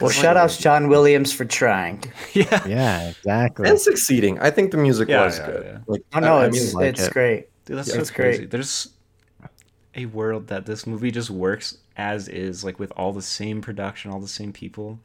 Well, 0.00 0.10
shout 0.10 0.34
like- 0.36 0.44
outs 0.44 0.56
John 0.56 0.88
Williams 0.88 1.32
for 1.32 1.44
trying. 1.44 2.02
Yeah. 2.32 2.66
yeah 2.66 3.08
exactly 3.10 3.68
and 3.68 3.78
succeeding. 3.78 4.38
I 4.40 4.50
think 4.50 4.70
the 4.72 4.76
music 4.78 5.08
Yeah, 5.08 5.24
was 5.26 5.38
yeah, 5.38 5.46
good. 5.46 5.64
yeah. 5.66 5.78
Like, 5.86 6.02
Oh 6.14 6.18
no, 6.20 6.38
I, 6.38 6.44
I 6.44 6.46
it's 6.48 6.74
like 6.74 6.86
it's 6.86 7.06
it. 7.06 7.12
great. 7.12 7.48
Dude, 7.66 7.76
that's 7.78 7.88
Yeah, 7.88 7.94
so 7.94 8.00
it's 8.00 8.10
crazy. 8.10 8.38
great. 8.38 8.50
There's 8.50 8.88
a 9.94 10.06
world 10.06 10.48
that 10.48 10.66
this 10.66 10.86
movie 10.86 11.10
just 11.10 11.30
works 11.30 11.78
as 11.96 12.26
is, 12.28 12.64
like 12.64 12.78
with 12.80 12.92
all 12.96 13.12
the 13.12 13.22
same 13.22 13.60
production, 13.60 14.10
all 14.10 14.18
the 14.20 14.26
same 14.26 14.52
people, 14.52 14.98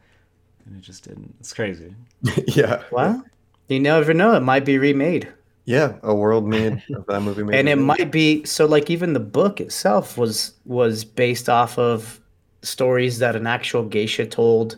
and 0.65 0.77
it 0.77 0.81
just 0.81 1.03
didn't. 1.03 1.36
It's 1.41 1.53
crazy. 1.53 1.93
yeah, 2.47 2.81
Well, 2.91 3.23
you 3.67 3.80
never 3.80 4.13
know; 4.13 4.34
it 4.34 4.41
might 4.41 4.65
be 4.65 4.77
remade. 4.77 5.27
yeah, 5.65 5.93
a 6.03 6.13
world 6.15 6.47
made 6.47 6.82
of 6.95 7.06
that 7.08 7.21
movie. 7.21 7.43
Made 7.43 7.60
and 7.60 7.69
it 7.69 7.75
movie. 7.75 7.86
might 8.03 8.12
be 8.12 8.43
so 8.45 8.65
like 8.65 8.89
even 8.89 9.13
the 9.13 9.19
book 9.19 9.60
itself 9.62 10.17
was 10.17 10.53
was 10.65 11.03
based 11.06 11.49
off 11.49 11.77
of 11.77 12.19
stories 12.63 13.19
that 13.19 13.36
an 13.36 13.45
actual 13.47 13.84
geisha 13.84 14.25
told 14.25 14.77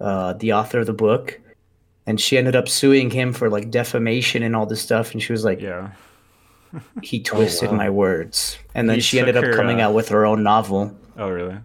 uh, 0.00 0.32
the 0.34 0.52
author 0.52 0.80
of 0.80 0.86
the 0.86 0.92
book 0.92 1.40
and 2.06 2.20
she 2.20 2.36
ended 2.36 2.54
up 2.54 2.68
suing 2.68 3.10
him 3.10 3.32
for 3.32 3.48
like 3.48 3.70
defamation 3.70 4.42
and 4.42 4.54
all 4.54 4.66
this 4.66 4.82
stuff 4.82 5.12
and 5.12 5.22
she 5.22 5.32
was 5.32 5.42
like 5.42 5.60
Yeah. 5.60 5.90
he 7.02 7.18
twisted 7.32 7.70
wow. 7.70 7.76
my 7.76 7.90
words 7.90 8.58
and 8.74 8.88
then 8.88 8.96
He 8.96 9.00
she 9.00 9.18
ended 9.18 9.36
up 9.36 9.44
her, 9.44 9.54
coming 9.54 9.80
uh, 9.80 9.86
out 9.88 9.94
with 9.94 10.08
her 10.10 10.26
own 10.26 10.42
novel 10.42 10.94
Oh, 11.16 11.30
really? 11.30 11.56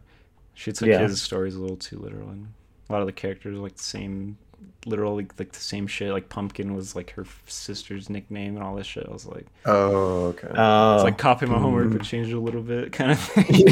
She 0.54 0.72
took 0.72 0.88
Yeah. 0.88 1.00
his 1.00 1.22
stories 1.22 1.56
a 1.56 1.60
little 1.60 1.76
too 1.78 2.00
literal, 2.00 2.30
and 2.30 2.48
a 2.90 2.94
lot 2.94 3.02
of 3.02 3.08
the 3.08 3.12
characters 3.14 3.58
like 3.58 3.76
the 3.76 3.84
same, 3.84 4.38
literal, 4.86 5.16
like, 5.16 5.38
like 5.40 5.52
the 5.52 5.60
same 5.60 5.88
shit. 5.88 6.12
Like 6.12 6.30
Pumpkin 6.30 6.74
was 6.76 6.96
like 6.96 7.12
her 7.12 7.26
sister's 7.48 8.10
nickname 8.10 8.56
and 8.56 8.64
all 8.64 8.76
this 8.76 8.88
shit. 8.88 9.06
I 9.08 9.12
was 9.12 9.26
like, 9.26 9.46
Oh, 9.66 10.28
okay. 10.28 10.50
oh 10.56 10.96
it's 10.96 11.04
like 11.04 11.18
copying 11.18 11.52
my 11.52 11.60
homework 11.60 11.88
mm. 11.88 11.98
but 11.98 12.04
changed 12.04 12.32
it 12.32 12.36
a 12.36 12.40
little 12.40 12.62
bit, 12.62 12.92
kind 12.92 13.12
of 13.12 13.20
thing. 13.20 13.68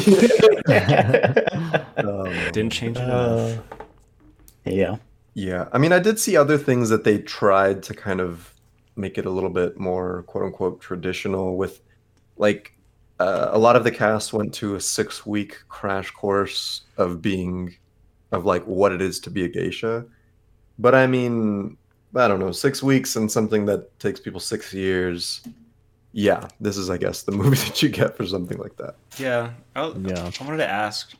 Um, 1.99 2.31
Didn't 2.53 2.71
change 2.71 2.95
it. 2.95 3.03
enough. 3.03 3.57
Uh, 3.57 3.83
yeah 4.65 4.95
yeah, 5.39 5.69
I 5.71 5.77
mean, 5.77 5.93
I 5.93 5.99
did 5.99 6.19
see 6.19 6.35
other 6.35 6.57
things 6.57 6.89
that 6.89 7.03
they 7.03 7.19
tried 7.19 7.83
to 7.83 7.93
kind 7.93 8.19
of 8.19 8.53
make 8.95 9.17
it 9.17 9.25
a 9.25 9.29
little 9.29 9.49
bit 9.49 9.79
more 9.79 10.23
"quote 10.23 10.43
unquote" 10.45 10.81
traditional. 10.81 11.55
With 11.55 11.81
like, 12.37 12.73
uh, 13.19 13.49
a 13.51 13.57
lot 13.57 13.75
of 13.75 13.83
the 13.83 13.91
cast 13.91 14.33
went 14.33 14.53
to 14.55 14.75
a 14.75 14.81
six-week 14.81 15.57
crash 15.69 16.11
course 16.11 16.81
of 16.97 17.21
being, 17.21 17.75
of 18.31 18.45
like 18.45 18.63
what 18.65 18.91
it 18.91 19.01
is 19.01 19.19
to 19.21 19.29
be 19.29 19.45
a 19.45 19.47
geisha. 19.47 20.05
But 20.79 20.95
I 20.95 21.05
mean, 21.07 21.77
I 22.15 22.27
don't 22.27 22.39
know, 22.39 22.51
six 22.51 22.81
weeks 22.81 23.15
and 23.17 23.31
something 23.31 23.65
that 23.65 23.99
takes 23.99 24.19
people 24.19 24.39
six 24.39 24.73
years. 24.73 25.41
Yeah, 26.13 26.47
this 26.59 26.77
is, 26.77 26.89
I 26.89 26.97
guess, 26.97 27.21
the 27.23 27.31
movie 27.41 27.57
that 27.57 27.83
you 27.83 27.89
get 27.89 28.15
for 28.17 28.25
something 28.25 28.57
like 28.57 28.75
that. 28.77 28.95
Yeah. 29.19 29.51
I, 29.75 29.89
Yeah. 29.89 30.31
I 30.39 30.43
wanted 30.43 30.57
to 30.57 30.67
ask, 30.69 31.13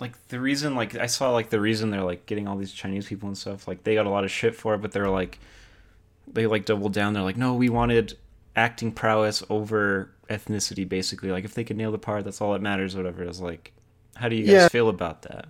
like 0.00 0.12
the 0.28 0.40
reason, 0.40 0.74
like 0.74 0.96
I 0.96 1.06
saw, 1.06 1.30
like 1.30 1.50
the 1.50 1.60
reason 1.60 1.90
they're 1.90 2.02
like 2.02 2.26
getting 2.26 2.48
all 2.48 2.56
these 2.56 2.72
Chinese 2.72 3.06
people 3.06 3.28
and 3.28 3.36
stuff. 3.36 3.68
Like 3.68 3.84
they 3.84 3.94
got 3.94 4.06
a 4.06 4.10
lot 4.10 4.24
of 4.24 4.30
shit 4.30 4.54
for 4.54 4.74
it, 4.74 4.78
but 4.78 4.92
they're 4.92 5.10
like, 5.10 5.38
they 6.26 6.46
like 6.46 6.64
doubled 6.64 6.92
down. 6.94 7.12
They're 7.12 7.22
like, 7.22 7.36
no, 7.36 7.54
we 7.54 7.68
wanted 7.68 8.16
acting 8.56 8.92
prowess 8.92 9.42
over 9.50 10.10
ethnicity, 10.28 10.88
basically. 10.88 11.30
Like 11.30 11.44
if 11.44 11.54
they 11.54 11.64
could 11.64 11.76
nail 11.76 11.92
the 11.92 11.98
part, 11.98 12.24
that's 12.24 12.40
all 12.40 12.52
that 12.54 12.62
matters. 12.62 12.96
Whatever. 12.96 13.24
It's 13.24 13.40
like, 13.40 13.72
how 14.16 14.28
do 14.28 14.36
you 14.36 14.44
guys 14.44 14.52
Yeah. 14.52 14.68
feel 14.68 14.88
about 14.88 15.22
that? 15.22 15.46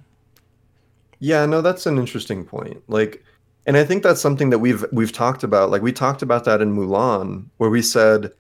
Yeah, 1.21 1.47
no, 1.47 1.61
that's 1.61 1.87
an 1.87 1.99
interesting 1.99 2.45
point. 2.45 2.83
Like, 2.89 3.23
and 3.67 3.77
I 3.77 3.85
think 3.85 4.03
that's 4.03 4.21
something 4.21 4.51
that 4.51 4.59
we've 4.59 4.85
we've 4.93 5.13
talked 5.13 5.45
about. 5.45 5.71
Like, 5.71 5.83
we 5.83 5.93
talked 5.93 6.23
about 6.23 6.45
that 6.45 6.61
in 6.63 6.75
Mulan, 6.75 7.47
where 7.59 7.71
we 7.71 7.83
said, 7.83 8.33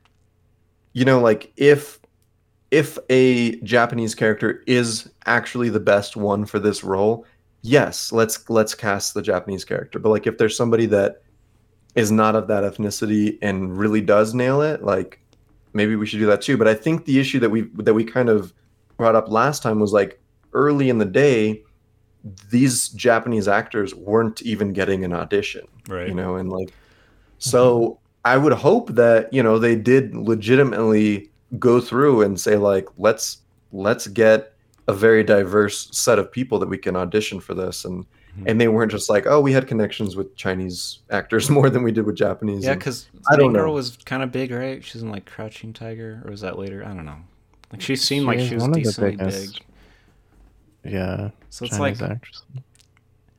you 0.94 1.04
know, 1.04 1.20
like 1.20 1.52
if 1.56 2.00
if 2.70 2.98
a 3.10 3.56
Japanese 3.60 4.14
character 4.14 4.62
is 4.66 5.10
actually 5.26 5.68
the 5.68 5.80
best 5.80 6.16
one 6.16 6.46
for 6.46 6.58
this 6.58 6.82
role, 6.82 7.26
yes, 7.62 8.12
let's 8.12 8.48
let's 8.48 8.74
cast 8.74 9.14
the 9.14 9.22
Japanese 9.22 9.64
character. 9.64 9.98
But 9.98 10.08
like, 10.08 10.26
if 10.26 10.38
there's 10.38 10.56
somebody 10.56 10.86
that 10.86 11.22
is 11.94 12.10
not 12.10 12.34
of 12.36 12.48
that 12.48 12.64
ethnicity 12.64 13.38
and 13.42 13.76
really 13.76 14.00
does 14.00 14.32
nail 14.34 14.62
it, 14.62 14.82
like 14.82 15.20
maybe 15.74 15.96
we 15.96 16.06
should 16.06 16.18
do 16.18 16.26
that 16.26 16.40
too. 16.40 16.56
But 16.56 16.68
I 16.68 16.74
think 16.74 17.04
the 17.04 17.20
issue 17.20 17.40
that 17.40 17.50
we 17.50 17.62
that 17.74 17.94
we 17.94 18.04
kind 18.04 18.30
of 18.30 18.54
brought 18.96 19.16
up 19.16 19.28
last 19.28 19.62
time 19.62 19.80
was 19.80 19.92
like 19.92 20.18
early 20.54 20.88
in 20.88 20.98
the 20.98 21.04
day 21.04 21.62
these 22.50 22.88
Japanese 22.90 23.48
actors 23.48 23.94
weren't 23.94 24.42
even 24.42 24.72
getting 24.72 25.04
an 25.04 25.12
audition, 25.12 25.66
Right. 25.88 26.08
you 26.08 26.14
know, 26.14 26.36
and 26.36 26.50
like, 26.50 26.72
so 27.38 27.98
I 28.24 28.36
would 28.36 28.52
hope 28.52 28.90
that 28.94 29.32
you 29.32 29.42
know 29.42 29.58
they 29.58 29.76
did 29.76 30.14
legitimately 30.14 31.30
go 31.58 31.80
through 31.80 32.22
and 32.22 32.38
say 32.38 32.56
like, 32.56 32.86
let's 32.98 33.38
let's 33.72 34.06
get 34.06 34.52
a 34.88 34.92
very 34.92 35.22
diverse 35.22 35.88
set 35.92 36.18
of 36.18 36.30
people 36.32 36.58
that 36.58 36.68
we 36.68 36.76
can 36.76 36.96
audition 36.96 37.40
for 37.40 37.54
this 37.54 37.84
and 37.84 38.04
Mhm. 38.38 38.44
and 38.46 38.60
they 38.60 38.68
weren't 38.68 38.92
just 38.92 39.08
like 39.10 39.26
oh 39.26 39.40
we 39.40 39.52
had 39.52 39.66
connections 39.66 40.14
with 40.14 40.36
chinese 40.36 41.00
actors 41.10 41.50
more 41.58 41.68
than 41.68 41.82
we 41.82 41.90
did 41.90 42.06
with 42.06 42.14
japanese 42.16 42.64
Yeah, 42.64 42.74
because 42.74 43.08
I 43.28 43.34
don't 43.36 43.52
Girl 43.52 43.66
know. 43.68 43.72
was 43.72 43.98
kind 44.04 44.22
of 44.22 44.30
big, 44.30 44.52
right? 44.52 44.84
She's 44.84 45.02
in 45.02 45.10
like 45.10 45.26
Crouching 45.26 45.72
Tiger, 45.72 46.22
or 46.24 46.30
was 46.30 46.40
that 46.42 46.56
later? 46.58 46.84
I 46.84 46.88
don't 46.94 47.04
know. 47.04 47.16
Like 47.72 47.80
she 47.80 47.96
seemed 47.96 48.22
She 48.24 48.26
like 48.26 48.40
she 48.48 48.54
was 48.54 48.62
one 48.62 48.72
decently 48.72 49.16
big. 49.16 49.48
Yeah. 50.84 51.30
So 51.50 51.64
it's 51.64 51.76
Chinese 51.76 52.00
like 52.00 52.10
actress. 52.12 52.42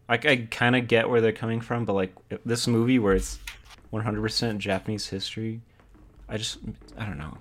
like 0.10 0.26
I 0.26 0.48
kind 0.52 0.76
of 0.76 0.88
get 0.88 1.10
where 1.10 1.22
they're 1.22 1.32
coming 1.32 1.62
from, 1.62 1.86
but 1.86 1.94
like 1.94 2.14
this 2.46 2.68
movie 2.68 3.00
where 3.00 3.16
it's 3.16 3.40
100% 3.94 4.58
Japanese 4.58 5.08
history, 5.08 5.62
I 6.30 6.38
just 6.38 6.60
I 6.98 7.06
don't 7.06 7.18
know. 7.18 7.38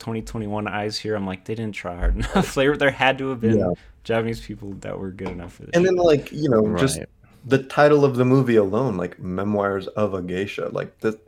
2021 0.00 0.66
eyes 0.66 0.98
here, 0.98 1.14
I'm 1.14 1.26
like 1.26 1.44
they 1.44 1.54
didn't 1.54 1.74
try 1.74 1.94
hard 1.96 2.16
enough. 2.34 2.54
there 2.54 2.76
there 2.76 2.90
had 2.90 3.18
to 3.18 3.28
have 3.28 3.40
been 3.40 3.58
Yeah. 3.58 3.72
Japanese 4.02 4.40
people 4.40 4.72
that 4.80 4.98
were 4.98 5.10
good 5.10 5.28
enough 5.28 5.52
for 5.54 5.62
this. 5.64 5.70
and 5.74 5.84
then 5.84 5.96
like 5.96 6.32
you 6.32 6.48
know 6.48 6.74
just 6.78 7.00
the 7.44 7.58
title 7.62 8.02
of 8.04 8.16
the 8.16 8.24
movie 8.24 8.56
alone 8.56 8.96
like 8.96 9.18
memoirs 9.18 9.86
of 9.88 10.14
a 10.14 10.22
geisha 10.22 10.70
like 10.72 10.98
the 11.00 11.18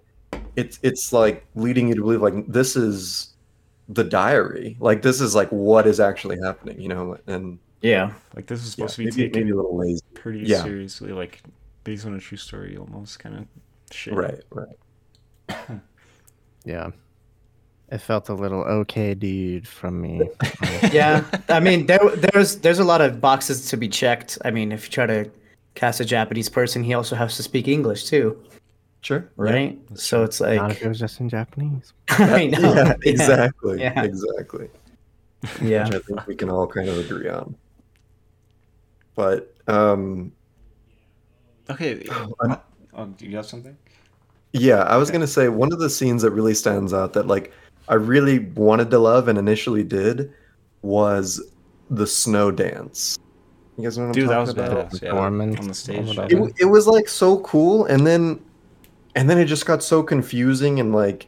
it's 0.57 0.79
it's 0.83 1.13
like 1.13 1.45
leading 1.55 1.89
you 1.89 1.95
to 1.95 2.01
believe 2.01 2.23
like 2.23 2.47
this 2.47 2.75
is 2.75 3.35
the 3.91 4.03
diary 4.05 4.75
like 4.81 5.03
this 5.03 5.21
is 5.21 5.35
like 5.35 5.49
what 5.51 5.87
is 5.87 6.01
actually 6.01 6.39
happening 6.43 6.81
you 6.81 6.89
know 6.89 7.19
and 7.27 7.59
Yeah. 7.83 8.13
like 8.35 8.47
this 8.47 8.61
is 8.65 8.79
yeah, 8.79 8.87
supposed 8.87 8.95
to 8.97 9.01
maybe, 9.03 9.11
be 9.17 9.23
taken 9.25 9.41
maybe 9.41 9.51
a 9.53 9.57
little 9.57 9.77
lazy 9.77 10.03
pretty 10.15 10.41
yeah. 10.41 10.63
seriously, 10.63 11.13
like 11.13 11.43
based 11.85 12.07
on 12.07 12.15
a 12.15 12.21
true 12.21 12.39
story, 12.39 12.77
almost 12.77 13.19
kind 13.19 13.37
of 13.37 13.47
shit. 13.91 14.15
right 14.15 14.41
right 14.51 15.81
Yeah. 16.65 16.91
It 17.91 17.99
felt 17.99 18.29
a 18.31 18.35
little 18.35 18.63
okay, 18.63 19.13
dude, 19.15 19.69
from 19.69 20.01
me. 20.01 20.23
Yeah. 20.93 21.25
I 21.49 21.61
mean, 21.61 21.87
there 21.87 21.99
there's 22.17 22.57
there's 22.59 22.79
a 22.79 22.85
lot 22.85 23.01
of 23.03 23.21
boxes 23.21 23.69
to 23.71 23.77
be 23.77 23.89
checked. 23.89 24.39
I 24.45 24.51
mean, 24.51 24.73
if 24.73 24.87
you 24.87 24.91
try 24.93 25.07
to 25.07 25.31
cast 25.75 26.01
a 26.01 26.05
Japanese 26.05 26.49
person, 26.49 26.83
he 26.85 26.95
also 26.95 27.17
has 27.17 27.37
to 27.37 27.43
speak 27.43 27.67
English 27.69 28.05
too, 28.05 28.43
sure 29.01 29.29
right? 29.37 29.79
so 29.95 30.23
it's 30.23 30.41
like 30.41 30.57
Not 30.61 30.71
if 30.71 30.83
it 30.83 30.89
was 30.89 30.99
just 31.01 31.21
in 31.21 31.29
Japanese. 31.29 31.93
I 32.09 32.47
know. 32.47 32.75
yeah, 32.75 32.85
Yeah. 32.85 32.95
exactly 33.05 33.81
Yeah. 33.81 34.03
exactly 34.05 34.69
Yeah. 35.61 35.85
which 35.87 35.95
i 35.97 35.99
think 35.99 36.27
we 36.27 36.35
can 36.37 36.49
all 36.51 36.67
kind 36.69 36.89
of 36.89 36.97
agree 36.99 37.29
on 37.29 37.57
but 39.15 39.55
um 39.69 40.33
Okay. 41.71 42.07
I'm- 42.41 42.59
Oh, 42.95 43.07
do 43.07 43.25
you 43.27 43.37
have 43.37 43.47
something? 43.47 43.75
Yeah, 44.53 44.83
I 44.83 44.99
was 44.99 45.11
gonna 45.11 45.27
say 45.27 45.49
one 45.49 45.73
of 45.73 45.79
the 45.79 45.89
scenes 45.89 46.21
that 46.23 46.31
really 46.33 46.53
stands 46.53 46.93
out 46.93 47.15
that 47.15 47.27
like 47.27 47.53
I 47.89 47.95
really 47.95 48.41
wanted 48.41 48.91
to 48.91 48.99
love 48.99 49.29
and 49.29 49.39
initially 49.39 49.83
did 49.83 50.31
was 50.83 51.43
the 51.89 52.07
snow 52.07 52.51
dance. 52.51 53.19
You 53.79 53.85
guys 53.85 53.97
know 53.97 54.05
what 54.05 54.09
I'm 54.09 54.13
Dude, 54.13 54.29
that 54.29 54.39
was 54.39 54.53
talking 54.53 54.73
about? 54.73 54.91
badass. 54.91 55.03
Yeah, 55.03 55.17
on 55.19 55.69
the 55.69 55.75
stage. 55.75 56.19
It, 56.31 56.55
it 56.61 56.65
was 56.67 56.87
like 56.87 57.09
so 57.09 57.39
cool, 57.41 57.87
and 57.87 58.07
then 58.07 58.39
and 59.15 59.31
then 59.31 59.39
it 59.39 59.47
just 59.47 59.65
got 59.65 59.83
so 59.83 60.03
confusing 60.03 60.79
and 60.81 60.95
like 60.95 61.27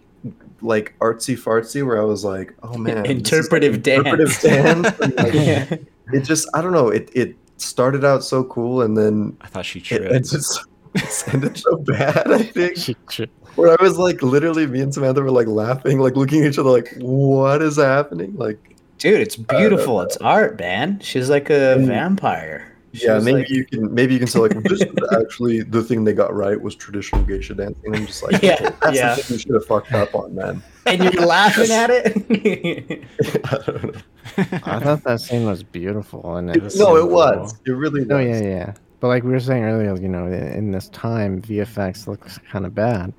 like 0.60 0.94
artsy 0.98 1.34
fartsy 1.34 1.84
where 1.86 1.98
I 2.00 2.04
was 2.04 2.24
like, 2.24 2.54
oh 2.62 2.76
man, 2.76 3.02
this 3.04 3.04
is, 3.04 3.08
like, 3.08 3.16
Interpretive 3.16 3.82
dance. 3.82 4.06
interpretive 4.06 4.40
dance. 4.40 5.00
like, 5.18 5.34
yeah. 5.34 5.76
it 6.12 6.20
just 6.24 6.46
I 6.52 6.60
don't 6.60 6.72
know. 6.72 6.88
It 6.90 7.10
it 7.14 7.36
started 7.64 8.04
out 8.04 8.22
so 8.24 8.44
cool, 8.44 8.82
and 8.82 8.96
then 8.96 9.36
I 9.40 9.46
thought 9.48 9.64
she 9.66 9.80
it 9.80 9.84
tripped. 9.84 10.26
so, 10.26 10.62
it 10.94 11.24
ended 11.34 11.56
so 11.56 11.76
bad. 11.78 12.30
I 12.30 12.42
think. 12.42 12.76
She- 12.76 12.96
she- 13.10 13.28
where 13.56 13.70
I 13.70 13.82
was 13.82 13.96
like, 13.98 14.20
literally, 14.20 14.66
me 14.66 14.80
and 14.80 14.92
Samantha 14.92 15.22
were 15.22 15.30
like 15.30 15.46
laughing, 15.46 16.00
like 16.00 16.16
looking 16.16 16.44
at 16.44 16.50
each 16.52 16.58
other, 16.58 16.70
like, 16.70 16.92
what 16.98 17.62
is 17.62 17.76
happening? 17.76 18.34
Like, 18.36 18.58
Dude, 18.98 19.20
it's 19.20 19.36
beautiful. 19.36 20.00
It's 20.00 20.16
art, 20.16 20.58
man. 20.58 20.98
She's 21.00 21.28
like 21.30 21.50
a 21.50 21.76
Mm. 21.78 21.86
vampire. 21.86 22.73
She 22.94 23.06
yeah, 23.06 23.18
maybe 23.18 23.38
like- 23.38 23.50
you 23.50 23.64
can, 23.64 23.92
maybe 23.92 24.14
you 24.14 24.20
can 24.20 24.28
say 24.28 24.38
like, 24.38 24.62
this 24.62 24.80
is 24.80 24.94
actually 25.12 25.62
the 25.62 25.82
thing 25.82 26.04
they 26.04 26.12
got 26.12 26.32
right 26.32 26.60
was 26.60 26.76
traditional 26.76 27.22
geisha 27.24 27.54
dancing. 27.54 27.82
And 27.84 27.96
I'm 27.96 28.06
just 28.06 28.22
like, 28.22 28.40
Yeah, 28.42 28.54
okay, 28.54 28.76
that's 28.80 28.96
yeah. 28.96 29.14
the 29.14 29.22
thing 29.22 29.34
you 29.34 29.38
should 29.40 29.54
have 29.54 29.66
fucked 29.66 29.92
up 29.92 30.14
on, 30.14 30.34
man. 30.34 30.62
and 30.86 31.02
you're 31.02 31.26
laughing 31.26 31.70
at 31.70 31.90
it. 31.90 33.04
I 33.44 33.56
don't 33.66 33.94
know. 33.94 34.00
I 34.36 34.78
thought 34.80 35.04
that 35.04 35.20
scene 35.20 35.46
was 35.46 35.62
beautiful, 35.62 36.36
and 36.36 36.54
it 36.54 36.62
was 36.62 36.78
no, 36.78 36.86
so 36.86 36.96
it 36.96 37.10
was. 37.10 37.52
cool. 37.52 37.74
It 37.74 37.76
really 37.76 38.02
oh, 38.02 38.04
was. 38.04 38.12
Oh 38.12 38.18
yeah, 38.18 38.40
yeah. 38.40 38.74
But 39.00 39.08
like 39.08 39.22
we 39.22 39.30
were 39.32 39.40
saying 39.40 39.64
earlier, 39.64 39.94
you 39.96 40.08
know, 40.08 40.26
in 40.26 40.32
in 40.32 40.70
this 40.70 40.88
time, 40.88 41.42
VFX 41.42 42.06
looks 42.06 42.38
kind 42.50 42.64
of 42.64 42.74
bad, 42.74 43.12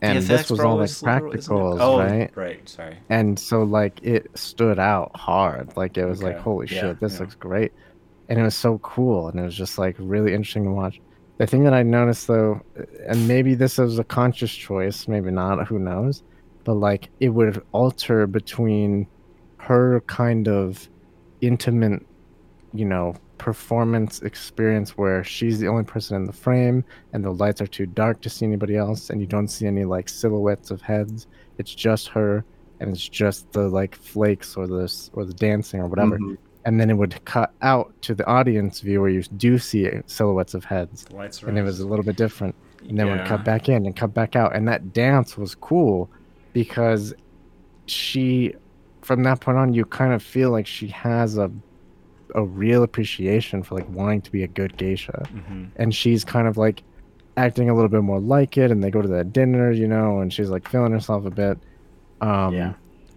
and 0.00 0.18
VFX, 0.18 0.26
this 0.26 0.50
was 0.50 0.60
bro, 0.60 0.70
all 0.70 0.76
like 0.78 0.84
is 0.88 1.02
literal, 1.02 1.34
isn't 1.34 1.46
it? 1.46 1.50
practicals, 1.50 1.78
oh, 1.80 1.98
right? 1.98 2.36
Right. 2.36 2.68
Sorry. 2.68 2.96
And 3.10 3.38
so 3.38 3.62
like 3.62 4.02
it 4.02 4.30
stood 4.34 4.78
out 4.78 5.14
hard. 5.14 5.76
Like 5.76 5.96
it 5.98 6.06
was 6.06 6.22
like, 6.22 6.38
holy 6.38 6.66
yeah, 6.68 6.80
shit, 6.80 7.00
this 7.00 7.14
yeah. 7.14 7.20
looks 7.20 7.34
great, 7.34 7.72
and 8.28 8.38
it 8.38 8.42
was 8.42 8.54
so 8.54 8.78
cool, 8.78 9.28
and 9.28 9.38
it 9.38 9.42
was 9.42 9.56
just 9.56 9.78
like 9.78 9.96
really 9.98 10.32
interesting 10.34 10.64
to 10.64 10.70
watch. 10.70 11.00
The 11.38 11.46
thing 11.46 11.64
that 11.64 11.74
I 11.74 11.82
noticed 11.82 12.26
though, 12.28 12.60
and 13.08 13.26
maybe 13.28 13.54
this 13.54 13.78
was 13.78 13.98
a 13.98 14.04
conscious 14.04 14.54
choice, 14.54 15.08
maybe 15.08 15.30
not, 15.30 15.66
who 15.66 15.78
knows, 15.78 16.22
but 16.64 16.74
like 16.74 17.10
it 17.20 17.30
would 17.30 17.62
alter 17.72 18.26
between 18.26 19.08
her 19.58 20.00
kind 20.06 20.48
of 20.48 20.88
intimate, 21.40 22.02
you 22.72 22.84
know, 22.84 23.14
performance 23.38 24.22
experience 24.22 24.96
where 24.96 25.24
she's 25.24 25.58
the 25.58 25.66
only 25.68 25.84
person 25.84 26.16
in 26.16 26.24
the 26.24 26.32
frame 26.32 26.84
and 27.12 27.24
the 27.24 27.30
lights 27.30 27.60
are 27.60 27.66
too 27.66 27.86
dark 27.86 28.20
to 28.22 28.30
see 28.30 28.46
anybody 28.46 28.76
else 28.76 29.10
and 29.10 29.20
you 29.20 29.26
don't 29.26 29.48
see 29.48 29.66
any 29.66 29.84
like 29.84 30.08
silhouettes 30.08 30.70
of 30.70 30.80
heads. 30.80 31.26
It's 31.58 31.74
just 31.74 32.08
her 32.08 32.44
and 32.80 32.90
it's 32.92 33.08
just 33.08 33.50
the 33.52 33.68
like 33.68 33.94
flakes 33.96 34.56
or 34.56 34.66
the 34.66 35.10
or 35.14 35.24
the 35.24 35.34
dancing 35.34 35.80
or 35.80 35.88
whatever. 35.88 36.18
Mhm. 36.18 36.38
And 36.66 36.80
then 36.80 36.88
it 36.90 36.94
would 36.94 37.22
cut 37.26 37.52
out 37.62 37.92
to 38.02 38.14
the 38.14 38.26
audience 38.26 38.80
view 38.80 39.00
where 39.00 39.10
you 39.10 39.22
do 39.22 39.58
see 39.58 39.90
silhouettes 40.06 40.54
of 40.54 40.64
heads. 40.64 41.06
Lights 41.12 41.42
and 41.42 41.58
it 41.58 41.62
was 41.62 41.80
a 41.80 41.86
little 41.86 42.04
bit 42.04 42.16
different. 42.16 42.54
And 42.88 42.98
then 42.98 43.10
would 43.10 43.26
cut 43.26 43.44
back 43.44 43.68
in 43.68 43.84
and 43.86 43.94
cut 43.96 44.12
back 44.14 44.34
out. 44.36 44.54
And 44.56 44.66
that 44.68 44.92
dance 44.92 45.36
was 45.36 45.54
cool 45.54 46.10
because 46.52 47.12
she 47.86 48.54
from 49.02 49.22
that 49.24 49.40
point 49.40 49.58
on 49.58 49.74
you 49.74 49.84
kind 49.84 50.12
of 50.14 50.22
feel 50.22 50.50
like 50.50 50.66
she 50.66 50.88
has 50.88 51.36
a 51.36 51.50
a 52.34 52.42
real 52.42 52.82
appreciation 52.82 53.62
for 53.62 53.74
like 53.76 53.88
wanting 53.90 54.20
to 54.22 54.32
be 54.32 54.42
a 54.42 54.46
good 54.48 54.76
geisha. 54.76 55.22
Mhm. 55.34 55.68
and 55.76 55.94
she's 55.94 56.24
kind 56.24 56.48
of 56.48 56.56
like 56.56 56.82
acting 57.36 57.68
a 57.68 57.74
little 57.74 57.88
bit 57.90 58.02
more 58.02 58.20
like 58.20 58.56
it. 58.56 58.70
And 58.70 58.82
they 58.82 58.90
go 58.90 59.02
to 59.02 59.08
that 59.08 59.32
dinner 59.32 59.70
you 59.70 59.86
know 59.86 60.20
and 60.20 60.32
she's 60.32 60.48
like 60.50 60.66
feeling 60.68 60.92
herself 60.92 61.26
a 61.26 61.30
bit. 61.30 61.58
Um 62.20 62.54
Yeah. 62.54 62.72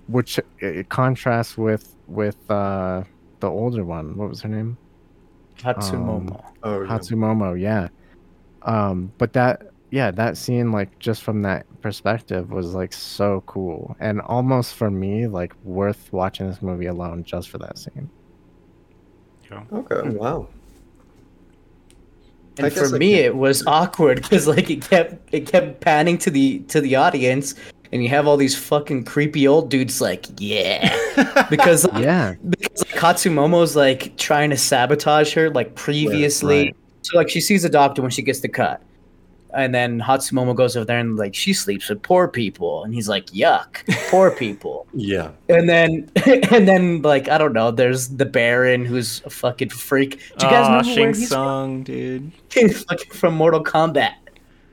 which 0.07 0.39
it 0.59 0.89
contrasts 0.89 1.57
with 1.57 1.95
with 2.07 2.37
uh 2.51 3.03
the 3.39 3.49
older 3.49 3.83
one 3.85 4.15
what 4.17 4.29
was 4.29 4.41
her 4.41 4.49
name 4.49 4.77
Hatsumomo. 5.59 6.43
Oh, 6.63 6.81
yeah. 6.83 6.87
Hatsumomo, 6.87 7.59
yeah. 7.59 7.87
Um, 8.61 9.11
but 9.17 9.33
that, 9.33 9.63
yeah, 9.89 10.11
that 10.11 10.37
scene, 10.37 10.71
like, 10.71 10.99
just 10.99 11.23
from 11.23 11.41
that 11.41 11.65
perspective, 11.81 12.51
was 12.51 12.75
like 12.75 12.93
so 12.93 13.41
cool, 13.47 13.95
and 13.99 14.21
almost 14.21 14.75
for 14.75 14.91
me, 14.91 15.25
like, 15.25 15.53
worth 15.63 16.13
watching 16.13 16.47
this 16.47 16.61
movie 16.61 16.85
alone 16.85 17.23
just 17.23 17.49
for 17.49 17.57
that 17.57 17.79
scene. 17.79 18.07
Yeah. 19.49 19.63
Okay, 19.73 20.09
wow. 20.09 20.47
I 22.59 22.63
And 22.65 22.73
guess 22.75 22.89
for 22.89 22.95
I 22.95 22.99
me, 22.99 23.15
can- 23.15 23.25
it 23.25 23.35
was 23.35 23.65
awkward 23.65 24.21
because 24.21 24.47
like 24.47 24.69
it 24.69 24.81
kept 24.87 25.33
it 25.33 25.45
kept 25.47 25.79
panning 25.81 26.17
to 26.19 26.29
the 26.29 26.59
to 26.67 26.81
the 26.81 26.95
audience, 26.95 27.55
and 27.91 28.03
you 28.03 28.09
have 28.09 28.27
all 28.27 28.35
these 28.37 28.55
fucking 28.55 29.05
creepy 29.05 29.47
old 29.47 29.69
dudes 29.69 30.01
like, 30.01 30.25
yeah, 30.39 31.45
because 31.49 31.87
Yeah, 31.97 32.35
because 32.49 32.79
like, 32.79 32.86
Hatsumomo's 32.97 33.75
like 33.75 34.17
trying 34.17 34.49
to 34.49 34.57
sabotage 34.57 35.33
her 35.33 35.49
like 35.49 35.75
previously. 35.75 36.65
right. 36.65 36.75
So 37.03 37.17
like 37.17 37.29
she 37.29 37.39
sees 37.41 37.63
a 37.63 37.69
doctor 37.69 38.01
when 38.01 38.11
she 38.11 38.21
gets 38.21 38.41
the 38.41 38.49
cut. 38.49 38.81
And 39.53 39.73
then 39.73 39.99
Hatsumomo 40.01 40.53
goes 40.55 40.75
over 40.75 40.83
there 40.85 40.99
and 40.99 41.15
like 41.15 41.33
she 41.33 41.53
sleeps 41.53 41.87
with 41.89 42.01
poor 42.03 42.27
people 42.27 42.83
and 42.83 42.93
he's 42.93 43.07
like 43.07 43.27
yuck 43.27 43.77
poor 44.11 44.29
people 44.29 44.85
Yeah. 44.93 45.31
and 45.47 45.69
then 45.69 46.11
and 46.51 46.67
then 46.67 47.01
like 47.01 47.29
I 47.29 47.37
don't 47.37 47.53
know 47.53 47.71
there's 47.71 48.09
the 48.09 48.25
Baron 48.25 48.83
who's 48.85 49.21
a 49.25 49.29
fucking 49.29 49.69
freak 49.69 50.19
do 50.37 50.45
you 50.45 50.51
guys 50.51 50.85
know 50.85 50.93
where 50.95 51.07
he's 51.13 51.29
from? 51.29 51.83
Dude. 51.83 52.31
He's 52.53 52.83
fucking 52.83 53.11
from 53.13 53.35
Mortal 53.35 53.63
Kombat 53.63 54.13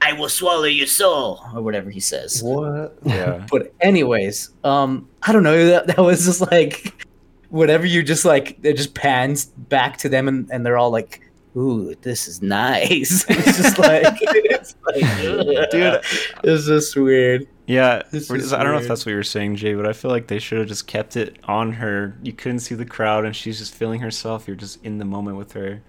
I 0.02 0.12
will 0.12 0.28
swallow 0.28 0.64
your 0.64 0.88
soul 0.88 1.40
or 1.54 1.62
whatever 1.62 1.88
he 1.88 2.00
says 2.00 2.42
What? 2.42 2.98
Yeah. 3.04 3.46
but 3.50 3.72
anyways 3.80 4.50
um 4.64 5.08
I 5.22 5.32
don't 5.32 5.44
know 5.44 5.66
that, 5.66 5.86
that 5.86 5.98
was 5.98 6.26
just 6.26 6.40
like 6.50 7.06
whatever 7.54 7.86
you 7.86 8.02
just 8.02 8.24
like 8.24 8.58
it 8.64 8.74
just 8.76 8.94
pans 8.94 9.46
back 9.46 9.96
to 9.98 10.08
them 10.08 10.26
and, 10.28 10.48
and 10.50 10.66
they're 10.66 10.76
all 10.76 10.90
like 10.90 11.20
ooh 11.56 11.94
this 12.02 12.26
is 12.26 12.42
nice 12.42 13.24
it's 13.28 13.56
just 13.56 13.78
like 13.78 14.02
it's 14.20 14.74
like 14.84 15.04
ugh. 15.24 15.70
Dude. 15.70 16.00
it's 16.42 16.66
just 16.66 16.96
weird 16.96 17.46
Yeah, 17.66 18.02
This 18.10 18.28
we're- 18.28 18.42
I 18.52 18.62
don't 18.64 18.72
know 18.72 18.78
if 18.80 18.88
that's 18.88 19.06
what 19.06 19.10
you 19.10 19.16
were 19.16 19.22
saying, 19.22 19.56
Jay, 19.56 19.74
but 19.74 19.86
I 19.86 19.92
feel 19.92 20.10
like 20.10 20.26
they 20.26 20.38
should 20.40 20.58
have 20.58 20.66
just 20.68 20.86
kept 20.86 21.16
it 21.16 21.38
on 21.44 21.72
her. 21.74 22.18
You 22.22 22.32
couldn't 22.34 22.58
see 22.58 22.74
the 22.74 22.84
crowd, 22.84 23.24
and 23.24 23.34
she's 23.34 23.58
just 23.58 23.72
feeling 23.74 24.00
herself. 24.00 24.46
You're 24.46 24.56
just 24.56 24.84
in 24.84 24.98
the 24.98 25.06
moment 25.06 25.38
with 25.38 25.52
her, 25.52 25.80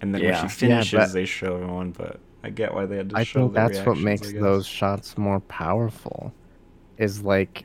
and 0.00 0.12
then 0.12 0.22
Yeah. 0.22 0.40
when 0.40 0.48
she 0.50 0.56
finishes, 0.56 0.98
but- 0.98 1.12
they 1.12 1.24
show 1.24 1.54
everyone. 1.54 1.92
But 1.92 2.18
I 2.42 2.50
get 2.50 2.74
why 2.74 2.86
they 2.86 2.96
had 2.96 3.10
to 3.10 3.16
I 3.16 3.22
show 3.22 3.42
think 3.42 3.54
that's 3.54 3.78
what 3.86 3.98
makes 3.98 4.32
those 4.32 4.66
shots 4.66 5.16
more 5.16 5.38
powerful. 5.40 6.32
Is 6.96 7.22
like 7.22 7.64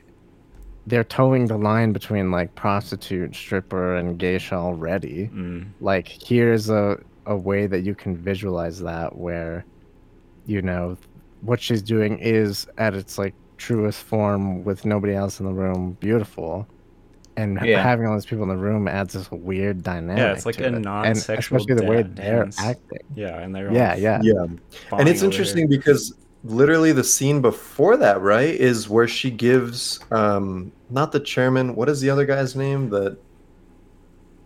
they're 0.86 1.04
toeing 1.04 1.46
the 1.46 1.56
line 1.56 1.92
between 1.92 2.30
like 2.30 2.54
prostitute, 2.54 3.34
stripper, 3.34 3.96
and 3.96 4.18
geisha 4.18 4.54
already. 4.54 5.28
Mm. 5.32 5.66
Like 5.80 6.08
here's 6.08 6.68
a 6.70 6.98
a 7.26 7.36
way 7.36 7.66
that 7.66 7.80
you 7.80 7.94
can 7.94 8.14
visualize 8.16 8.80
that 8.80 9.16
where, 9.16 9.64
you 10.46 10.60
know, 10.60 10.94
what 11.40 11.58
she's 11.60 11.80
doing 11.80 12.18
is 12.18 12.66
at 12.76 12.94
its 12.94 13.16
like 13.16 13.32
truest 13.56 14.02
form 14.02 14.62
with 14.62 14.84
nobody 14.84 15.14
else 15.14 15.40
in 15.40 15.46
the 15.46 15.52
room, 15.52 15.96
beautiful. 16.00 16.66
And 17.36 17.58
Yeah. 17.64 17.82
having 17.82 18.06
all 18.06 18.14
these 18.14 18.26
people 18.26 18.42
in 18.44 18.48
the 18.50 18.56
room 18.56 18.86
adds 18.86 19.14
this 19.14 19.30
weird 19.30 19.82
dynamic. 19.82 20.18
Yeah, 20.18 20.32
it's 20.32 20.44
like 20.46 20.56
to 20.56 20.64
a 20.64 20.76
it. 20.76 20.80
Non-sexual 20.80 21.56
especially 21.58 21.82
the 21.82 21.90
way 21.90 22.02
da- 22.02 22.10
they're 22.14 22.48
acting. 22.58 22.98
Yeah, 23.16 23.38
and 23.40 23.54
they're 23.54 23.72
Yeah, 23.72 23.96
yeah. 23.96 24.20
Yeah. 24.22 24.46
And 24.92 25.08
it's 25.08 25.22
interesting 25.22 25.66
because 25.66 26.14
literally 26.44 26.92
the 26.92 27.04
scene 27.04 27.40
before 27.40 27.96
that, 27.96 28.20
right, 28.20 28.54
is 28.54 28.88
where 28.88 29.08
she 29.08 29.30
gives 29.30 30.00
um 30.10 30.70
not 30.90 31.10
the 31.12 31.20
chairman, 31.20 31.74
what 31.74 31.88
is 31.88 32.00
the 32.00 32.10
other 32.10 32.26
guy's 32.26 32.54
name? 32.54 32.88
The 32.90 33.16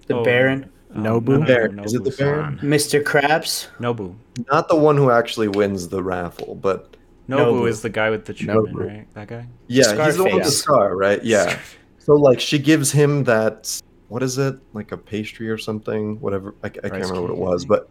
The 0.06 0.16
Oh, 0.16 0.24
Baron, 0.24 0.70
um, 0.94 1.04
Nobu? 1.04 1.46
Baron. 1.46 1.80
Is 1.80 1.94
it 1.94 2.04
the 2.04 2.10
Nobu-san. 2.10 2.58
Mr. 2.60 3.02
Krabs. 3.02 3.68
Nobu. 3.78 4.14
not 4.50 4.68
the 4.68 4.76
one 4.76 4.96
who 4.96 5.10
actually 5.10 5.48
wins 5.48 5.88
the 5.88 6.02
raffle, 6.02 6.54
but 6.54 6.96
Nobu 7.28 7.60
Nobu. 7.60 7.68
is 7.68 7.82
the 7.82 7.90
guy 7.90 8.08
with 8.08 8.24
the 8.24 8.32
chairman, 8.32 8.74
Nobu. 8.74 8.88
right? 8.88 9.14
That 9.14 9.28
guy. 9.28 9.46
yeah, 9.66 10.04
he's 10.06 10.16
the 10.16 10.24
one 10.24 10.36
with 10.36 10.44
the 10.44 10.50
scar, 10.50 10.96
right? 10.96 11.22
Yeah. 11.22 11.58
So 11.98 12.14
like 12.14 12.40
she 12.40 12.58
gives 12.58 12.90
him 12.90 13.24
that 13.24 13.82
what 14.08 14.22
is 14.22 14.38
it? 14.38 14.58
Like 14.72 14.92
a 14.92 14.96
pastry 14.96 15.50
or 15.50 15.58
something? 15.58 16.18
Whatever. 16.20 16.54
I, 16.62 16.68
I 16.68 16.70
can't 16.70 16.92
Rice 16.92 17.10
remember 17.10 17.22
what 17.22 17.30
it 17.30 17.36
was, 17.36 17.64
but 17.66 17.90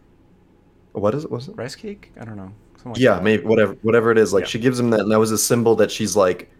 what 0.92 1.14
is 1.14 1.24
it? 1.24 1.30
Was 1.30 1.46
it? 1.46 1.56
Rice 1.56 1.76
cake? 1.76 2.10
I 2.20 2.24
don't 2.24 2.36
know. 2.36 2.52
Like 2.84 2.98
yeah, 2.98 3.14
that. 3.14 3.24
maybe 3.24 3.42
whatever 3.44 3.74
whatever 3.82 4.10
it 4.12 4.18
is. 4.18 4.32
Like 4.32 4.42
Yeah. 4.44 4.48
she 4.48 4.58
gives 4.58 4.78
him 4.78 4.90
that, 4.90 5.00
and 5.00 5.10
that 5.12 5.18
was 5.18 5.30
a 5.32 5.38
symbol 5.38 5.74
that 5.76 5.90
she's 5.90 6.16
like 6.16 6.50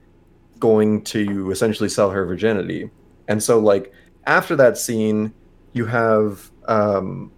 going 0.59 1.03
to 1.05 1.51
essentially 1.51 1.89
sell 1.89 2.11
her 2.11 2.25
virginity. 2.27 2.91
And 3.29 3.43
so 3.43 3.59
like 3.59 3.93
after 4.27 4.57
that 4.57 4.77
scene, 4.79 5.33
you 5.73 5.87
have 5.87 6.51
um 6.67 7.31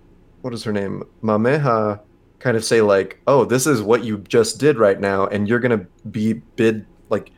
what 0.43 0.55
is 0.55 0.64
her 0.64 0.72
name? 0.72 1.03
Mameha 1.22 2.01
kind 2.39 2.57
of 2.57 2.64
say 2.64 2.81
like, 2.81 3.20
"Oh, 3.26 3.45
this 3.45 3.66
is 3.66 3.83
what 3.83 4.03
you 4.05 4.18
just 4.18 4.59
did 4.59 4.78
right 4.78 4.99
now, 4.99 5.26
and 5.26 5.47
you're 5.47 5.61
gonna 5.61 5.87
be 6.11 6.35
bid 6.57 6.87
like 7.11 7.31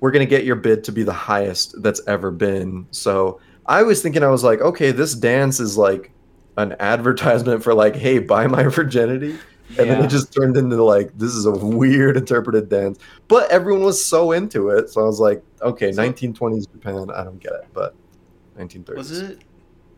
we're 0.00 0.10
gonna 0.10 0.26
get 0.26 0.44
your 0.44 0.56
bid 0.56 0.82
to 0.84 0.92
be 0.92 1.04
the 1.04 1.12
highest 1.12 1.80
that's 1.82 2.00
ever 2.08 2.30
been." 2.32 2.86
So 2.90 3.40
I 3.66 3.82
was 3.84 4.02
thinking, 4.02 4.22
I 4.24 4.28
was 4.28 4.42
like, 4.42 4.60
okay, 4.60 4.90
this 4.90 5.14
dance 5.14 5.60
is 5.60 5.76
like 5.78 6.10
an 6.56 6.74
advertisement 6.80 7.62
for 7.62 7.74
like, 7.74 7.94
hey, 7.94 8.18
buy 8.18 8.46
my 8.48 8.62
virginity. 8.68 9.36
And 9.78 9.90
then 9.90 10.02
it 10.02 10.08
just 10.08 10.32
turned 10.32 10.56
into 10.56 10.82
like 10.82 11.16
this 11.18 11.34
is 11.34 11.46
a 11.46 11.52
weird 11.52 12.16
interpreted 12.16 12.68
dance. 12.68 12.98
But 13.28 13.50
everyone 13.50 13.82
was 13.82 14.02
so 14.02 14.32
into 14.32 14.70
it. 14.70 14.90
So 14.90 15.02
I 15.02 15.04
was 15.04 15.20
like, 15.20 15.42
okay, 15.62 15.92
So- 15.92 16.02
1920s 16.02 16.70
Japan, 16.70 17.10
I 17.14 17.24
don't 17.24 17.40
get 17.40 17.52
it, 17.52 17.66
but 17.72 17.94
1930s. 18.58 18.96
Was 18.96 19.20
it 19.20 19.40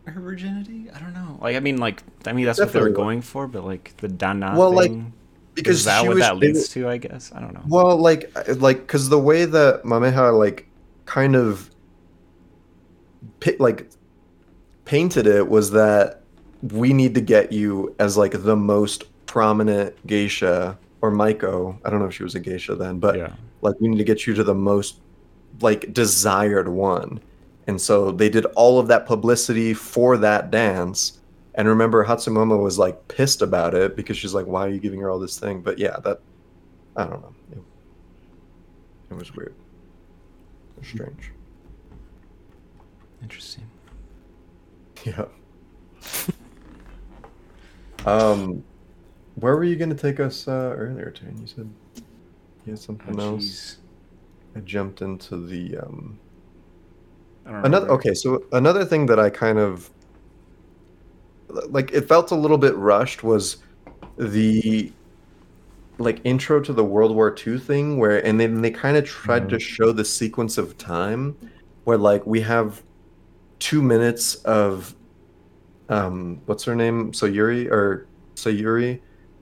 her 0.06 0.20
virginity? 0.20 0.90
I 0.94 0.98
don't 0.98 1.14
know. 1.14 1.38
Like, 1.40 1.56
I 1.56 1.60
mean, 1.60 1.78
like, 1.78 2.02
I 2.26 2.32
mean, 2.32 2.46
that's 2.46 2.58
what 2.58 2.72
they 2.72 2.80
were 2.80 2.90
going 2.90 3.22
for, 3.22 3.46
but 3.46 3.64
like 3.64 3.96
the 3.98 4.08
danna 4.08 4.56
Well, 4.56 4.72
like, 4.72 4.90
thing. 4.90 5.12
Because 5.54 5.78
is 5.80 5.84
that 5.84 6.02
what 6.02 6.14
was, 6.14 6.20
that 6.20 6.36
leads 6.36 6.68
to? 6.70 6.88
I 6.88 6.96
guess 6.96 7.32
I 7.34 7.40
don't 7.40 7.52
know. 7.52 7.62
Well, 7.66 7.96
like, 7.96 8.32
like, 8.60 8.80
because 8.80 9.08
the 9.08 9.18
way 9.18 9.44
that 9.44 9.82
Mameha 9.82 10.36
like 10.36 10.68
kind 11.06 11.34
of 11.34 11.70
like 13.58 13.90
painted 14.84 15.26
it 15.26 15.48
was 15.48 15.72
that 15.72 16.22
we 16.62 16.92
need 16.92 17.14
to 17.14 17.20
get 17.20 17.52
you 17.52 17.94
as 17.98 18.16
like 18.16 18.42
the 18.42 18.56
most 18.56 19.04
prominent 19.31 19.95
geisha 20.09 20.76
or 21.03 21.12
Maiko. 21.12 21.78
I 21.85 21.91
don't 21.91 22.01
know 22.01 22.07
if 22.07 22.14
she 22.14 22.24
was 22.24 22.35
a 22.35 22.41
geisha 22.41 22.74
then, 22.74 22.99
but 22.99 23.16
yeah. 23.16 23.33
like 23.62 23.78
we 23.78 23.87
need 23.87 23.99
to 23.99 24.05
get 24.05 24.26
you 24.26 24.35
to 24.35 24.43
the 24.43 24.57
most 24.57 24.99
like 25.61 25.93
desired 25.93 26.68
one. 26.68 27.20
And 27.68 27.81
so 27.81 28.11
they 28.11 28.28
did 28.28 28.45
all 28.57 28.81
of 28.81 28.89
that 28.89 29.07
publicity 29.07 29.72
for 29.72 30.16
that 30.16 30.51
dance. 30.51 31.20
And 31.55 31.68
remember, 31.68 32.05
Hatsumomo 32.05 32.61
was 32.61 32.76
like 32.76 33.07
pissed 33.07 33.41
about 33.41 33.72
it 33.72 33.95
because 33.95 34.16
she's 34.16 34.35
like, 34.35 34.47
"Why 34.47 34.66
are 34.66 34.68
you 34.68 34.81
giving 34.81 34.99
her 35.01 35.11
all 35.11 35.20
this 35.20 35.39
thing?" 35.39 35.61
But 35.61 35.78
yeah, 35.78 35.99
that 36.01 36.20
I 36.97 37.05
don't 37.05 37.22
know. 37.22 37.35
It, 37.53 37.62
it 39.12 39.14
was 39.14 39.33
weird. 39.37 39.55
It 40.76 40.81
was 40.81 40.89
strange. 40.89 41.31
Interesting. 43.22 43.64
Yeah. 45.07 45.24
um, 48.05 48.62
where 49.37 49.57
were 49.57 49.64
you 49.64 49.76
going 49.76 49.91
to 49.91 49.97
take 49.97 50.20
us 50.20 50.47
uh, 50.49 50.74
earlier, 50.76 51.11
Tane? 51.11 51.39
You 51.41 51.47
said 51.47 51.70
you 52.66 52.72
had 52.72 52.78
something 52.78 53.18
Oh, 53.20 53.35
else. 53.35 53.45
jeez. 53.45 53.76
I 54.57 54.61
jumped 54.61 55.03
into 55.03 55.37
the 55.47 55.78
um. 55.78 56.18
I 57.47 57.53
don't 57.53 57.64
Another 57.66 57.91
okay, 57.91 58.14
so 58.14 58.45
another 58.53 58.85
thing 58.85 59.07
that 59.07 59.18
I 59.18 59.31
kind 59.31 59.59
of 59.59 59.91
like 61.68 61.93
it 61.93 62.07
felt 62.09 62.31
a 62.31 62.35
little 62.37 62.59
bit 62.59 62.74
rushed 62.76 63.22
was 63.22 63.59
the 64.18 64.93
like 65.99 66.20
intro 66.24 66.61
to 66.61 66.72
the 66.72 66.85
World 66.85 67.14
War 67.14 67.35
II 67.47 67.59
thing 67.59 67.99
where 67.99 68.24
and 68.24 68.39
then 68.41 68.62
they 68.62 68.70
kind 68.70 68.97
of 68.97 69.05
tried 69.05 69.49
to 69.51 69.59
show 69.59 69.93
the 69.93 70.05
sequence 70.05 70.59
of 70.59 70.78
time 70.78 71.37
where 71.85 71.99
like 71.99 72.26
we 72.26 72.41
have 72.41 72.83
two 73.59 73.83
minutes 73.83 74.37
of 74.37 74.95
um 75.89 76.41
what's 76.47 76.64
her 76.64 76.74
name 76.74 77.12
Sayuri 77.12 77.70
or 77.70 78.07
Sayuri 78.37 79.01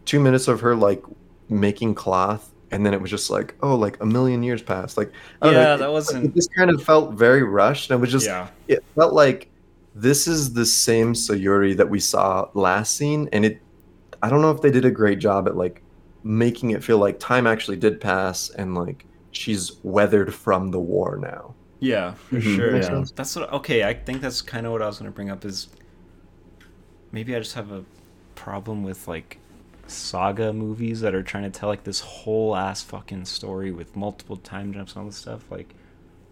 two 0.09 0.19
minutes 0.19 0.49
of 0.49 0.61
her 0.61 0.75
like 0.75 1.03
making 1.51 1.95
cloth 1.95 2.51
and 2.71 2.85
then 2.85 2.93
it 2.95 3.01
was 3.01 3.11
just 3.11 3.29
like 3.31 3.55
oh 3.63 3.75
like 3.75 4.01
a 4.03 4.07
million 4.07 4.43
years 4.43 4.63
passed 4.63 4.97
like 4.97 5.11
I 5.43 5.47
don't 5.47 5.55
know, 5.55 5.61
Yeah, 5.61 5.75
it- 5.75 5.79
that 5.79 5.93
wasn't- 5.93 6.25
it 6.27 6.35
just 6.35 6.55
kind 6.55 6.71
of 6.71 6.83
felt 6.83 7.13
very 7.15 7.43
rushed 7.43 7.91
and 7.91 7.99
it 7.99 8.01
was 8.01 8.11
just 8.11 8.27
yeah. 8.27 8.49
it 8.69 8.83
felt 8.95 9.13
like 9.13 9.51
this 9.95 10.27
is 10.27 10.53
the 10.53 10.65
same 10.67 11.13
Sayuri 11.13 11.77
that 11.77 11.89
we 11.91 11.99
saw 11.99 12.49
last 12.55 12.95
scene, 12.97 13.29
and 13.33 13.45
it 13.45 13.61
I 14.23 14.29
don't 14.31 14.43
know 14.43 14.53
if 14.53 14.61
they 14.63 14.71
did 14.71 14.85
a 14.85 14.91
great 14.93 15.19
job 15.19 15.49
at 15.49 15.57
like 15.57 15.83
making 16.23 16.71
it 16.71 16.85
feel 16.85 16.99
like 16.99 17.19
time 17.19 17.47
actually 17.49 17.79
did 17.79 18.01
pass 18.01 18.49
and 18.51 18.77
like 18.77 19.05
she's 19.33 19.73
weathered 19.83 20.33
from 20.33 20.71
the 20.71 20.79
war 20.79 21.17
now. 21.21 21.55
Yeah, 21.81 22.15
for 22.15 22.37
Mhm. 22.37 22.55
sure. 22.57 22.77
Yeah. 22.77 22.83
sense. 22.83 23.11
That's 23.13 23.35
what. 23.35 23.53
Okay, 23.53 23.83
I 23.85 23.95
think 23.95 24.21
that's 24.21 24.41
kind 24.41 24.67
of 24.67 24.73
what 24.73 24.83
I 24.83 24.87
was 24.87 24.99
gonna 24.99 25.11
bring 25.11 25.31
up. 25.31 25.45
Is 25.45 25.67
maybe 27.11 27.35
I 27.35 27.39
just 27.41 27.55
have 27.55 27.73
a 27.73 27.85
problem 28.37 28.83
with 28.85 29.09
like 29.09 29.39
saga 29.89 30.53
movies 30.53 31.01
that 31.01 31.15
are 31.15 31.23
trying 31.23 31.45
to 31.45 31.51
tell 31.51 31.69
like 31.69 31.85
this 31.85 32.01
whole 32.01 32.55
ass 32.57 32.83
fucking 32.83 33.25
story 33.25 33.71
with 33.73 33.97
multiple 33.97 34.37
time 34.37 34.73
jumps 34.73 34.93
and 34.93 35.01
all 35.03 35.07
this 35.07 35.17
stuff. 35.17 35.45
Like 35.51 35.75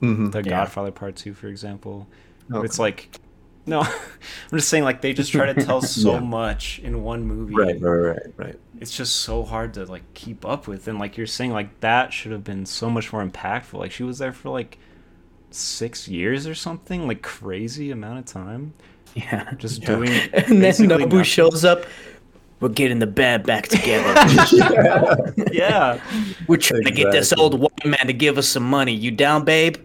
Mm-hmm. 0.03 0.29
The 0.31 0.39
Yeah. 0.43 0.51
Godfather 0.51 0.91
Part 0.93 1.17
Two, 1.17 1.33
for 1.33 1.49
example. 1.49 2.07
where 2.49 2.65
It's 2.67 2.79
like, 2.79 3.19
no, 3.65 3.81
I'm 3.81 3.91
just 4.53 4.69
saying 4.69 4.85
like 4.85 5.01
they 5.01 5.15
just 5.15 5.33
try 5.33 5.51
to 5.51 5.65
tell 5.65 5.81
so 5.81 6.13
Yeah. 6.15 6.21
much 6.21 6.81
in 6.81 7.03
one 7.03 7.25
movie. 7.25 7.55
right, 7.55 7.81
right, 7.81 7.91
right, 7.91 8.27
right. 8.37 8.61
It's 8.79 8.95
just 8.95 9.17
so 9.17 9.43
hard 9.43 9.73
to 9.75 9.87
like 9.87 10.03
keep 10.13 10.45
up 10.45 10.69
with, 10.69 10.87
and 10.87 10.99
like 10.99 11.17
you're 11.17 11.27
saying, 11.27 11.53
like 11.53 11.81
that 11.81 12.13
should 12.13 12.33
have 12.33 12.45
been 12.45 12.67
so 12.67 12.91
much 12.91 13.11
more 13.11 13.25
impactful. 13.27 13.79
Like 13.79 13.91
she 13.91 14.03
was 14.03 14.19
there 14.19 14.35
for 14.35 14.51
like 14.51 14.77
six 15.51 16.09
years 16.09 16.47
or 16.47 16.55
something, 16.55 17.07
like 17.09 17.23
crazy 17.23 17.91
amount 17.91 18.19
of 18.19 18.27
time, 18.27 18.75
Yeah. 19.15 19.51
just 19.55 19.81
Yeah. 19.81 19.87
doing. 19.87 20.11
And 20.35 20.45
then 20.47 20.61
basically 20.61 20.95
Nobu 20.95 21.01
nothing. 21.09 21.23
shows 21.23 21.65
up. 21.65 21.85
We're 22.61 22.71
getting 22.71 22.99
the 23.01 23.07
band 23.07 23.45
back 23.45 23.69
together. 23.69 24.15
Yeah, 25.53 26.01
We're 26.49 26.57
trying 26.57 26.85
to 26.85 26.91
get 26.91 27.13
this 27.13 27.33
old 27.35 27.59
white 27.61 27.85
man 27.85 28.07
to 28.07 28.13
give 28.13 28.39
us 28.39 28.49
some 28.49 28.63
money. 28.63 28.93
You 28.95 29.11
down, 29.11 29.45
babe? 29.45 29.77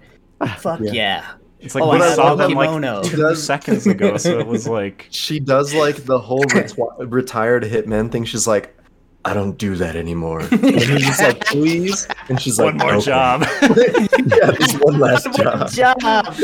Fuck 0.57 0.79
Yeah. 0.81 0.91
yeah. 0.93 1.31
it's 1.59 1.75
like 1.75 1.83
Oh, 1.83 1.91
we 1.91 1.97
I 2.01 2.13
saw 2.15 2.31
love 2.33 2.37
them 2.39 2.53
like 2.53 3.03
two 3.03 3.17
Does- 3.17 3.43
seconds 3.45 3.85
ago, 3.87 4.17
so 4.17 4.39
it 4.39 4.47
was 4.47 4.67
like. 4.77 5.07
She 5.11 5.39
does 5.39 5.73
like 5.73 5.97
the 6.05 6.17
whole 6.19 6.43
retwi- 6.45 7.11
retired 7.11 7.63
hitman 7.63 8.11
thing. 8.11 8.23
She's 8.25 8.47
like, 8.47 8.75
I 9.23 9.33
don't 9.35 9.55
do 9.57 9.75
that 9.75 9.95
anymore. 9.95 10.39
And 10.39 10.63
he's 10.65 10.87
just 11.05 11.21
like, 11.21 11.45
please. 11.45 12.07
And 12.29 12.41
she's 12.41 12.57
like, 12.57 12.73
One 12.73 12.77
more 12.77 12.93
"Okay." 12.95 13.05
job. 13.05 13.43
yeah, 13.61 14.51
just 14.53 14.79
one 14.83 14.97
last 14.99 15.27
One 15.27 15.67
job. 15.69 15.99
job. 15.99 16.35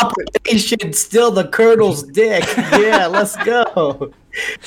Operation 0.00 0.92
Still 0.94 1.30
the 1.30 1.44
Colonel's 1.48 2.02
Dick. 2.04 2.44
Yeah, 2.56 3.06
let's 3.06 3.36
go. 3.44 4.12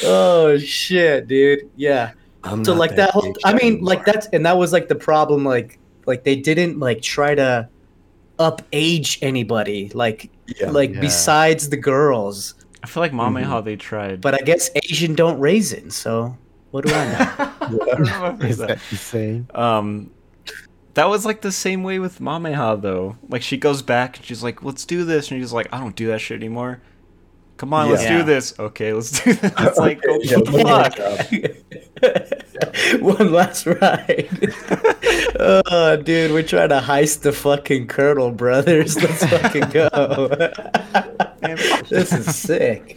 Oh 0.03 0.57
shit, 0.57 1.27
dude. 1.27 1.69
Yeah. 1.75 2.11
I'm 2.43 2.63
so 2.63 2.73
like 2.73 2.95
that 2.95 3.09
whole 3.11 3.35
I 3.43 3.51
mean 3.53 3.61
anymore. 3.73 3.87
like 3.89 4.05
that's 4.05 4.27
and 4.27 4.45
that 4.45 4.57
was 4.57 4.71
like 4.71 4.87
the 4.87 4.95
problem 4.95 5.43
like 5.43 5.77
like 6.05 6.23
they 6.23 6.35
didn't 6.37 6.79
like 6.79 7.01
try 7.01 7.35
to 7.35 7.67
up 8.39 8.61
age 8.71 9.19
anybody 9.21 9.91
like 9.93 10.29
Yeah. 10.59 10.71
like 10.71 10.93
Yeah. 10.93 11.01
besides 11.01 11.67
the 11.69 11.75
girls 11.77 12.55
I 12.81 12.87
feel 12.87 13.01
like 13.03 13.11
Mame 13.13 13.33
Mhm. 13.33 13.43
how 13.43 13.59
they 13.59 13.75
tried. 13.75 14.21
but 14.21 14.33
i 14.33 14.37
guess 14.37 14.69
asian 14.89 15.13
don't 15.15 15.37
raisin 15.41 15.91
so 15.91 16.37
what 16.71 16.85
do 16.85 16.93
i 16.93 17.05
know 17.05 17.51
I 17.61 17.69
don't 17.95 18.03
know 18.05 18.37
if 18.39 18.43
Is 18.51 18.57
that- 18.59 18.67
that 18.69 18.79
insane? 18.89 19.47
Um, 19.53 20.09
that 20.93 21.09
was 21.09 21.25
like 21.25 21.41
the 21.41 21.51
same 21.51 21.83
way 21.83 21.99
with 21.99 22.19
Mameha 22.19 22.81
though. 22.81 23.17
Like 23.27 23.41
she 23.41 23.57
goes 23.57 23.81
back 23.81 24.17
and 24.17 24.25
she's 24.25 24.41
like, 24.43 24.63
"Let's 24.63 24.85
do 24.85 25.03
this," 25.05 25.29
and 25.29 25.39
she's 25.41 25.53
like, 25.53 25.67
"I 25.71 25.79
don't 25.79 25.95
do 25.95 26.07
that 26.07 26.19
shit 26.19 26.37
anymore." 26.37 26.81
Come 27.59 27.73
on, 27.73 27.89
let's 27.91 28.07
do 28.07 28.23
this. 28.23 28.57
Okay, 28.57 28.93
let's 28.93 29.21
do 29.21 29.33
this. 29.33 29.51
It's 29.59 29.77
like, 29.85 29.97
Okay, 30.05 30.07
oh, 30.07 30.19
yeah, 30.23 30.37
one 30.37 30.51
more 30.63 30.83
fuck. 30.85 32.39
One 33.01 33.31
last 33.33 33.65
ride. 33.65 34.29
oh, 35.39 35.97
dude, 36.01 36.31
we're 36.31 36.43
trying 36.43 36.69
to 36.69 36.79
heist 36.79 37.21
the 37.21 37.33
fucking 37.33 37.87
Colonel 37.87 38.31
Brothers. 38.31 38.95
Let's 38.95 39.25
fucking 39.25 39.69
go. 39.71 40.27
this 41.89 42.13
is 42.13 42.33
sick. 42.35 42.95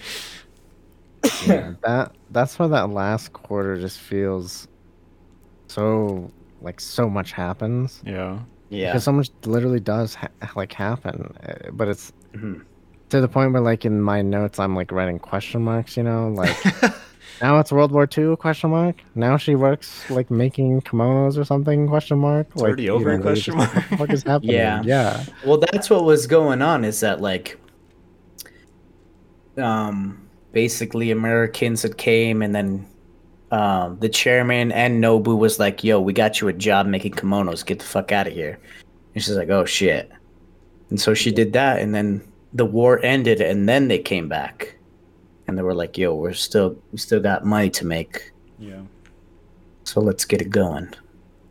yeah, 1.46 1.74
that 1.82 2.12
that's 2.30 2.58
why 2.58 2.68
that 2.68 2.90
last 2.90 3.32
quarter 3.32 3.76
just 3.80 3.98
feels 3.98 4.68
so 5.68 6.30
like 6.60 6.80
so 6.80 7.08
much 7.10 7.32
happens 7.32 8.00
Yeah. 8.06 8.38
Yeah. 8.70 8.90
because 8.92 9.04
so 9.04 9.12
much 9.12 9.30
literally 9.44 9.80
does 9.80 10.14
ha- 10.14 10.28
like 10.56 10.72
happen, 10.72 11.34
uh, 11.46 11.70
but 11.72 11.88
it's 11.88 12.12
Mhm. 12.34 12.62
To 13.12 13.20
the 13.20 13.28
point 13.28 13.52
where 13.52 13.60
like 13.60 13.84
in 13.84 14.00
my 14.00 14.22
notes 14.22 14.58
I'm 14.58 14.74
like 14.74 14.90
writing 14.90 15.18
question 15.18 15.62
marks. 15.62 15.96
You 15.96 16.02
know, 16.02 16.28
like 16.28 16.56
now 17.42 17.58
it's 17.58 17.70
World 17.70 17.92
War 17.92 18.08
II 18.16 18.36
question 18.36 18.70
mark. 18.70 19.02
Now 19.14 19.36
she 19.36 19.54
works 19.54 20.08
like 20.10 20.30
making 20.30 20.80
kimonos 20.82 21.38
or 21.38 21.44
something 21.44 21.86
question 21.86 22.18
mark. 22.18 22.48
It's 22.52 22.56
like, 22.56 22.68
already 22.68 22.90
over, 22.90 23.12
you're 23.12 23.20
question 23.20 23.54
just 23.54 23.74
mark. 23.74 23.74
What 23.74 23.90
the 23.90 23.96
fuck 23.98 24.10
is 24.10 24.22
happening? 24.26 24.52
Yeah. 24.52 24.82
yeah. 24.84 25.24
Well, 25.44 25.58
that's 25.58 25.90
what 25.90 26.04
was 26.04 26.26
going 26.26 26.62
on. 26.62 26.84
Is 26.84 27.00
that 27.00 27.20
like, 27.20 27.60
um, 29.58 30.26
basically 30.52 31.10
Americans 31.10 31.82
had 31.82 31.98
came 31.98 32.40
and 32.40 32.54
then, 32.54 32.86
um, 33.50 33.98
the 33.98 34.08
chairman 34.08 34.72
and 34.72 35.04
Nobu 35.04 35.36
was 35.36 35.58
like, 35.58 35.84
"Yo, 35.84 36.00
we 36.00 36.14
got 36.14 36.40
you 36.40 36.48
a 36.48 36.54
job 36.54 36.86
making 36.86 37.12
kimonos. 37.12 37.66
Get 37.66 37.80
the 37.80 37.84
fuck 37.84 38.10
out 38.10 38.26
of 38.26 38.32
here." 38.32 38.58
And 39.14 39.22
she's 39.22 39.36
like, 39.36 39.50
"Oh 39.50 39.66
shit," 39.66 40.10
and 40.88 40.98
so 40.98 41.12
she 41.12 41.30
did 41.30 41.52
that, 41.52 41.80
and 41.80 41.94
then 41.94 42.22
the 42.54 42.64
war 42.66 43.00
ended, 43.04 43.40
and 43.40 43.68
then 43.68 43.88
they 43.88 43.98
came 43.98 44.28
back, 44.28 44.76
and 45.46 45.56
they 45.56 45.62
were 45.62 45.74
like, 45.74 45.96
"Yo, 45.98 46.14
we're 46.14 46.32
still 46.34 46.76
we 46.92 46.98
still 46.98 47.20
got 47.20 47.44
money 47.44 47.70
to 47.70 47.86
make, 47.86 48.32
Yeah. 48.58 48.82
so 49.84 50.00
let's 50.00 50.24
get 50.24 50.40
it 50.42 50.50
going." 50.50 50.88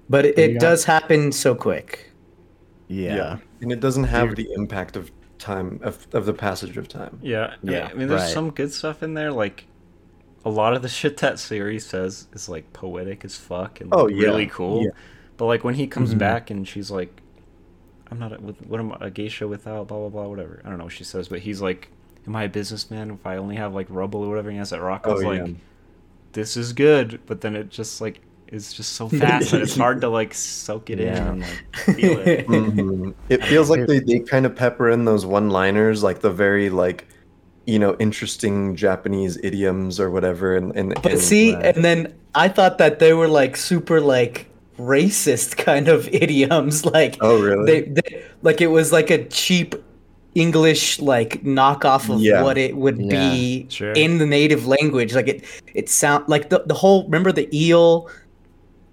But 0.09 0.25
it, 0.25 0.37
it 0.37 0.53
got- 0.53 0.59
does 0.61 0.83
happen 0.85 1.31
so 1.31 1.55
quick. 1.55 2.11
Yeah. 2.87 3.15
yeah. 3.15 3.37
and 3.61 3.71
it 3.71 3.79
doesn't 3.79 4.03
have 4.03 4.35
the 4.35 4.51
impact 4.53 4.97
of 4.97 5.09
time 5.39 5.79
of, 5.81 6.05
of 6.13 6.25
the 6.25 6.33
passage 6.33 6.75
of 6.75 6.89
time. 6.89 7.19
Yeah. 7.21 7.45
I 7.45 7.55
Yeah, 7.63 7.71
Mean, 7.71 7.81
I 7.83 7.93
mean, 7.93 8.07
there's 8.09 8.21
right. 8.23 8.29
some 8.33 8.49
good 8.51 8.73
stuff 8.73 9.01
in 9.01 9.13
there. 9.13 9.31
Like, 9.31 9.65
a 10.43 10.49
lot 10.49 10.73
of 10.73 10.81
the 10.81 10.89
shit 10.89 11.15
that 11.17 11.39
series 11.39 11.85
says 11.85 12.27
is 12.33 12.49
like 12.49 12.73
poetic 12.73 13.23
as 13.23 13.37
fuck 13.37 13.79
and 13.79 13.89
Oh, 13.93 14.07
yeah. 14.09 14.25
really 14.27 14.47
cool. 14.47 14.83
Yeah. 14.83 14.89
But 15.37 15.45
like 15.45 15.63
when 15.63 15.75
he 15.75 15.87
comes 15.87 16.13
Mhm. 16.13 16.17
back 16.17 16.49
and 16.49 16.67
she's 16.67 16.91
like, 16.91 17.20
"I'm 18.11 18.19
not 18.19 18.33
a, 18.33 18.35
what 18.37 18.79
am 18.79 18.91
I, 18.93 18.97
a 19.07 19.09
geisha 19.09 19.47
without 19.47 19.87
blah 19.87 19.97
blah 19.97 20.09
blah 20.09 20.27
whatever." 20.27 20.61
I 20.65 20.69
don't 20.69 20.77
know 20.77 20.83
what 20.85 20.93
she 20.93 21.03
says, 21.03 21.27
but 21.27 21.39
he's 21.39 21.61
like, 21.61 21.89
"Am 22.27 22.35
I 22.35 22.43
a 22.43 22.49
businessman 22.49 23.11
if 23.11 23.25
I 23.25 23.37
only 23.37 23.55
have 23.55 23.73
like 23.73 23.87
rubble 23.89 24.23
or 24.23 24.29
whatever?" 24.29 24.49
And 24.49 24.55
he 24.55 24.59
has 24.59 24.69
that 24.71 24.81
rock. 24.81 25.03
I 25.05 25.09
Oh, 25.09 25.13
was 25.13 25.23
like, 25.23 25.47
yeah. 25.47 25.53
"This 26.33 26.55
is 26.57 26.73
good," 26.73 27.19
but 27.25 27.41
then 27.41 27.55
it 27.55 27.69
just 27.69 28.01
like 28.01 28.21
is 28.47 28.73
just 28.73 28.93
so 28.93 29.07
fast 29.07 29.51
that 29.51 29.61
it's 29.61 29.77
hard 29.77 30.01
to 30.01 30.09
like 30.09 30.33
soak 30.33 30.89
it 30.89 30.99
in 30.99 31.13
and 31.13 31.39
like 31.41 31.75
feel 31.95 32.19
it. 32.19 32.47
Mhm. 32.49 33.13
It 33.29 33.43
feels 33.45 33.69
like 33.69 33.87
they, 33.87 33.99
they 33.99 34.19
kind 34.19 34.45
of 34.45 34.55
pepper 34.55 34.89
in 34.89 35.05
those 35.05 35.25
one 35.25 35.49
liners, 35.49 36.03
like 36.03 36.19
the 36.19 36.31
very 36.31 36.69
like 36.69 37.07
you 37.65 37.79
know 37.79 37.95
interesting 37.99 38.75
Japanese 38.75 39.37
idioms 39.41 39.99
or 40.01 40.09
whatever. 40.09 40.57
And, 40.57 40.75
and 40.75 40.93
But 41.01 41.13
and- 41.13 41.21
see, 41.21 41.55
right. 41.55 41.73
and 41.75 41.85
then 41.85 42.13
I 42.35 42.49
thought 42.49 42.77
that 42.79 42.99
they 42.99 43.13
were 43.13 43.29
like 43.29 43.55
super 43.55 44.01
like 44.01 44.47
racist 44.81 45.57
kind 45.57 45.87
of 45.87 46.07
idioms. 46.13 46.85
Like 46.85 47.17
oh 47.21 47.41
really? 47.41 47.65
they, 47.65 47.81
they 47.89 48.23
like 48.41 48.61
it 48.61 48.67
was 48.67 48.91
like 48.91 49.09
a 49.09 49.25
cheap 49.25 49.75
English 50.35 50.99
like 50.99 51.43
knockoff 51.43 52.09
of 52.13 52.21
Yeah. 52.21 52.41
what 52.43 52.57
it 52.57 52.75
would 52.77 52.97
Yeah, 53.01 53.31
be 53.31 53.67
sure. 53.69 53.91
in 53.93 54.17
the 54.17 54.25
native 54.25 54.65
language. 54.67 55.13
Like 55.13 55.27
it 55.27 55.43
it 55.73 55.89
sound 55.89 56.27
like 56.27 56.49
the, 56.49 56.63
the 56.65 56.73
whole 56.73 57.03
remember 57.05 57.31
the 57.31 57.47
eel 57.55 58.09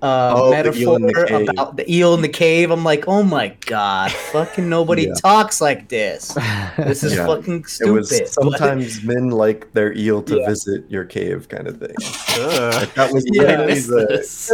uh 0.00 0.32
Oh, 0.36 0.44
the 0.44 0.50
metaphor 0.52 0.78
eel 0.80 0.98
the 1.00 1.26
cave. 1.26 1.48
about 1.48 1.76
the 1.76 1.92
eel 1.92 2.14
in 2.14 2.22
the 2.22 2.28
cave. 2.28 2.70
I'm 2.70 2.84
like, 2.84 3.08
oh 3.08 3.22
my 3.24 3.48
god, 3.66 4.12
fucking 4.12 4.68
nobody 4.78 5.06
Yeah. 5.06 5.14
talks 5.14 5.60
like 5.60 5.88
this. 5.88 6.36
This 6.76 7.02
is 7.02 7.14
Yeah. 7.14 7.26
fucking 7.26 7.60
it 7.60 7.68
stupid. 7.68 7.92
was 7.94 8.10
But- 8.10 8.28
sometimes 8.28 9.02
men 9.02 9.30
like 9.30 9.72
their 9.72 9.92
eel 9.96 10.22
to 10.22 10.38
Yeah. 10.38 10.46
visit 10.48 10.84
your 10.88 11.04
cave 11.04 11.48
kind 11.48 11.66
of 11.66 11.78
thing. 11.78 11.94
Ugh. 12.38 12.74
Like, 12.74 12.94
that 12.94 13.12
was 13.12 13.24
Yeah. 13.32 13.42
I 13.42 13.46
literally 13.66 13.80
the, 13.80 14.06
this. 14.08 14.52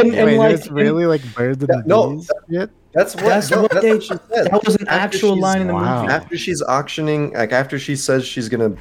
And, 0.00 0.14
and 0.14 0.26
Wait, 0.26 0.38
like 0.38 0.54
it's 0.54 0.68
really 0.70 1.06
like 1.06 1.22
birds 1.34 1.62
and 1.62 1.68
Yeah, 1.72 1.82
no, 1.86 2.10
bees 2.16 2.30
shit? 2.50 2.70
that's 2.92 3.14
what 3.14 3.24
That's 3.24 3.50
no, 3.50 3.62
what 3.62 3.70
that's 3.72 3.82
they- 3.84 3.92
what 3.92 4.02
she 4.02 4.08
said. 4.08 4.20
that 4.50 4.64
was 4.64 4.76
an 4.76 4.88
After 4.88 5.16
actual 5.16 5.38
line 5.38 5.60
in 5.62 5.66
the 5.68 5.74
Wow. 5.74 6.02
movie. 6.02 6.12
after 6.14 6.36
she's 6.38 6.62
auctioning 6.62 7.32
like 7.32 7.52
after 7.52 7.78
she 7.78 7.96
says 7.96 8.24
she's 8.26 8.48
gonna 8.48 8.74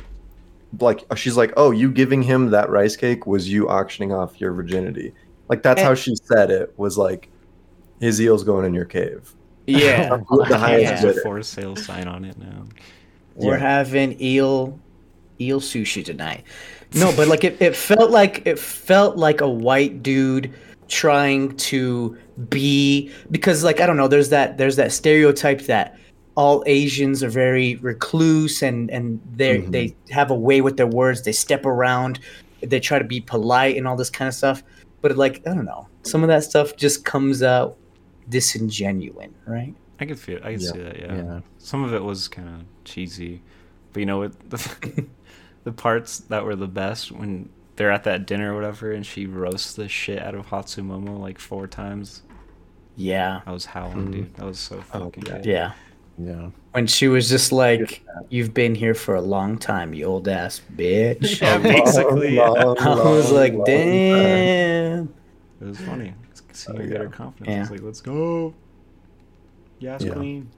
like 0.80 1.06
uh, 1.10 1.16
she's 1.16 1.38
like 1.38 1.54
oh 1.58 1.72
you 1.72 1.92
giving 1.92 2.22
him 2.22 2.50
that 2.52 2.70
rice 2.70 2.96
cake 2.96 3.26
was 3.26 3.50
you 3.50 3.70
auctioning 3.70 4.12
off 4.12 4.40
your 4.42 4.52
virginity 4.54 5.14
like 5.50 5.64
that's 5.64 5.82
how 5.82 5.94
she 5.94 6.16
said 6.16 6.52
it 6.52 6.74
was 6.78 6.98
like 6.98 7.30
his 8.02 8.20
eel's 8.22 8.44
going 8.44 8.66
in 8.66 8.74
your 8.74 8.86
cave 8.86 9.34
Yeah. 9.68 10.14
With 10.30 10.50
the 10.50 10.58
highest 10.58 11.04
Yeah. 11.04 11.10
A 11.10 11.14
bidder. 11.14 11.22
for 11.22 11.42
sale 11.44 11.76
sign 11.76 12.08
on 12.08 12.26
it 12.26 12.38
now. 12.38 12.66
We're 13.36 13.54
Yeah. 13.58 13.60
having 13.62 14.22
eel 14.22 14.78
eel 15.42 15.60
sushi 15.60 16.04
tonight. 16.06 16.44
No, 16.94 17.14
but 17.16 17.28
like 17.28 17.44
it, 17.44 17.62
it 17.62 17.76
felt 17.76 18.12
like 18.12 18.44
it 18.46 18.58
felt 18.60 19.18
like 19.18 19.42
a 19.42 19.50
white 19.50 20.04
dude 20.04 20.54
trying 20.88 21.56
to 21.58 22.18
be 22.50 23.12
because 23.32 23.64
like 23.64 23.80
I 23.80 23.86
don't 23.86 23.98
know, 23.98 24.08
there's 24.08 24.30
that 24.30 24.58
there's 24.58 24.76
that 24.76 24.92
stereotype 24.92 25.62
that 25.64 25.98
all 26.36 26.64
Asians 26.68 27.24
are 27.24 27.30
very 27.30 27.76
recluse 27.78 28.62
and 28.62 28.90
and 28.92 29.20
they 29.36 29.60
Mhm. 29.60 29.72
they 29.72 29.96
have 30.12 30.30
a 30.32 30.36
way 30.36 30.62
with 30.62 30.78
their 30.78 30.88
words, 30.88 31.24
they 31.24 31.32
step 31.32 31.66
around, 31.66 32.20
they 32.62 32.80
try 32.80 33.00
to 33.00 33.06
be 33.06 33.22
polite 33.22 33.78
and 33.78 33.88
all 33.88 33.96
this 33.96 34.10
kind 34.10 34.28
of 34.28 34.34
stuff. 34.34 34.64
But 35.02 35.18
like 35.18 35.42
I 35.48 35.54
don't 35.56 35.66
know, 35.66 35.88
some 36.04 36.24
of 36.24 36.28
that 36.30 36.44
stuff 36.44 36.76
just 36.76 37.06
comes 37.06 37.42
out 37.42 37.78
disingenuine, 38.30 39.32
right? 39.46 39.74
I 40.00 40.06
could 40.06 40.20
feel. 40.20 40.40
I 40.44 40.54
could 40.54 40.62
Yeah. 40.62 40.72
see 40.72 40.80
that. 40.80 41.00
Yeah. 41.00 41.16
Yeah. 41.16 41.40
Some 41.58 41.84
of 41.84 41.94
it 41.94 42.04
was 42.04 42.28
kind 42.28 42.50
of 42.50 42.56
cheesy, 42.84 43.42
but 43.94 44.00
you 44.02 44.06
know 44.06 44.20
what? 44.20 44.34
The, 44.50 45.06
the 45.64 45.72
parts 45.72 46.20
that 46.20 46.44
were 46.44 46.56
the 46.56 46.68
best 46.68 47.12
when 47.12 47.50
they're 47.76 47.92
at 47.92 48.04
that 48.06 48.26
dinner 48.26 48.54
or 48.54 48.56
whatever, 48.56 48.92
and 48.92 49.06
she 49.06 49.26
roasts 49.26 49.74
the 49.74 49.88
shit 49.90 50.22
out 50.22 50.36
of 50.36 50.48
Hatsumomo 50.48 51.20
like 51.20 51.40
four 51.40 51.68
times. 51.68 52.22
Yeah. 52.96 53.42
I 53.46 53.52
was 53.52 53.66
howling, 53.66 54.08
Mhm. 54.08 54.12
dude. 54.12 54.36
That 54.36 54.46
was 54.46 54.60
so 54.60 54.78
Oh, 54.94 55.06
fucking 55.06 55.24
yeah. 55.28 55.34
good. 55.34 55.46
Yeah. 55.46 55.72
Yeah. 56.18 56.50
When 56.72 56.88
she 56.88 57.10
was 57.10 57.28
just 57.28 57.52
like, 57.52 58.02
"You've 58.30 58.54
been 58.54 58.74
here 58.74 58.94
for 58.94 59.16
a 59.16 59.22
long 59.22 59.58
time, 59.58 59.94
you 59.94 60.06
old 60.06 60.30
ass 60.30 60.62
bitch." 60.78 61.20
Yeah, 61.42 61.56
A 61.58 61.60
basically, 61.60 62.36
yeah. 62.38 62.48
long, 62.48 62.78
I 62.80 62.90
was 62.96 63.32
long, 63.32 63.42
like, 63.42 63.54
long 63.54 63.66
time. 63.66 63.76
"Damn." 63.76 65.10
It 65.62 65.66
was 65.68 65.80
funny. 65.82 66.14
Seeing 66.54 66.78
Oh, 66.78 66.82
her 66.82 66.88
get 66.88 66.98
her 67.00 67.04
yeah. 67.06 67.10
confidence. 67.12 67.58
I 67.58 67.60
was 67.60 67.72
like, 67.72 67.82
let's 67.82 68.00
go. 68.02 68.54
Yes, 69.80 70.02
Yeah. 70.02 70.14
queen. 70.14 70.50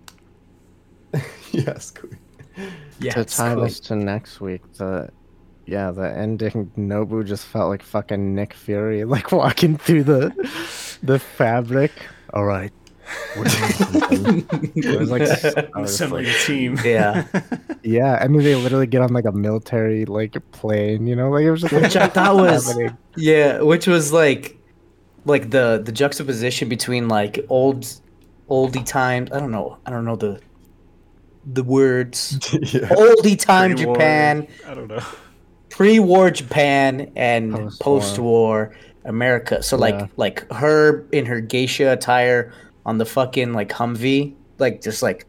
yes 1.51 1.89
queen. 1.91 2.17
Yeah. 2.99 3.13
to 3.13 3.25
tie 3.25 3.53
cool. 3.55 3.63
this 3.63 3.79
to 3.81 3.95
next 3.95 4.39
week, 4.41 4.61
the 4.73 5.09
yeah, 5.67 5.91
the 5.91 6.09
ending 6.09 6.71
Nobu 6.77 7.23
just 7.25 7.45
felt 7.45 7.69
like 7.69 7.83
fucking 7.83 8.33
Nick 8.33 8.53
Fury, 8.55 9.03
like 9.15 9.31
walking 9.31 9.77
through 9.77 10.03
the 10.03 10.99
the 11.03 11.19
fabric. 11.19 11.91
All 12.33 12.45
right. 12.45 12.71
we're. 13.37 13.45
It 14.75 14.99
was 14.99 15.09
like 15.09 15.21
s- 15.21 15.55
I 15.55 15.79
was 15.79 15.91
Assembling 15.93 16.25
like- 16.25 16.35
a 16.35 16.39
team. 16.39 16.77
Yeah. 16.83 17.25
yeah, 17.83 18.19
I 18.21 18.27
mean 18.27 18.43
they 18.43 18.55
literally 18.55 18.87
get 18.87 19.01
on 19.01 19.13
like 19.13 19.23
a 19.25 19.31
military 19.31 20.03
like 20.05 20.35
plane, 20.51 21.07
you 21.07 21.15
know, 21.15 21.29
like 21.29 21.43
it 21.43 21.51
was 21.51 21.61
just 21.61 21.71
like 21.73 21.83
Which 21.83 21.95
I 21.95 22.07
thought 22.07 22.35
was- 22.43 22.67
happening. 22.67 22.97
Yeah, 23.15 23.61
which 23.61 23.87
was 23.87 24.11
like, 24.11 24.57
like 25.25 25.51
the 25.51 25.81
the 25.83 25.91
juxtaposition 25.93 26.67
between 26.69 27.07
like 27.07 27.45
old, 27.49 27.85
oldie 28.49 28.85
times. 28.85 29.31
I 29.31 29.39
don't 29.39 29.51
know. 29.51 29.77
I 29.85 29.89
don't 29.91 30.03
know 30.05 30.15
the, 30.17 30.41
the 31.45 31.63
words. 31.63 32.33
yeah. 32.51 32.89
Oldie 32.89 33.39
time 33.39 33.75
Pre-war. 33.75 33.95
Japan, 33.95 34.47
I 34.67 34.73
don't 34.73 34.87
know. 34.89 35.03
Pre-war 35.69 36.31
Japan, 36.31 37.11
and 37.15 37.53
Post-war. 37.53 37.99
post-war 37.99 38.75
America. 39.05 39.61
So 39.63 39.77
like 39.77 39.95
Yeah. 39.95 40.07
like 40.17 40.51
her 40.51 41.05
in 41.11 41.25
her 41.25 41.39
geisha 41.41 41.91
attire 41.91 42.51
on 42.85 42.97
the 42.97 43.05
fucking 43.05 43.53
like 43.53 43.69
Humvee, 43.69 44.33
like 44.59 44.81
just 44.81 45.01
like 45.01 45.25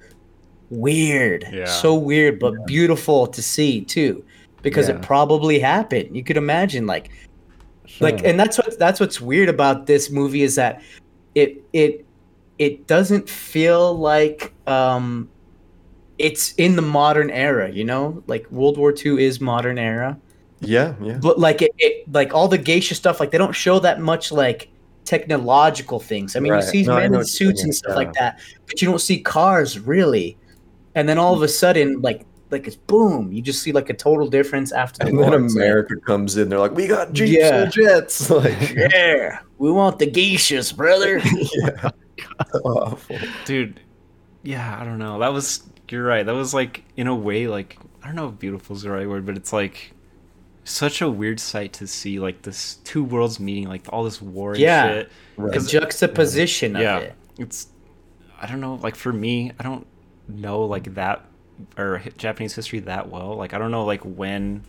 weird, 0.70 1.44
Yeah. 1.52 1.64
so 1.66 1.94
weird, 1.94 2.38
but 2.38 2.66
beautiful 2.66 3.26
to 3.26 3.42
see 3.42 3.80
too, 3.82 4.22
because 4.62 4.88
Yeah. 4.88 4.96
it 4.96 5.02
probably 5.02 5.58
happened. 5.58 6.14
You 6.16 6.22
could 6.24 6.36
imagine 6.36 6.86
like 6.86 7.10
like 8.00 8.22
and 8.24 8.38
that's 8.38 8.58
what 8.58 8.78
that's 8.78 9.00
what's 9.00 9.20
weird 9.20 9.48
about 9.48 9.86
this 9.86 10.10
movie 10.10 10.42
is 10.42 10.54
that 10.56 10.82
it 11.34 11.62
it 11.72 12.04
it 12.58 12.86
doesn't 12.86 13.28
feel 13.30 13.96
like 13.96 14.52
um 14.66 15.28
it's 16.18 16.52
in 16.54 16.76
the 16.76 16.82
modern 16.82 17.30
era 17.30 17.70
you 17.70 17.84
know 17.84 18.22
like 18.26 18.50
world 18.50 18.76
war 18.76 18.92
ii 19.06 19.24
is 19.24 19.40
modern 19.40 19.78
era 19.78 20.18
yeah 20.60 20.94
yeah 21.00 21.18
but 21.22 21.38
like 21.38 21.62
it, 21.62 21.70
it 21.78 22.12
like 22.12 22.34
all 22.34 22.48
the 22.48 22.58
geisha 22.58 22.94
stuff 22.94 23.20
like 23.20 23.30
they 23.30 23.38
don't 23.38 23.52
show 23.54 23.78
that 23.78 24.00
much 24.00 24.32
like 24.32 24.68
technological 25.04 25.98
things 26.00 26.36
i 26.36 26.40
mean 26.40 26.52
Right. 26.52 26.64
you 26.64 26.70
see 26.70 26.82
No, 26.82 26.96
men 26.96 27.04
in 27.06 27.10
what 27.12 27.18
you're 27.18 27.24
suits 27.24 27.62
and 27.62 27.74
stuff 27.74 27.90
yeah. 27.92 27.96
like 27.96 28.12
that 28.14 28.40
but 28.66 28.80
you 28.82 28.88
don't 28.88 29.00
see 29.00 29.20
cars 29.20 29.78
really 29.78 30.36
and 30.94 31.08
then 31.08 31.18
all 31.18 31.34
of 31.34 31.42
a 31.42 31.48
sudden 31.48 32.00
like 32.00 32.24
like 32.50 32.66
it's 32.66 32.76
boom. 32.76 33.30
You 33.30 33.42
just 33.42 33.62
see 33.62 33.72
like 33.72 33.90
a 33.90 33.94
total 33.94 34.26
difference 34.26 34.72
after 34.72 35.00
the 35.04 35.10
And 35.10 35.18
then 35.18 35.30
war. 35.32 35.44
It's 35.44 35.54
like, 35.54 35.62
America 35.64 35.96
comes 35.96 36.38
in. 36.38 36.48
They're 36.48 36.58
like, 36.58 36.72
"We 36.72 36.86
got 36.86 37.12
jeeps 37.12 37.30
Yeah. 37.32 37.64
and 37.64 37.70
jets." 37.72 38.30
Like, 38.30 38.72
yeah, 38.74 39.40
we 39.58 39.70
want 39.70 39.98
the 39.98 40.06
geishas, 40.10 40.74
brother. 40.74 41.18
yeah, 41.54 41.90
awful. 42.64 43.18
dude 43.44 43.80
yeah 44.44 44.78
i 44.80 44.84
don't 44.84 44.98
know 44.98 45.18
that 45.18 45.32
was 45.32 45.62
you're 45.90 46.02
right 46.04 46.24
that 46.24 46.34
was 46.34 46.54
like 46.54 46.84
in 46.96 47.06
a 47.06 47.14
way 47.14 47.48
like 47.48 47.76
i 48.02 48.06
don't 48.06 48.16
know 48.16 48.28
if 48.28 48.38
beautiful 48.38 48.74
is 48.74 48.80
the 48.82 48.90
right 48.90 49.08
word 49.08 49.26
but 49.26 49.36
it's 49.36 49.52
like 49.52 49.92
such 50.70 51.00
a 51.02 51.08
weird 51.10 51.40
sight 51.40 51.72
to 51.74 51.86
see 51.86 52.18
like 52.18 52.42
this 52.42 52.76
two 52.84 53.02
worlds 53.04 53.38
meeting 53.40 53.68
like 53.68 53.82
all 53.90 54.04
this 54.04 54.20
war 54.22 54.52
and 54.52 54.60
Yeah. 54.60 54.88
shit 54.92 55.12
Right. 55.36 55.58
the 55.60 55.66
juxtaposition 55.66 56.76
of 56.76 56.82
yeah 56.82 56.98
it. 56.98 57.14
it's 57.38 57.68
i 58.40 58.46
don't 58.46 58.60
know 58.60 58.74
like 58.76 58.94
for 58.96 59.12
me 59.12 59.52
i 59.58 59.62
don't 59.62 59.86
know 60.28 60.62
like 60.64 60.94
that 60.94 61.24
or 61.76 62.02
japanese 62.16 62.54
history 62.54 62.80
that 62.80 63.08
well 63.08 63.34
like 63.36 63.54
i 63.54 63.58
don't 63.58 63.70
know 63.70 63.84
like 63.84 64.02
when 64.02 64.62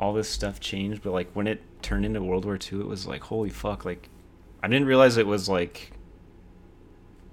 all 0.00 0.12
this 0.12 0.28
stuff 0.28 0.60
changed 0.60 1.02
but 1.02 1.12
like 1.12 1.30
when 1.32 1.46
it 1.46 1.60
turned 1.82 2.04
into 2.04 2.20
world 2.22 2.44
war 2.44 2.58
ii 2.72 2.80
it 2.80 2.86
was 2.86 3.06
like 3.06 3.22
holy 3.22 3.50
fuck 3.50 3.84
like 3.84 4.08
i 4.62 4.68
didn't 4.68 4.86
realize 4.86 5.16
it 5.16 5.26
was 5.26 5.48
like 5.48 5.92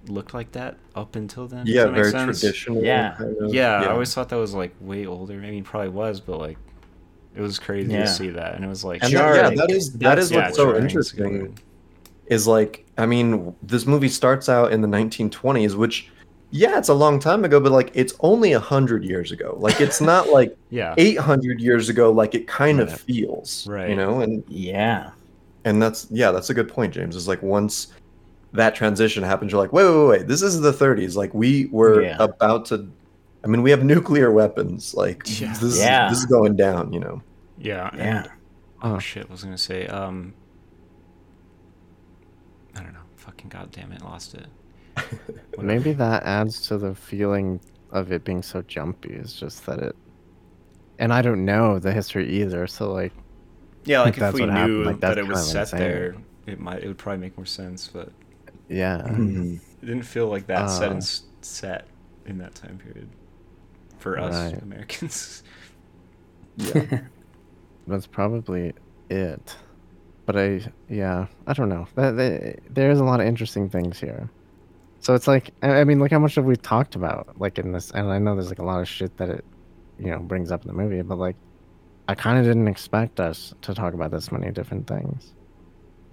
looked 0.08 0.34
like 0.36 0.52
that 0.52 0.78
up 0.94 1.16
until 1.16 1.48
then 1.48 1.66
Yeah, 1.66 1.88
very 1.88 2.12
sense? 2.12 2.40
traditional. 2.42 2.84
Yeah. 2.84 3.16
kind 3.18 3.36
of, 3.42 3.54
yeah, 3.54 3.82
i 3.82 3.88
always 3.88 4.14
thought 4.14 4.30
that 4.30 4.36
was 4.38 4.54
like 4.54 4.74
way 4.80 5.06
older 5.08 5.34
i 5.34 5.50
mean 5.50 5.64
probably 5.64 5.90
was 5.90 6.20
but 6.22 6.38
like 6.40 6.58
it 7.36 7.42
was 7.42 7.60
crazy 7.60 7.92
Yeah. 7.92 8.02
to 8.02 8.08
see 8.08 8.30
that 8.30 8.56
and 8.56 8.64
it 8.64 8.68
was 8.68 8.84
like 8.84 9.04
And 9.04 9.14
that, 9.14 9.36
yeah, 9.36 9.50
that 9.56 9.72
is 9.72 9.92
that 9.94 10.00
That's- 10.00 10.26
is 10.26 10.32
yeah, 10.32 10.46
what's 10.46 10.56
so 10.58 10.66
jarring 10.72 10.86
is 10.86 11.14
a 11.14 11.16
good 11.16 11.26
interesting. 11.26 11.60
is 12.28 12.48
like 12.48 12.86
I 12.98 13.06
mean, 13.06 13.54
this 13.62 13.86
movie 13.86 14.08
starts 14.10 14.48
out 14.48 14.72
in 14.72 14.80
the 14.82 14.88
1920s, 14.88 15.76
which 15.76 16.10
yeah, 16.52 16.78
it's 16.78 16.88
a 16.88 16.94
long 16.94 17.20
time 17.20 17.44
ago, 17.44 17.60
but 17.60 17.72
like 17.74 17.92
it's 17.94 18.14
only 18.22 18.54
a 18.54 18.60
hundred 18.60 19.04
years 19.04 19.32
ago. 19.34 19.58
Like 19.60 19.82
it's 19.82 20.00
not 20.00 20.30
like 20.38 20.56
yeah 20.70 20.94
800 20.98 21.60
years 21.60 21.90
ago. 21.90 22.12
Like 22.12 22.34
it 22.36 22.48
kind 22.48 22.80
of 22.80 23.02
feels, 23.02 23.68
Right. 23.68 23.90
You 23.90 23.96
know, 23.98 24.22
and 24.22 24.44
Yeah, 24.48 25.10
and 25.66 25.82
that's 25.82 26.08
yeah, 26.12 26.32
that's 26.32 26.50
a 26.50 26.54
good 26.54 26.70
point, 26.70 26.94
James. 26.94 27.16
Is 27.18 27.28
like 27.28 27.42
once 27.44 27.88
that 28.54 28.74
transition 28.76 29.22
happens, 29.22 29.52
you're 29.52 29.60
like, 29.62 29.74
wait, 29.74 29.84
wait, 29.84 30.08
wait, 30.08 30.28
this 30.30 30.42
is 30.42 30.62
the 30.62 30.72
30s. 30.72 31.18
Like 31.18 31.34
we 31.34 31.66
were 31.72 32.04
Yeah. 32.04 32.16
about 32.20 32.66
to. 32.68 32.88
I 33.46 33.48
mean, 33.48 33.62
we 33.62 33.70
have 33.72 33.84
nuclear 33.84 34.32
weapons. 34.32 34.94
Like 34.96 35.24
Yeah. 35.40 35.54
this, 35.54 35.80
Yeah. 35.80 36.08
is, 36.08 36.12
this 36.14 36.20
is 36.20 36.26
going 36.26 36.56
down. 36.56 36.92
You 36.92 37.00
know. 37.00 37.22
yeah 37.58 37.90
yeah. 37.96 38.18
and- 38.24 38.30
oh 38.84 38.96
Oh. 38.96 39.00
shit 39.00 39.28
I 39.30 39.32
was 39.32 39.44
gonna 39.44 39.58
say 39.58 39.88
um 39.88 40.34
i 42.76 42.82
don't 42.82 42.92
know 42.94 43.00
fucking 43.16 43.50
goddamn 43.50 43.92
it 43.94 44.02
lost 44.02 44.36
it 44.36 44.48
Maybe 45.58 45.94
that 45.94 46.24
adds 46.24 46.68
to 46.68 46.78
the 46.78 46.94
feeling 46.96 47.60
of 47.92 48.12
it 48.14 48.24
being 48.24 48.42
so 48.42 48.62
jumpy. 48.62 49.10
It's 49.14 49.34
just 49.34 49.66
that 49.66 49.80
it, 49.80 49.96
and 51.00 51.12
I 51.14 51.22
don't 51.22 51.44
know 51.44 51.80
the 51.80 51.92
history 51.92 52.30
either. 52.42 52.66
So 52.68 52.94
like, 52.94 53.12
Yeah, 53.84 54.02
like 54.02 54.14
if 54.14 54.20
That's 54.22 54.34
we 54.36 54.42
what 54.42 54.52
happened, 54.52 54.74
knew 54.80 54.84
like, 54.86 55.00
that 55.02 55.18
it 55.18 55.28
was 55.28 55.50
set 55.52 55.64
insane. 55.64 55.80
there, 55.80 56.16
it 56.48 56.60
might 56.62 56.82
it 56.84 56.88
would 56.88 56.98
probably 56.98 57.20
make 57.20 57.38
more 57.38 57.46
sense. 57.46 57.90
But 57.92 58.10
yeah, 58.70 59.00
Mm-hmm. 59.06 59.56
it 59.82 59.86
didn't 59.86 60.04
feel 60.04 60.28
like 60.28 60.48
that 60.48 60.68
set 60.70 60.92
in 60.92 60.98
Uh. 61.00 61.02
set 61.42 61.88
in 62.26 62.38
that 62.38 62.56
time 62.56 62.78
period 62.78 63.10
for 64.00 64.20
us 64.20 64.34
Right. 64.34 64.62
Americans. 64.62 65.44
Yeah. 66.58 67.02
that's 67.88 68.08
probably 68.08 68.74
it. 69.10 69.56
But 70.26 70.38
I, 70.38 70.62
yeah, 70.90 71.28
I 71.48 71.54
don't 71.54 71.70
know. 71.70 71.88
That, 71.96 72.12
that, 72.18 72.60
there's 72.70 73.00
a 73.00 73.04
lot 73.04 73.20
of 73.20 73.28
interesting 73.28 73.70
things 73.70 74.00
here. 74.00 74.32
So 75.02 75.14
it's 75.16 75.28
like, 75.28 75.54
I 75.62 75.82
I 75.82 75.84
mean, 75.84 76.00
look 76.00 76.12
how 76.12 76.20
much 76.20 76.36
have 76.36 76.46
we 76.46 76.56
talked 76.56 76.96
about, 76.96 77.40
like 77.40 77.60
in 77.60 77.74
this, 77.74 77.92
and 77.92 78.12
I 78.12 78.20
know 78.20 78.36
there's 78.36 78.50
like 78.50 78.60
a 78.60 78.64
lot 78.66 78.82
of 78.82 78.88
shit 78.90 79.18
that 79.18 79.30
it, 79.30 79.46
you 80.00 80.12
know, 80.12 80.20
brings 80.20 80.52
up 80.52 80.64
in 80.64 80.70
the 80.70 80.74
movie, 80.74 81.02
but 81.04 81.20
like, 81.20 81.36
I 82.08 82.16
kind 82.16 82.40
of 82.40 82.46
didn't 82.46 82.70
expect 82.70 83.20
us 83.20 83.54
to 83.64 83.76
talk 83.76 83.94
about 83.94 84.12
this 84.12 84.32
many 84.32 84.52
different 84.52 84.88
things. 84.88 85.35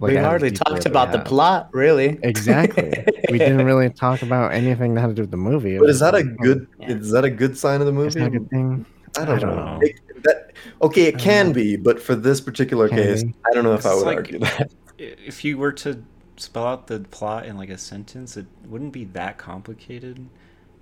Like, 0.03 0.11
we 0.11 0.17
hardly 0.17 0.51
talked 0.51 0.77
as 0.79 0.85
we 0.85 0.91
about 0.91 1.11
the 1.11 1.19
plot, 1.19 1.69
really. 1.73 2.19
Exactly. 2.23 2.93
we 3.31 3.37
didn't 3.37 3.65
really 3.65 3.89
talk 3.89 4.21
about 4.21 4.53
anything 4.53 4.93
that 4.95 5.01
had 5.01 5.07
to 5.07 5.13
do 5.13 5.21
with 5.23 5.31
the 5.31 5.37
movie. 5.37 5.77
But 5.79 5.89
is 5.89 5.99
that 6.01 6.13
a 6.13 6.17
like, 6.17 6.25
oh, 6.25 6.43
good? 6.43 6.67
Yeah. 6.79 6.89
Is 6.91 7.11
that 7.11 7.23
a 7.25 7.29
good 7.29 7.57
sign 7.57 7.79
of 7.81 7.87
the 7.87 7.93
movie? 7.93 8.19
that 8.19 8.27
a 8.27 8.29
good 8.29 8.49
thing? 8.49 8.85
I 9.17 9.25
don't, 9.25 9.37
I 9.37 9.39
don't 9.39 9.55
know. 9.55 9.65
know. 9.75 9.79
It- 9.81 9.99
that, 10.23 10.51
okay, 10.81 11.03
it 11.07 11.17
can 11.19 11.47
know. 11.47 11.53
be, 11.53 11.75
but 11.75 12.01
for 12.01 12.15
this 12.15 12.39
particular 12.39 12.87
Can 12.87 12.97
case, 12.97 13.23
be. 13.23 13.33
I 13.45 13.53
don't 13.53 13.63
know 13.65 13.73
if 13.73 13.85
I 13.85 13.93
would 13.93 14.05
like- 14.05 14.17
argue 14.17 14.39
that. 14.39 14.71
If 14.97 15.43
you 15.43 15.57
were 15.57 15.71
to 15.73 16.01
spell 16.37 16.65
out 16.67 16.87
the 16.87 16.99
plot 16.99 17.45
in 17.45 17.57
like 17.57 17.69
a 17.69 17.77
sentence, 17.77 18.37
it 18.37 18.45
wouldn't 18.67 18.93
be 18.93 19.05
that 19.05 19.37
complicated. 19.37 20.29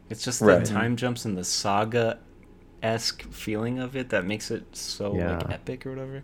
It's 0.10 0.24
just 0.24 0.40
the 0.42 0.46
Right. 0.48 0.66
time 0.66 0.96
jumps 0.96 1.26
and 1.26 1.38
the 1.38 1.44
saga 1.44 2.20
esque 2.84 3.24
feeling 3.32 3.80
of 3.80 3.96
it 3.96 4.10
that 4.10 4.26
makes 4.26 4.52
it 4.52 4.76
so 4.76 5.16
Yeah. 5.16 5.38
like 5.38 5.50
epic 5.52 5.86
or 5.86 5.92
whatever. 5.92 6.24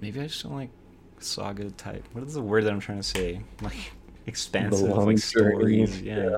Maybe 0.00 0.20
I 0.20 0.26
just 0.26 0.42
don't 0.42 0.54
like 0.54 0.70
saga 1.20 1.70
type. 1.72 2.04
What 2.12 2.24
is 2.24 2.34
the 2.34 2.42
word 2.42 2.64
that 2.64 2.72
I'm 2.72 2.80
trying 2.80 2.98
to 2.98 3.04
say? 3.04 3.40
Like 3.62 3.92
expansive, 4.26 4.88
like 4.88 4.96
journey, 4.98 5.16
stories. 5.16 6.00
Yeah. 6.00 6.30
yeah. 6.30 6.36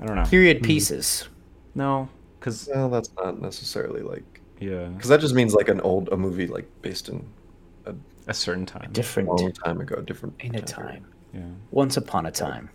I 0.00 0.06
don't 0.06 0.16
know. 0.16 0.24
Period 0.24 0.58
hmm. 0.58 0.64
pieces. 0.64 1.28
No, 1.74 2.08
because 2.38 2.68
Well, 2.72 2.88
that's 2.88 3.10
not 3.16 3.40
necessarily 3.40 4.02
like 4.02 4.40
yeah, 4.58 4.86
because 4.86 5.10
that 5.10 5.20
just 5.20 5.34
means 5.34 5.54
like 5.54 5.68
an 5.68 5.80
old 5.82 6.08
a 6.10 6.16
movie 6.16 6.46
like 6.46 6.66
based 6.80 7.08
in 7.08 7.26
a 7.84 7.94
a 8.26 8.34
certain 8.34 8.66
time. 8.66 8.88
a 8.90 8.92
Different 8.92 9.28
long 9.28 9.52
time 9.52 9.80
ago, 9.80 10.00
different 10.00 10.34
in 10.40 10.54
a 10.54 10.62
time 10.62 10.86
time. 10.86 11.06
Yeah. 11.34 11.40
Once 11.70 11.96
upon 11.96 12.26
a 12.26 12.30
time. 12.30 12.70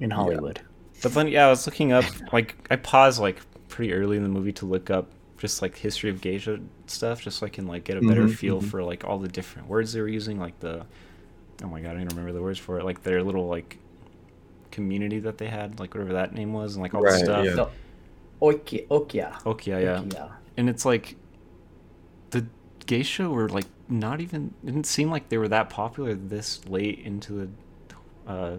In 0.00 0.10
Hollywood. 0.10 0.60
But 1.02 1.14
then, 1.14 1.28
yeah, 1.28 1.46
I 1.46 1.50
was 1.50 1.66
looking 1.66 1.92
up, 1.92 2.04
like, 2.32 2.56
I 2.70 2.76
paused, 2.76 3.20
like, 3.20 3.40
pretty 3.68 3.92
early 3.92 4.16
in 4.16 4.22
the 4.22 4.28
movie 4.28 4.52
to 4.54 4.66
look 4.66 4.90
up 4.90 5.10
just, 5.44 5.62
like, 5.62 5.76
history 5.76 6.10
of 6.10 6.20
geisha 6.20 6.58
stuff, 6.86 7.22
just 7.22 7.38
so 7.38 7.46
I 7.46 7.50
can, 7.50 7.66
like, 7.66 7.84
get 7.84 7.96
a 7.96 8.02
better 8.02 8.26
Mhm, 8.26 8.34
feel 8.40 8.60
mhm. 8.60 8.64
for, 8.70 8.82
like, 8.82 9.04
all 9.04 9.18
the 9.18 9.28
different 9.28 9.68
words 9.68 9.92
they 9.92 10.00
were 10.00 10.08
using, 10.08 10.38
like, 10.40 10.58
the, 10.60 10.86
oh 11.62 11.68
my 11.68 11.80
god, 11.80 11.92
I 11.96 12.00
don't 12.00 12.08
remember 12.08 12.32
the 12.32 12.42
words 12.42 12.58
for 12.58 12.78
it, 12.80 12.84
like, 12.84 13.02
their 13.02 13.22
little, 13.22 13.46
like, 13.48 13.78
community 14.70 15.20
that 15.20 15.38
they 15.38 15.48
had, 15.48 15.78
like, 15.80 15.94
whatever 15.94 16.14
that 16.14 16.34
name 16.34 16.52
was, 16.52 16.74
and, 16.76 16.82
like, 16.82 16.94
all 16.94 17.02
the 17.02 17.12
stuff. 17.12 17.44
yeah. 17.44 17.54
The 17.54 17.68
Okiya. 18.42 18.88
Okiya. 18.88 19.46
Okay, 19.46 19.70
yeah, 19.72 19.80
yeah. 19.80 19.98
Okiya. 20.00 20.32
And 20.56 20.68
it's, 20.68 20.84
like, 20.84 21.16
the 22.30 22.46
geisha 22.86 23.28
were, 23.30 23.48
like, 23.48 23.66
not 23.88 24.20
even, 24.20 24.54
it 24.62 24.66
didn't 24.66 24.86
seem 24.86 25.10
like 25.10 25.28
they 25.28 25.38
were 25.38 25.48
that 25.48 25.70
popular 25.70 26.14
this 26.14 26.66
late 26.68 27.00
into 27.00 27.32
the, 27.32 27.48
uh, 28.32 28.56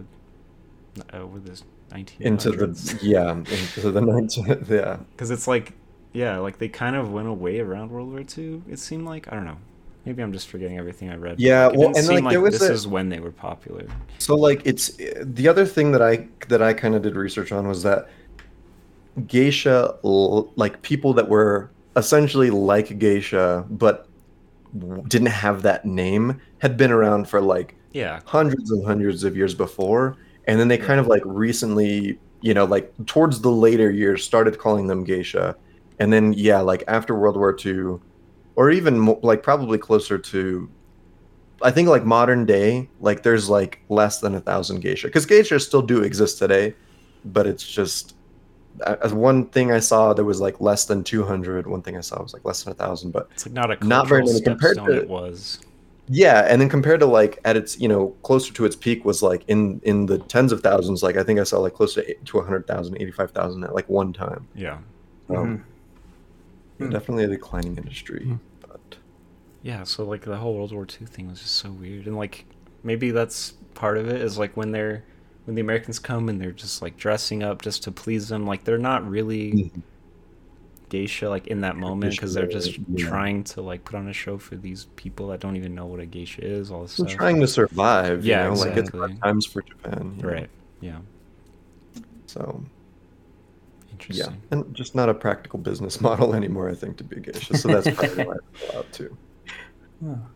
uh 1.12 1.26
what 1.26 1.42
is 1.42 1.44
this, 1.44 1.64
1900s. 1.92 2.20
into 2.20 2.50
the 2.52 3.06
yeah 3.06 3.30
into 3.32 3.90
the 3.92 4.00
19 4.12 4.64
yeah 4.68 4.96
Because 5.12 5.30
it's 5.30 5.46
like, 5.46 5.72
yeah, 6.16 6.38
like 6.38 6.56
they 6.58 6.68
kind 6.68 6.96
of 6.96 7.12
went 7.12 7.28
away 7.28 7.60
around 7.60 7.90
World 7.90 8.10
War 8.10 8.24
II. 8.36 8.62
It 8.70 8.78
seemed 8.78 9.04
like 9.06 9.30
I 9.30 9.34
don't 9.36 9.44
know. 9.44 9.58
Maybe 10.06 10.22
I'm 10.22 10.32
just 10.32 10.48
forgetting 10.48 10.78
everything 10.78 11.10
I 11.10 11.16
read. 11.16 11.38
Yeah, 11.40 11.66
like, 11.66 11.74
it 11.74 11.78
well, 11.78 11.88
and, 11.96 12.06
like, 12.06 12.22
like, 12.24 12.30
there 12.32 12.40
was 12.40 12.58
this 12.60 12.70
a- 12.70 12.72
is 12.72 12.86
when 12.86 13.08
they 13.08 13.20
were 13.20 13.32
popular. 13.32 13.86
so 14.18 14.34
like 14.36 14.62
it's 14.64 14.96
the 15.22 15.46
other 15.48 15.66
thing 15.66 15.92
that 15.92 16.00
i 16.02 16.26
that 16.48 16.62
i 16.62 16.72
kind 16.72 16.94
of 16.94 17.02
did 17.02 17.16
research 17.16 17.50
on 17.52 17.66
was 17.68 17.82
that 17.82 18.08
geisha 19.26 19.94
like 20.02 20.80
people 20.82 21.12
that 21.14 21.28
were 21.28 21.70
essentially 21.96 22.50
like 22.50 22.98
geisha 22.98 23.64
but 23.70 24.06
didn't 25.08 25.28
have 25.44 25.62
that 25.62 25.84
name 25.84 26.40
had 26.58 26.76
been 26.76 26.90
around 26.90 27.26
for 27.28 27.40
like 27.40 27.74
Yeah, 27.92 28.20
hundreds 28.26 28.70
and 28.70 28.84
hundreds 28.84 29.24
of 29.24 29.36
years 29.36 29.54
before 29.54 30.16
and 30.46 30.60
then 30.60 30.68
they 30.68 30.76
kind 30.78 31.00
of 31.00 31.06
like 31.06 31.22
recently 31.24 32.18
you 32.42 32.52
know 32.54 32.64
like 32.66 32.92
towards 33.06 33.40
the 33.40 33.50
later 33.50 33.90
years 33.90 34.22
started 34.22 34.58
calling 34.58 34.86
them 34.86 35.02
geisha 35.04 35.56
and 35.98 36.12
then 36.12 36.32
yeah 36.34 36.60
like 36.60 36.84
after 36.88 37.14
world 37.14 37.36
war 37.36 37.56
ii 37.64 37.98
or 38.56 38.70
even 38.70 38.98
mo- 38.98 39.20
like 39.22 39.42
probably 39.42 39.78
closer 39.78 40.18
to 40.18 40.68
i 41.62 41.70
think 41.70 41.88
like 41.88 42.04
modern 42.04 42.44
day 42.44 42.88
like 43.00 43.22
there's 43.22 43.48
like 43.48 43.80
less 43.88 44.20
than 44.20 44.34
a 44.34 44.40
thousand 44.40 44.80
geisha 44.80 45.06
because 45.08 45.26
geisha 45.26 45.58
still 45.58 45.82
do 45.82 46.02
exist 46.02 46.38
today 46.38 46.74
but 47.24 47.46
it's 47.46 47.66
just 47.66 48.14
as 49.02 49.14
one 49.14 49.46
thing 49.46 49.72
i 49.72 49.78
saw 49.78 50.12
there 50.12 50.24
was 50.24 50.40
like 50.40 50.60
less 50.60 50.84
than 50.84 51.02
200 51.02 51.66
one 51.66 51.80
thing 51.82 51.96
i 51.96 52.00
saw 52.00 52.22
was 52.22 52.34
like 52.34 52.44
less 52.44 52.62
than 52.62 52.72
a 52.72 52.76
thousand 52.76 53.10
but 53.10 53.28
it's 53.32 53.46
like 53.46 53.54
not 53.54 53.70
a 53.70 53.84
Not 53.86 54.06
very 54.06 54.20
cultural 54.22 54.26
many 54.34 54.44
compared 54.44 54.76
stepstone 54.76 54.86
to- 54.86 55.02
it 55.02 55.08
was. 55.08 55.60
yeah, 56.08 56.46
and 56.48 56.60
then 56.60 56.68
compared 56.68 57.00
to 57.00 57.06
like 57.06 57.38
at 57.44 57.56
its 57.56 57.80
you 57.80 57.88
know 57.88 58.08
closer 58.22 58.52
to 58.52 58.64
its 58.64 58.76
peak 58.76 59.04
was 59.04 59.22
like 59.22 59.42
in 59.48 59.80
in 59.82 60.06
the 60.06 60.18
tens 60.18 60.52
of 60.52 60.60
thousands. 60.60 61.02
Like 61.02 61.16
I 61.16 61.24
think 61.24 61.40
I 61.40 61.42
saw 61.42 61.58
like 61.58 61.74
close 61.74 61.94
to 61.94 62.08
eight- 62.08 62.24
to 62.26 62.36
100,000, 62.36 62.96
85,000 63.00 63.64
at 63.64 63.74
like 63.74 63.88
one 63.88 64.12
time. 64.12 64.46
Yeah, 64.54 64.78
So 65.26 65.34
Mhm. 65.34 65.62
Yeah, 66.78 66.86
Hmm. 66.86 66.92
definitely 66.92 67.24
a 67.24 67.28
declining 67.28 67.76
industry. 67.76 68.24
Hmm. 68.24 68.34
But 68.60 68.96
yeah. 69.62 69.84
So 69.84 70.04
like 70.04 70.22
the 70.22 70.36
whole 70.36 70.54
World 70.54 70.72
War 70.72 70.86
II 71.00 71.06
thing 71.06 71.28
was 71.28 71.40
just 71.40 71.56
so 71.56 71.70
weird, 71.70 72.06
and 72.06 72.16
like 72.16 72.44
maybe 72.82 73.10
that's 73.10 73.52
part 73.74 73.98
of 73.98 74.08
it 74.08 74.20
is 74.20 74.38
like 74.38 74.56
when 74.56 74.72
they're 74.72 75.04
when 75.44 75.54
the 75.54 75.60
Americans 75.60 75.98
come 75.98 76.28
and 76.28 76.40
they're 76.40 76.50
just 76.52 76.82
like 76.82 76.96
dressing 76.96 77.42
up 77.42 77.62
just 77.62 77.82
to 77.84 77.92
please 77.92 78.28
them. 78.28 78.46
Like 78.46 78.64
they're 78.64 78.78
not 78.78 79.08
really 79.08 79.70
geisha 80.88 81.28
like 81.28 81.48
in 81.48 81.62
that 81.62 81.76
moment 81.76 82.12
because 82.12 82.32
they're 82.34 82.46
just 82.46 82.78
Yeah. 82.88 83.08
trying 83.08 83.42
to 83.44 83.60
like 83.60 83.84
put 83.84 83.96
on 83.96 84.08
a 84.08 84.12
show 84.12 84.38
for 84.38 84.54
these 84.56 84.86
people 84.96 85.28
that 85.28 85.40
don't 85.40 85.56
even 85.56 85.74
know 85.74 85.86
what 85.86 85.98
a 86.00 86.06
geisha 86.06 86.44
is. 86.44 86.70
All 86.70 86.82
this 86.82 86.92
still 86.92 87.06
stuff. 87.06 87.16
trying 87.18 87.40
to 87.40 87.48
survive. 87.48 88.24
Yeah, 88.24 88.44
you 88.44 88.50
know? 88.54 88.60
like 88.60 88.76
it's 88.76 88.90
hard 88.90 89.20
times 89.22 89.46
for 89.46 89.62
Japan. 89.62 90.14
you 90.16 90.22
know? 90.22 90.28
Right. 90.28 90.50
Yeah. 90.80 90.98
So 92.26 92.62
Interesting. 94.00 94.40
and 94.50 94.74
just 94.74 94.94
not 94.94 95.08
a 95.08 95.14
practical 95.14 95.58
business 95.58 96.00
model 96.06 96.34
anymore. 96.34 96.68
I 96.70 96.74
think 96.74 96.96
to 96.98 97.04
be 97.04 97.20
geisha, 97.20 97.56
so 97.56 97.68
that's 97.68 97.90
probably 97.96 98.24
why 98.24 98.34
I 98.72 98.76
out 98.78 98.92
too. 98.92 99.16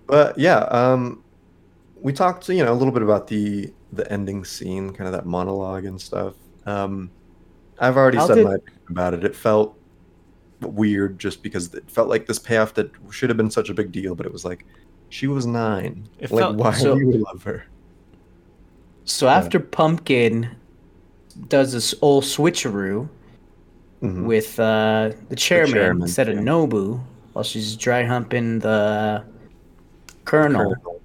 But 0.06 0.38
yeah, 0.38 0.60
um, 0.70 1.22
we 2.00 2.12
talked, 2.12 2.48
you 2.48 2.64
know, 2.64 2.72
a 2.72 2.74
little 2.74 2.92
bit 2.92 3.02
about 3.02 3.26
the 3.26 3.72
the 3.92 4.10
ending 4.10 4.44
scene, 4.44 4.90
kind 4.92 5.06
of 5.06 5.12
that 5.12 5.26
monologue 5.26 5.84
and 5.84 6.00
stuff. 6.00 6.34
Um, 6.66 7.10
I've 7.78 7.96
already 7.96 8.18
How 8.18 8.26
said 8.28 8.34
did- 8.36 8.44
my 8.46 8.54
opinion 8.54 8.82
about 8.88 9.14
it. 9.14 9.24
It 9.24 9.34
felt 9.36 9.76
weird 10.60 11.18
just 11.18 11.42
because 11.42 11.72
it 11.74 11.90
felt 11.90 12.08
like 12.08 12.26
this 12.26 12.38
payoff 12.38 12.74
that 12.74 12.90
should 13.10 13.30
have 13.30 13.36
been 13.36 13.50
such 13.50 13.68
a 13.70 13.74
big 13.74 13.90
deal, 13.92 14.14
but 14.14 14.26
it 14.26 14.32
was 14.32 14.44
like 14.44 14.64
she 15.08 15.26
was 15.26 15.44
nine. 15.46 16.08
It 16.18 16.30
like, 16.30 16.40
felt- 16.42 16.56
why 16.56 16.72
so- 16.72 16.94
do 16.94 17.00
you 17.00 17.12
love 17.26 17.42
her? 17.44 17.64
So 19.04 19.26
after 19.28 19.58
Pumpkin 19.58 20.50
does 21.48 21.72
this 21.72 21.94
old 22.00 22.22
switcheroo 22.24 23.08
Mhm. 24.02 24.24
with 24.24 24.58
uh, 24.58 25.10
the 25.28 25.36
chairman, 25.36 25.72
chairman, 25.74 26.02
instead 26.02 26.28
of 26.28 26.36
yeah. 26.36 26.42
Nobu, 26.42 27.00
while 27.32 27.42
she's 27.44 27.76
dry 27.76 28.02
humping 28.04 28.60
the 28.60 29.22
colonel. 30.24 30.74
Colonel. 30.74 31.00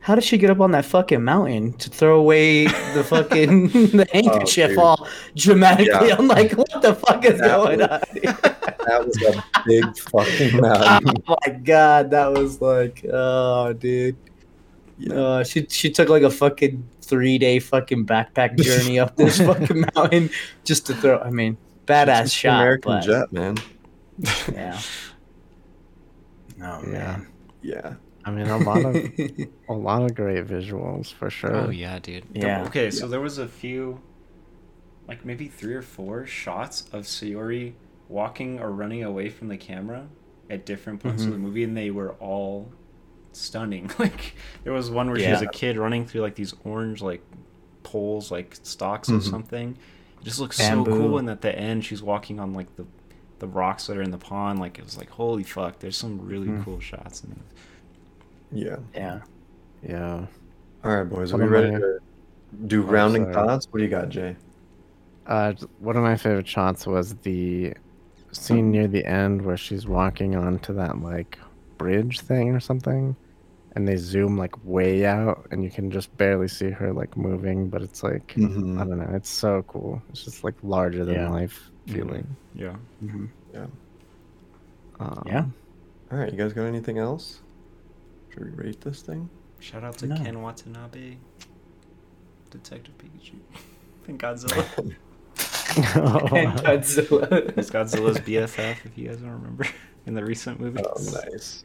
How 0.00 0.16
did 0.16 0.24
she 0.24 0.36
get 0.36 0.50
up 0.50 0.58
on 0.60 0.72
that 0.72 0.84
fucking 0.84 1.22
mountain 1.22 1.74
to 1.74 1.88
throw 1.88 2.18
away 2.18 2.66
the 2.66 3.04
fucking 3.08 3.68
the 3.68 4.06
handkerchief 4.12 4.70
dude. 4.70 4.78
all 4.78 5.06
dramatically? 5.36 6.08
Yeah. 6.08 6.16
I'm 6.18 6.26
like, 6.26 6.52
what 6.52 6.70
the 6.82 6.94
fuck 6.94 7.24
is 7.24 7.38
That 7.38 7.46
going 7.56 7.78
was- 7.80 7.88
on? 7.88 8.00
That 8.82 9.06
was 9.06 9.16
a 9.22 9.44
big 9.64 9.96
fucking 9.96 10.60
mountain. 10.60 11.22
oh 11.28 11.36
my 11.46 11.52
god, 11.54 12.10
that 12.10 12.32
was 12.32 12.60
like, 12.60 13.04
oh 13.12 13.72
dude. 13.74 14.16
Yeah. 14.98 15.14
Uh, 15.14 15.44
she 15.44 15.66
she 15.70 15.88
took 15.90 16.08
like 16.08 16.24
a 16.24 16.30
fucking 16.30 16.82
three 17.00 17.38
day 17.38 17.60
fucking 17.60 18.04
backpack 18.06 18.58
journey 18.58 18.98
up 18.98 19.14
this 19.16 19.38
fucking 19.38 19.84
mountain 19.94 20.30
just 20.64 20.86
to 20.86 20.94
throw. 20.94 21.18
I 21.20 21.30
mean, 21.30 21.56
badass 21.86 22.20
It's 22.22 22.30
the 22.32 22.36
shot, 22.38 22.60
American 22.60 22.92
but 22.92 23.00
jet, 23.04 23.32
man. 23.32 23.56
yeah. 24.52 24.78
Oh 26.62 26.80
Yeah. 26.84 26.90
man. 26.90 27.26
Yeah. 27.62 27.94
I 28.24 28.30
mean, 28.30 28.46
a 28.48 28.58
lot 28.58 28.84
of 28.84 28.94
a 29.68 29.72
lot 29.72 30.02
of 30.02 30.14
great 30.14 30.46
visuals 30.46 31.12
for 31.12 31.28
sure. 31.30 31.54
Oh 31.56 31.70
yeah, 31.70 31.98
dude. 31.98 32.24
Yeah. 32.32 32.64
okay, 32.66 32.90
so 32.90 33.08
there 33.08 33.20
was 33.20 33.38
a 33.38 33.48
few, 33.48 34.00
like 35.08 35.24
maybe 35.24 35.48
three 35.48 35.74
or 35.74 35.82
four 35.82 36.24
shots 36.26 36.84
of 36.92 37.02
Sayuri 37.04 37.72
walking 38.08 38.60
or 38.60 38.70
running 38.70 39.02
away 39.02 39.28
from 39.28 39.48
the 39.48 39.56
camera 39.56 40.06
at 40.50 40.64
different 40.66 41.02
points 41.02 41.22
Mhm. 41.22 41.26
of 41.26 41.32
the 41.32 41.38
movie, 41.38 41.64
and 41.64 41.76
they 41.76 41.90
were 41.90 42.12
all 42.20 42.70
stunning. 43.32 43.90
Like 43.98 44.34
there 44.62 44.72
was 44.72 44.88
one 44.90 45.08
where 45.10 45.18
she 45.18 45.28
was 45.30 45.42
a 45.42 45.46
kid 45.48 45.76
running 45.76 46.06
through 46.06 46.20
like 46.20 46.36
these 46.36 46.54
orange 46.64 47.02
like 47.02 47.22
poles, 47.82 48.30
like 48.30 48.56
stalks 48.62 49.08
of 49.08 49.22
Mhm. 49.22 49.30
something. 49.30 49.78
It 50.22 50.24
just 50.24 50.38
looks 50.40 50.56
Bamboo. 50.58 50.90
so 50.90 50.96
cool. 50.96 51.18
And 51.18 51.28
at 51.28 51.40
the 51.42 51.56
end, 51.56 51.84
she's 51.84 52.02
walking 52.02 52.40
on 52.40 52.54
like 52.54 52.74
the 52.76 52.86
the 53.40 53.48
rocks 53.48 53.88
that 53.88 53.96
are 53.96 54.02
in 54.02 54.12
the 54.12 54.18
pond. 54.18 54.60
Like 54.60 54.78
it 54.78 54.84
was 54.84 54.96
like 54.96 55.10
holy 55.10 55.42
fuck. 55.42 55.80
There's 55.80 55.96
some 55.96 56.20
really 56.26 56.46
Mhm. 56.48 56.64
cool 56.64 56.78
shots 56.80 57.24
in 57.24 57.32
it. 57.32 57.38
Yeah. 58.52 58.76
Yeah. 58.94 59.20
Yeah. 59.82 60.26
All 60.84 60.96
right, 60.96 61.04
boys. 61.04 61.32
Are 61.32 61.36
What 61.38 61.44
we 61.44 61.48
ready 61.50 61.74
I- 61.74 61.78
to 61.80 61.98
do 62.66 62.82
Oh, 62.82 62.86
rounding 62.86 63.22
sorry. 63.24 63.34
thoughts? 63.34 63.66
What 63.70 63.78
do 63.78 63.84
you 63.84 63.90
got, 63.90 64.08
Jay? 64.10 64.36
Uh, 65.26 65.52
j- 65.54 65.66
one 65.80 65.96
of 65.96 66.02
my 66.02 66.16
favorite 66.16 66.46
shots 66.46 66.86
was 66.86 67.14
the 67.22 67.74
scene 68.32 68.70
near 68.70 68.86
the 68.88 69.04
end 69.04 69.42
where 69.42 69.56
she's 69.56 69.86
walking 69.86 70.34
onto 70.36 70.72
that 70.74 71.00
like 71.02 71.38
bridge 71.78 72.20
thing 72.20 72.50
or 72.50 72.60
something, 72.60 73.16
and 73.74 73.86
they 73.88 73.96
zoom 73.96 74.36
like 74.36 74.54
way 74.64 75.06
out, 75.06 75.46
and 75.50 75.64
you 75.64 75.70
can 75.70 75.90
just 75.90 76.14
barely 76.16 76.48
see 76.48 76.70
her 76.70 76.92
like 76.92 77.16
moving, 77.16 77.68
but 77.68 77.80
it's 77.82 78.02
like 78.02 78.26
Mhm. 78.34 78.80
I 78.80 78.84
don't 78.84 78.98
know, 78.98 79.10
it's 79.16 79.30
so 79.30 79.62
cool. 79.66 80.02
It's 80.10 80.24
just 80.24 80.44
like 80.44 80.54
larger 80.62 81.04
than 81.04 81.14
Yeah. 81.14 81.28
life 81.30 81.70
feeling. 81.86 82.26
Yeah. 82.54 82.76
Mhm. 83.04 83.28
Um, 85.00 85.22
Yeah. 85.26 85.44
All 86.10 86.18
right, 86.18 86.30
you 86.30 86.38
guys 86.38 86.52
got 86.52 86.64
anything 86.64 86.98
else? 86.98 87.40
Should 88.30 88.44
we 88.44 88.50
rate 88.64 88.80
this 88.82 89.02
thing? 89.02 89.28
Shout 89.60 89.84
out 89.84 89.96
to 89.98 90.06
No. 90.06 90.16
Ken 90.16 90.42
Watanabe, 90.42 91.16
Detective 92.50 92.94
Pikachu, 92.98 93.34
and 94.08 94.18
Godzilla. 94.18 94.64
And 95.74 96.52
Godzilla. 96.58 97.56
It's 97.56 97.70
Godzilla's 97.70 98.18
BFF, 98.18 98.84
if 98.84 98.98
you 98.98 99.08
guys 99.08 99.16
don't 99.18 99.30
remember, 99.30 99.64
in 100.06 100.12
the 100.12 100.22
recent 100.22 100.60
movies. 100.60 100.84
Oh, 100.86 101.20
nice. 101.32 101.64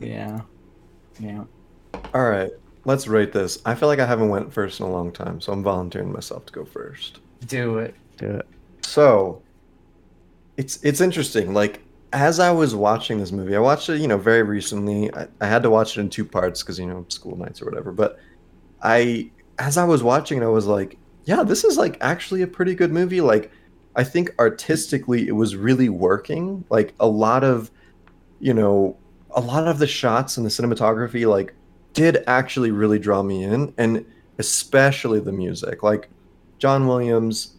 yeah. 0.00 0.40
Yeah. 1.18 1.44
All 2.14 2.28
right, 2.28 2.50
let's 2.84 3.06
rate 3.06 3.32
this. 3.32 3.60
I 3.64 3.74
feel 3.74 3.88
like 3.88 3.98
I 3.98 4.06
haven't 4.06 4.28
went 4.28 4.52
first 4.52 4.80
in 4.80 4.86
a 4.86 4.90
long 4.90 5.12
time, 5.12 5.40
so 5.40 5.52
I'm 5.52 5.62
volunteering 5.62 6.12
myself 6.12 6.46
to 6.46 6.52
go 6.52 6.64
first. 6.64 7.20
Do 7.46 7.78
it. 7.78 7.94
Do 8.16 8.30
it. 8.30 8.46
So, 8.82 9.42
it's 10.56 10.82
it's 10.82 11.00
interesting. 11.00 11.52
Like 11.52 11.82
as 12.12 12.40
I 12.40 12.50
was 12.50 12.74
watching 12.74 13.18
this 13.18 13.32
movie, 13.32 13.56
I 13.56 13.58
watched 13.58 13.88
it, 13.88 14.00
you 14.00 14.08
know, 14.08 14.18
very 14.18 14.42
recently. 14.42 15.12
I, 15.14 15.26
I 15.40 15.46
had 15.46 15.62
to 15.64 15.70
watch 15.70 15.96
it 15.96 16.00
in 16.00 16.08
two 16.08 16.24
parts 16.24 16.62
because 16.62 16.78
you 16.78 16.86
know 16.86 17.04
school 17.08 17.36
nights 17.36 17.60
or 17.60 17.66
whatever. 17.66 17.92
But 17.92 18.18
I, 18.82 19.30
as 19.58 19.76
I 19.76 19.84
was 19.84 20.02
watching 20.02 20.38
it, 20.38 20.44
I 20.44 20.48
was 20.48 20.66
like, 20.66 20.98
yeah, 21.24 21.42
this 21.42 21.64
is 21.64 21.76
like 21.76 21.98
actually 22.00 22.42
a 22.42 22.46
pretty 22.46 22.74
good 22.74 22.92
movie. 22.92 23.20
Like, 23.20 23.50
I 23.96 24.04
think 24.04 24.34
artistically 24.38 25.28
it 25.28 25.32
was 25.32 25.56
really 25.56 25.88
working. 25.88 26.64
Like 26.70 26.94
a 27.00 27.06
lot 27.06 27.44
of, 27.44 27.70
you 28.40 28.54
know, 28.54 28.96
a 29.36 29.40
lot 29.40 29.68
of 29.68 29.78
the 29.78 29.86
shots 29.86 30.36
and 30.36 30.44
the 30.44 30.50
cinematography 30.50 31.28
like 31.28 31.54
did 31.92 32.24
actually 32.26 32.70
really 32.70 32.98
draw 32.98 33.22
me 33.22 33.44
in, 33.44 33.72
and 33.78 34.04
especially 34.38 35.20
the 35.20 35.32
music. 35.32 35.82
Like 35.82 36.08
John 36.58 36.86
Williams 36.86 37.56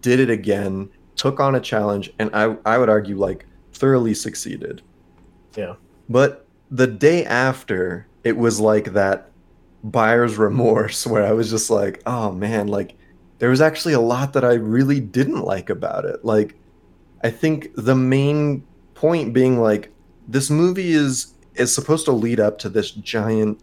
did 0.00 0.20
it 0.20 0.30
again, 0.30 0.90
took 1.16 1.38
on 1.38 1.54
a 1.54 1.60
challenge, 1.60 2.12
and 2.18 2.30
I 2.34 2.56
I 2.64 2.78
would 2.78 2.88
argue 2.88 3.16
like 3.16 3.46
thoroughly 3.72 4.14
succeeded. 4.14 4.82
Yeah. 5.54 5.74
But 6.08 6.46
the 6.70 6.86
day 6.86 7.24
after, 7.24 8.06
it 8.24 8.36
was 8.36 8.58
like 8.58 8.92
that 8.94 9.30
buyer's 9.84 10.36
remorse 10.36 11.06
where 11.06 11.24
I 11.24 11.32
was 11.32 11.50
just 11.50 11.70
like, 11.70 12.02
oh 12.06 12.32
man, 12.32 12.68
like 12.68 12.96
there 13.38 13.50
was 13.50 13.60
actually 13.60 13.94
a 13.94 14.00
lot 14.00 14.32
that 14.32 14.44
I 14.44 14.54
really 14.54 15.00
didn't 15.00 15.42
like 15.42 15.70
about 15.70 16.04
it. 16.04 16.24
Like 16.24 16.54
I 17.22 17.30
think 17.30 17.70
the 17.74 17.94
main 17.94 18.64
point 18.94 19.32
being 19.32 19.60
like 19.60 19.92
this 20.28 20.50
movie 20.50 20.92
is 20.92 21.34
is 21.54 21.74
supposed 21.74 22.04
to 22.04 22.12
lead 22.12 22.38
up 22.38 22.58
to 22.58 22.68
this 22.68 22.92
giant 22.92 23.60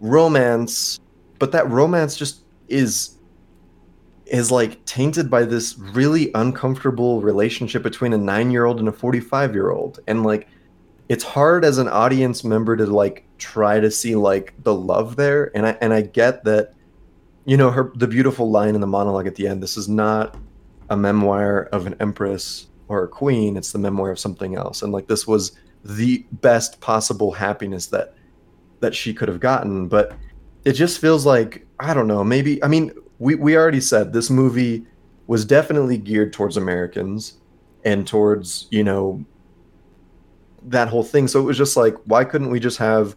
romance, 0.00 1.00
but 1.38 1.50
that 1.52 1.68
romance 1.68 2.16
just 2.16 2.42
is 2.68 3.18
is 4.26 4.50
like 4.50 4.82
tainted 4.84 5.30
by 5.30 5.44
this 5.44 5.78
really 5.78 6.30
uncomfortable 6.34 7.20
relationship 7.20 7.82
between 7.82 8.12
a 8.14 8.18
9-year-old 8.18 8.78
and 8.78 8.88
a 8.88 8.92
45-year-old 8.92 10.00
and 10.06 10.24
like 10.24 10.48
it's 11.10 11.22
hard 11.22 11.62
as 11.62 11.76
an 11.76 11.88
audience 11.88 12.42
member 12.42 12.74
to 12.76 12.86
like 12.86 13.26
try 13.36 13.78
to 13.78 13.90
see 13.90 14.16
like 14.16 14.54
the 14.62 14.74
love 14.74 15.16
there. 15.16 15.54
And 15.54 15.66
I 15.66 15.76
and 15.80 15.92
I 15.92 16.02
get 16.02 16.44
that 16.44 16.74
you 17.44 17.56
know 17.56 17.70
her 17.70 17.92
the 17.94 18.06
beautiful 18.06 18.50
line 18.50 18.74
in 18.74 18.80
the 18.80 18.86
monologue 18.86 19.26
at 19.26 19.34
the 19.34 19.46
end 19.46 19.62
this 19.62 19.76
is 19.76 19.88
not 19.88 20.36
a 20.90 20.96
memoir 20.96 21.68
of 21.72 21.86
an 21.86 21.94
empress 22.00 22.68
or 22.88 23.04
a 23.04 23.08
queen 23.08 23.56
it's 23.56 23.72
the 23.72 23.78
memoir 23.78 24.10
of 24.10 24.18
something 24.18 24.54
else. 24.54 24.82
And 24.82 24.92
like 24.92 25.06
this 25.06 25.26
was 25.26 25.52
the 25.84 26.24
best 26.32 26.80
possible 26.80 27.30
happiness 27.32 27.86
that 27.86 28.14
that 28.80 28.94
she 28.94 29.14
could 29.14 29.28
have 29.28 29.40
gotten 29.40 29.86
but 29.86 30.16
it 30.64 30.72
just 30.72 31.00
feels 31.00 31.26
like 31.26 31.66
I 31.78 31.94
don't 31.94 32.08
know 32.08 32.24
maybe 32.24 32.62
I 32.62 32.68
mean 32.68 32.92
we 33.18 33.34
we 33.34 33.56
already 33.56 33.80
said 33.80 34.12
this 34.12 34.30
movie 34.30 34.84
was 35.26 35.44
definitely 35.44 35.98
geared 35.98 36.32
towards 36.32 36.56
Americans 36.56 37.40
and 37.84 38.06
towards 38.06 38.66
you 38.70 38.84
know 38.84 39.24
that 40.64 40.88
whole 40.88 41.04
thing. 41.04 41.28
So 41.28 41.40
it 41.40 41.44
was 41.44 41.58
just 41.58 41.76
like 41.76 41.94
why 42.04 42.24
couldn't 42.24 42.50
we 42.50 42.60
just 42.60 42.78
have 42.78 43.16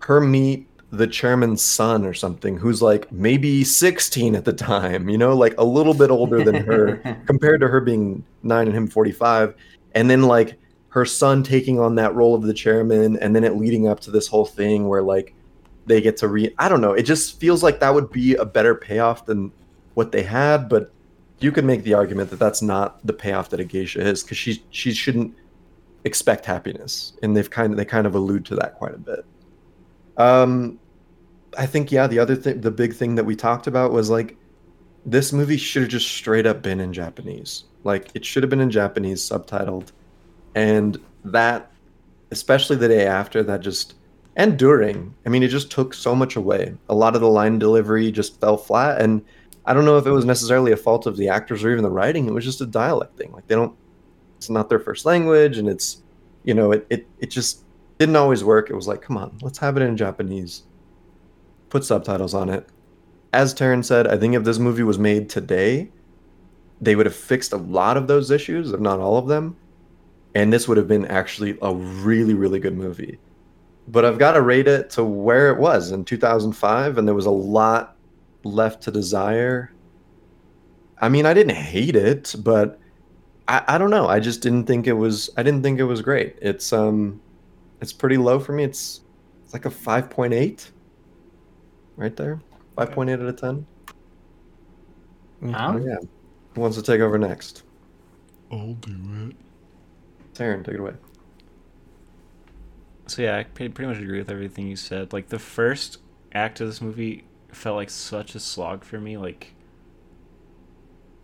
her 0.00 0.20
meet 0.20 0.68
the 0.90 1.06
chairman's 1.06 1.62
son 1.62 2.04
or 2.04 2.12
something 2.12 2.56
who's 2.56 2.82
like 2.82 3.10
maybe 3.10 3.64
16 3.64 4.34
at 4.34 4.44
the 4.44 4.52
time 4.52 5.08
you 5.08 5.16
know 5.16 5.34
like 5.34 5.54
a 5.56 5.64
little 5.64 5.94
bit 5.94 6.10
older 6.10 6.44
than 6.44 6.54
her 6.54 6.96
compared 7.26 7.62
to 7.62 7.68
her 7.68 7.80
being 7.80 8.22
9 8.42 8.66
and 8.66 8.76
him 8.76 8.86
45 8.86 9.54
and 9.94 10.10
then 10.10 10.22
like 10.22 10.58
her 10.92 11.06
son 11.06 11.42
taking 11.42 11.80
on 11.80 11.94
that 11.94 12.14
role 12.14 12.34
of 12.34 12.42
the 12.42 12.52
chairman 12.52 13.16
and 13.16 13.34
then 13.34 13.44
it 13.44 13.56
leading 13.56 13.88
up 13.88 13.98
to 13.98 14.10
this 14.10 14.28
whole 14.28 14.44
thing 14.44 14.88
where 14.88 15.02
like 15.02 15.34
they 15.86 16.02
get 16.02 16.18
to 16.18 16.28
re 16.28 16.54
I 16.58 16.68
don't 16.68 16.82
know. 16.82 16.92
It 16.92 17.04
just 17.04 17.40
feels 17.40 17.62
like 17.62 17.80
that 17.80 17.94
would 17.94 18.12
be 18.12 18.34
a 18.34 18.44
better 18.44 18.74
payoff 18.74 19.24
than 19.24 19.52
what 19.94 20.12
they 20.12 20.22
had 20.22 20.68
but 20.68 20.92
you 21.40 21.50
could 21.50 21.64
make 21.64 21.82
the 21.82 21.94
argument 21.94 22.28
that 22.30 22.38
that's 22.38 22.60
not 22.60 23.04
the 23.06 23.12
payoff 23.12 23.48
that 23.50 23.58
a 23.58 23.64
geisha 23.64 24.00
is 24.00 24.22
because 24.22 24.36
she 24.36 24.62
she 24.70 24.92
shouldn't 24.92 25.34
expect 26.04 26.44
happiness. 26.44 27.14
And 27.22 27.34
they've 27.34 27.48
kind 27.48 27.72
of 27.72 27.78
they 27.78 27.86
kind 27.86 28.06
of 28.06 28.14
allude 28.14 28.44
to 28.46 28.56
that 28.56 28.74
quite 28.74 28.94
a 28.94 28.98
bit. 28.98 29.24
Um 30.18 30.78
i 31.56 31.66
think 31.66 31.92
yeah 31.92 32.06
the 32.06 32.18
other 32.18 32.36
thing 32.36 32.60
the 32.60 32.70
big 32.70 32.94
thing 32.94 33.14
that 33.14 33.24
we 33.24 33.36
talked 33.36 33.66
about 33.66 33.92
was 33.92 34.08
like 34.08 34.36
this 35.04 35.32
movie 35.32 35.58
should 35.58 35.82
have 35.82 35.90
just 35.90 36.08
straight 36.08 36.44
up 36.44 36.60
been 36.60 36.80
in 36.80 36.92
japanese. 36.92 37.64
Like 37.82 38.10
it 38.12 38.26
should 38.26 38.42
have 38.42 38.50
been 38.50 38.60
in 38.60 38.70
japanese 38.70 39.22
subtitled 39.22 39.92
and 40.54 41.00
that 41.24 41.70
especially 42.30 42.76
the 42.76 42.88
day 42.88 43.06
after 43.06 43.42
that 43.42 43.60
just 43.60 43.94
and 44.36 44.58
during 44.58 45.14
i 45.26 45.28
mean 45.28 45.42
it 45.42 45.48
just 45.48 45.70
took 45.70 45.94
so 45.94 46.14
much 46.14 46.36
away 46.36 46.74
a 46.88 46.94
lot 46.94 47.14
of 47.14 47.20
the 47.20 47.28
line 47.28 47.58
delivery 47.58 48.10
just 48.10 48.40
fell 48.40 48.56
flat 48.56 49.00
and 49.00 49.22
I 49.64 49.74
don't 49.74 49.84
know 49.84 49.96
if 49.96 50.06
it 50.06 50.10
was 50.10 50.24
necessarily 50.24 50.72
a 50.72 50.76
fault 50.76 51.06
of 51.06 51.16
the 51.16 51.28
actors 51.28 51.62
or 51.62 51.70
even 51.70 51.84
the 51.84 51.90
writing. 51.90 52.26
It 52.26 52.32
was 52.32 52.44
just 52.44 52.60
a 52.60 52.66
dialect 52.66 53.16
thing. 53.16 53.32
Like 53.32 53.46
they 53.46 53.54
don't, 53.54 53.76
it's 54.36 54.50
not 54.50 54.68
their 54.68 54.80
first 54.80 55.04
language, 55.04 55.58
and 55.58 55.68
it's, 55.68 56.02
you 56.42 56.54
know, 56.54 56.72
it 56.72 56.86
it, 56.90 57.06
it 57.20 57.30
just 57.30 57.64
didn't 57.98 58.16
always 58.16 58.42
work. 58.42 58.70
It 58.70 58.74
was 58.74 58.88
like, 58.88 59.02
come 59.02 59.16
on, 59.16 59.38
let's 59.40 59.58
have 59.58 59.76
it 59.76 59.82
in 59.82 59.96
Japanese. 59.96 60.64
Put 61.70 61.84
subtitles 61.84 62.34
on 62.34 62.48
it. 62.48 62.68
As 63.32 63.54
Taryn 63.54 63.84
said, 63.84 64.08
I 64.08 64.18
think 64.18 64.34
if 64.34 64.44
this 64.44 64.58
movie 64.58 64.82
was 64.82 64.98
made 64.98 65.30
today, 65.30 65.90
they 66.80 66.96
would 66.96 67.06
have 67.06 67.14
fixed 67.14 67.52
a 67.52 67.56
lot 67.56 67.96
of 67.96 68.08
those 68.08 68.30
issues, 68.30 68.72
if 68.72 68.80
not 68.80 68.98
all 68.98 69.16
of 69.16 69.28
them, 69.28 69.56
and 70.34 70.52
this 70.52 70.68
would 70.68 70.76
have 70.76 70.88
been 70.88 71.06
actually 71.06 71.58
a 71.62 71.74
really 71.74 72.34
really 72.34 72.58
good 72.58 72.76
movie. 72.76 73.18
But 73.88 74.04
I've 74.04 74.18
got 74.18 74.32
to 74.32 74.42
rate 74.42 74.68
it 74.68 74.90
to 74.90 75.04
where 75.04 75.50
it 75.50 75.58
was 75.58 75.90
in 75.90 76.04
2005, 76.04 76.98
and 76.98 77.08
there 77.08 77.14
was 77.14 77.26
a 77.26 77.30
lot 77.30 77.96
left 78.44 78.82
to 78.84 78.90
desire. 78.90 79.72
I 81.00 81.08
mean, 81.08 81.26
I 81.26 81.34
didn't 81.34 81.56
hate 81.56 81.96
it, 81.96 82.34
but 82.38 82.78
I, 83.48 83.64
I 83.66 83.78
don't 83.78 83.90
know. 83.90 84.06
I 84.06 84.20
just 84.20 84.40
didn't 84.40 84.66
think 84.66 84.86
it 84.86 84.92
was. 84.92 85.30
I 85.36 85.42
didn't 85.42 85.62
think 85.62 85.80
it 85.80 85.84
was 85.84 86.00
great. 86.00 86.36
It's 86.40 86.72
um, 86.72 87.20
it's 87.80 87.92
pretty 87.92 88.16
low 88.16 88.38
for 88.38 88.52
me. 88.52 88.64
It's 88.64 89.00
it's 89.44 89.52
like 89.52 89.64
a 89.64 89.70
five 89.70 90.08
point 90.08 90.32
eight, 90.32 90.70
right 91.96 92.16
there. 92.16 92.40
Five 92.76 92.92
point 92.92 93.10
eight 93.10 93.14
out 93.14 93.26
of 93.26 93.36
ten. 93.36 93.66
Huh? 95.50 95.72
Oh, 95.74 95.78
yeah. 95.78 95.96
Who 96.54 96.60
wants 96.60 96.76
to 96.76 96.82
take 96.82 97.00
over 97.00 97.18
next? 97.18 97.64
I'll 98.50 98.74
do 98.74 99.28
it. 99.28 99.36
Taryn, 100.34 100.64
take 100.64 100.74
it 100.74 100.80
away. 100.80 100.94
So 103.06 103.22
yeah, 103.22 103.38
I 103.38 103.44
pretty, 103.44 103.86
much 103.86 103.98
agree 103.98 104.18
with 104.18 104.30
everything 104.30 104.66
you 104.66 104.76
said. 104.76 105.12
Like 105.12 105.28
the 105.28 105.38
first 105.38 105.98
act 106.32 106.60
of 106.60 106.66
this 106.68 106.80
movie 106.80 107.24
felt 107.48 107.76
like 107.76 107.90
such 107.90 108.34
a 108.34 108.40
slog 108.40 108.84
for 108.84 108.98
me. 108.98 109.16
Like 109.16 109.54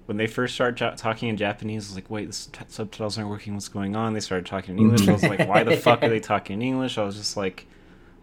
when 0.07 0.17
they 0.17 0.27
first 0.27 0.55
started 0.55 0.79
ja- 0.81 0.95
talking 0.97 1.29
in 1.29 1.37
Japanese, 1.37 1.87
I 1.87 1.89
was 1.91 1.95
like, 1.95 2.11
wait, 2.11 2.27
the 2.27 2.33
sub- 2.33 2.71
subtitles 2.71 3.17
aren't 3.17 3.31
working. 3.31 3.55
What's 3.55 3.69
going 3.69 3.97
on? 3.97 4.13
They 4.13 4.21
started 4.21 4.47
talking 4.47 4.77
in 4.77 4.85
English. 4.85 5.09
I 5.09 5.13
was 5.13 5.23
like, 5.23 5.49
why 5.49 5.65
the 5.65 5.77
fuck 5.77 6.03
are 6.03 6.09
they 6.09 6.21
talking 6.21 6.55
in 6.55 6.63
English? 6.63 6.99
I 6.99 7.05
was 7.05 7.17
just 7.17 7.37
like, 7.37 7.67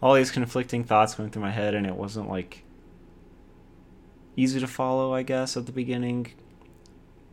all 0.02 0.14
these 0.14 0.32
conflicting 0.32 0.84
thoughts 0.84 1.16
going 1.16 1.32
through 1.32 1.42
my 1.42 1.52
head, 1.52 1.74
and 1.74 1.88
it 1.88 1.96
wasn't 1.96 2.30
like 2.30 2.64
easy 4.36 4.60
to 4.60 4.68
follow, 4.68 5.14
I 5.14 5.24
guess, 5.24 5.58
at 5.58 5.66
the 5.66 5.72
beginning. 5.72 6.34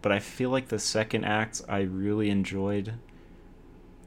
But 0.00 0.12
I 0.12 0.18
feel 0.18 0.50
like 0.50 0.68
the 0.68 0.78
second 0.78 1.24
act 1.24 1.60
I 1.68 1.80
really 1.80 2.30
enjoyed 2.30 2.94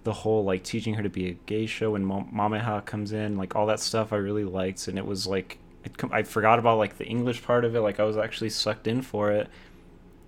the 0.06 0.14
whole 0.14 0.44
like 0.44 0.64
teaching 0.64 0.94
her 0.94 1.04
to 1.04 1.10
be 1.10 1.30
a 1.30 1.34
geisha 1.34 1.90
when 1.90 2.06
Mo- 2.06 2.28
Mameha 2.32 2.86
comes 2.86 3.12
in, 3.12 3.38
like 3.38 3.56
all 3.56 3.66
that 3.66 3.80
stuff 3.80 4.14
I 4.14 4.18
really 4.18 4.46
liked, 4.46 4.88
and 4.88 4.98
it 5.00 5.06
was 5.06 5.26
like 5.26 5.58
it 5.84 5.98
com- 5.98 6.12
I 6.14 6.22
forgot 6.24 6.60
about 6.60 6.78
like 6.78 6.98
the 6.98 7.06
English 7.06 7.44
part 7.44 7.66
of 7.66 7.76
it, 7.76 7.82
like 7.82 8.00
I 8.00 8.04
was 8.04 8.16
actually 8.16 8.52
sucked 8.52 8.88
in 8.88 9.02
for 9.02 9.32
it, 9.32 9.50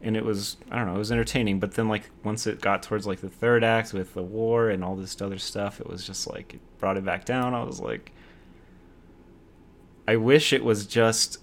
and 0.01 0.17
it 0.17 0.25
was 0.25 0.57
I 0.71 0.78
don't 0.78 0.88
know, 0.88 0.95
it 0.95 0.97
was 0.97 1.11
entertaining. 1.11 1.59
But 1.59 1.75
then 1.75 1.88
like 1.88 2.09
once 2.23 2.47
it 2.47 2.59
got 2.59 2.82
towards 2.82 3.05
like 3.05 3.21
the 3.21 3.30
third 3.30 3.63
act 3.63 3.93
with 3.93 4.15
the 4.15 4.23
war 4.23 4.69
and 4.71 4.84
all 4.84 4.95
this 4.95 5.21
other 5.21 5.38
stuff, 5.38 5.80
it 5.80 5.88
was 5.88 6.05
just 6.05 6.28
like 6.28 6.55
it 6.55 6.80
brought 6.80 6.97
it 6.97 7.05
back 7.05 7.23
down. 7.23 7.53
I 7.53 7.63
was 7.63 7.80
like, 7.80 8.11
I 10.07 10.15
wish 10.15 10.53
it 10.53 10.63
was 10.63 10.88
just 10.88 11.38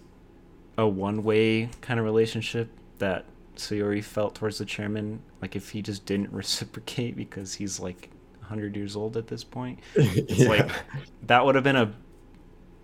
a 0.76 0.88
one 0.88 1.22
way 1.22 1.68
kind 1.82 2.00
of 2.00 2.04
relationship 2.04 2.68
that 2.98 3.26
Sayuri 3.54 4.02
felt 4.02 4.34
towards 4.34 4.58
the 4.58 4.64
chairman. 4.64 5.22
Like 5.40 5.54
if 5.54 5.70
he 5.70 5.82
just 5.82 6.04
didn't 6.04 6.32
reciprocate 6.32 7.14
because 7.14 7.54
he's 7.54 7.78
like 7.78 8.10
100 8.44 8.76
years 8.76 8.96
old 8.96 9.16
at 9.16 9.26
this 9.26 9.44
point. 9.44 9.80
It's 9.94 10.38
Yeah. 10.38 10.48
like 10.48 10.70
that 11.26 11.44
would 11.44 11.54
have 11.54 11.64
been 11.64 11.76
a 11.76 11.92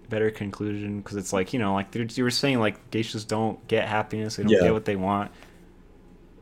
better 0.09 0.31
conclusion 0.31 1.01
because 1.01 1.17
it's 1.17 1.33
like, 1.33 1.53
you 1.53 1.59
know, 1.59 1.75
like 1.75 1.95
you 1.95 2.25
were 2.25 2.31
saying, 2.31 2.59
like 2.61 2.91
geishas 2.91 3.27
don't 3.27 3.65
get 3.69 3.89
happiness, 3.89 4.37
they 4.37 4.43
don't 4.43 4.53
Yeah. 4.53 4.63
get 4.63 4.73
what 4.73 4.85
they 4.85 4.97
want. 4.97 5.31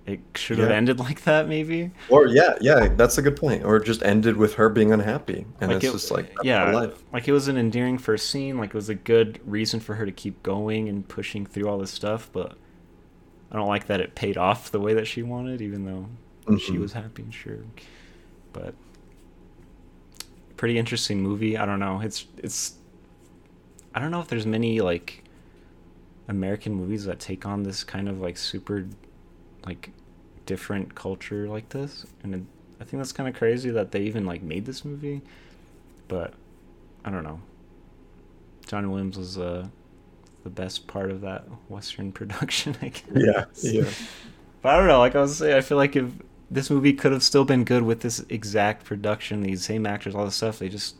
It 0.06 0.20
should 0.36 0.56
have 0.58 0.70
Yeah. 0.70 0.76
ended 0.76 0.98
like 0.98 1.24
that, 1.24 1.48
maybe. 1.48 1.90
Or 2.08 2.26
yeah, 2.28 2.54
yeah, 2.62 2.88
that's 2.96 3.18
a 3.18 3.22
good 3.22 3.36
point. 3.36 3.62
Or 3.64 3.78
just 3.78 4.02
ended 4.02 4.38
with 4.38 4.54
her 4.54 4.70
being 4.70 4.90
unhappy, 4.90 5.44
and 5.60 5.70
Like 5.70 5.82
it's 5.84 5.86
it- 5.86 5.92
just 5.92 6.10
like 6.10 6.32
yeah, 6.42 6.88
like 7.12 7.28
it 7.28 7.32
was 7.32 7.46
an 7.48 7.58
endearing 7.58 7.98
first 7.98 8.30
scene. 8.30 8.56
Like 8.56 8.70
it 8.70 8.74
was 8.74 8.88
a 8.88 8.94
good 8.94 9.38
reason 9.44 9.80
for 9.80 9.96
her 9.96 10.06
to 10.06 10.12
keep 10.12 10.42
going 10.42 10.88
and 10.88 11.06
pushing 11.06 11.44
through 11.44 11.68
all 11.68 11.76
this 11.76 11.90
stuff. 11.90 12.30
But 12.32 12.56
I 13.52 13.56
don't 13.56 13.68
like 13.68 13.86
that 13.88 14.00
it 14.00 14.14
paid 14.14 14.38
off 14.38 14.70
the 14.70 14.80
way 14.80 14.94
that 14.94 15.06
she 15.06 15.22
wanted, 15.22 15.60
even 15.60 15.84
though 15.84 16.06
she 16.56 16.72
Mhm. 16.72 16.80
was 16.80 16.94
happy. 16.94 17.26
Sure, 17.30 17.58
but 18.54 18.74
pretty 20.59 20.76
interesting 20.76 21.22
movie. 21.22 21.56
I 21.56 21.64
don't 21.64 21.78
know. 21.78 22.00
It's 22.02 22.26
it's. 22.36 22.74
I 23.94 24.00
don't 24.00 24.11
know 24.11 24.20
if 24.20 24.28
there's 24.28 24.44
many 24.44 24.80
like 24.82 25.24
American 26.28 26.74
movies 26.74 27.06
that 27.06 27.18
take 27.18 27.46
on 27.46 27.62
this 27.62 27.82
kind 27.82 28.06
of 28.09 28.20
like 28.20 28.36
super, 28.36 28.86
like, 29.64 29.90
different 30.44 30.94
culture 30.94 31.48
like 31.48 31.70
this, 31.70 32.04
and 32.22 32.34
it, 32.34 32.42
I 32.80 32.84
think 32.84 33.00
that's 33.00 33.12
kind 33.12 33.28
of 33.28 33.34
crazy 33.34 33.70
that 33.70 33.92
they 33.92 34.02
even 34.02 34.26
like 34.26 34.42
made 34.42 34.66
this 34.66 34.84
movie. 34.84 35.22
But 36.09 36.34
I 37.04 37.11
don't 37.11 37.24
know. 37.24 37.40
John 38.66 38.90
Williams 38.90 39.16
was 39.16 39.38
uh, 39.38 39.66
the 40.44 40.50
best 40.50 40.86
part 40.86 41.11
of 41.11 41.22
that 41.22 41.46
Western 41.68 42.12
production, 42.18 42.76
I 42.82 42.88
guess. 42.88 43.04
Yeah, 43.14 43.44
yeah. 43.62 43.88
But 44.61 44.74
I 44.74 44.78
don't 44.78 44.88
know. 44.88 44.98
Like 44.98 45.14
I 45.14 45.20
was 45.20 45.38
saying, 45.38 45.54
I 45.54 45.61
feel 45.61 45.78
like 45.78 45.96
if 45.96 46.11
this 46.51 46.70
movie 46.70 46.92
could 46.92 47.12
have 47.12 47.22
still 47.22 47.44
been 47.44 47.64
good 47.64 47.82
with 47.82 48.01
this 48.01 48.24
exact 48.28 48.84
production, 48.84 49.42
these 49.42 49.64
same 49.64 49.86
actors, 49.86 50.14
all 50.14 50.24
this 50.24 50.36
stuff, 50.36 50.59
they 50.59 50.68
just 50.68 50.96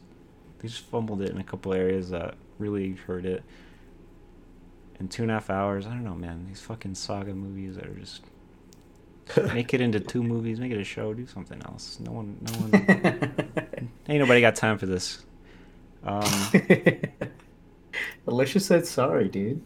they 0.61 0.69
just 0.69 0.85
fumbled 0.85 1.23
it 1.23 1.31
in 1.31 1.39
a 1.39 1.45
couple 1.45 1.73
areas 1.73 2.11
that 2.11 2.35
really 2.59 2.93
hurt 2.93 3.25
it. 3.25 3.43
In 5.01 5.09
two 5.09 5.23
and 5.23 5.31
a 5.31 5.35
half 5.35 5.49
hours, 5.49 5.87
I 5.87 5.91
don't 5.91 6.05
know, 6.05 6.17
man. 6.17 6.47
These 6.49 6.61
fucking 6.61 6.97
saga 6.97 7.33
movies 7.33 7.77
that 7.77 7.87
are 7.87 7.95
just 7.95 8.23
make 9.55 9.73
it 9.73 9.81
into 9.81 10.01
two 10.01 10.23
movies, 10.23 10.59
make 10.59 10.73
it 10.73 10.79
a 10.79 10.85
show, 10.85 11.15
do 11.15 11.27
something 11.27 11.63
else. 11.65 11.99
No 12.01 12.13
one, 12.13 12.37
no 12.41 12.53
one, 12.53 13.91
ain't 14.09 14.21
nobody 14.21 14.41
got 14.41 14.57
time 14.57 14.77
for 14.77 14.87
this. 14.87 15.25
Um, 16.05 16.31
Alicia 18.27 18.61
said 18.61 18.87
sorry, 18.87 19.29
dude. 19.29 19.63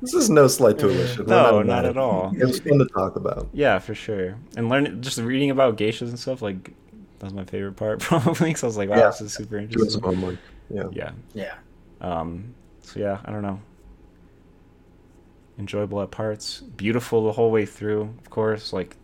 This 0.00 0.14
is 0.14 0.30
no 0.30 0.46
slight 0.46 0.78
to 0.78 0.86
Alicia. 0.86 1.22
No, 1.24 1.58
mad 1.58 1.66
not 1.66 1.84
at 1.84 1.96
all. 1.96 2.32
It 2.38 2.44
was 2.44 2.60
fun 2.60 2.78
to 2.78 2.86
talk 2.86 3.16
about. 3.16 3.48
Yeah, 3.52 3.78
for 3.78 3.94
sure. 3.94 4.36
And 4.56 4.68
learning, 4.68 5.00
just 5.02 5.18
reading 5.18 5.50
about 5.50 5.76
geishas 5.76 6.08
and 6.08 6.18
stuff, 6.18 6.40
like 6.42 6.72
that's 7.18 7.32
my 7.34 7.44
favorite 7.44 7.76
part 7.76 8.00
probably. 8.00 8.48
Because 8.50 8.62
I 8.62 8.66
was 8.66 8.76
like, 8.76 8.88
wow, 8.90 8.96
Yeah. 8.98 9.06
this 9.06 9.20
is 9.20 9.32
super 9.32 9.56
Doing 9.58 9.64
interesting. 9.64 9.90
some 9.90 10.02
homework. 10.02 10.38
Yeah. 10.70 10.84
Yeah. 10.92 11.10
yeah. 11.34 11.54
Um. 12.00 12.54
So 12.82 13.00
yeah, 13.00 13.18
I 13.24 13.30
don't 13.32 13.42
know. 13.42 13.60
Enjoyable 15.58 16.00
at 16.02 16.12
parts, 16.12 16.60
beautiful 16.60 17.24
the 17.26 17.32
whole 17.32 17.50
way 17.50 17.66
through. 17.66 18.02
Of 18.20 18.30
course, 18.30 18.72
like. 18.72 18.96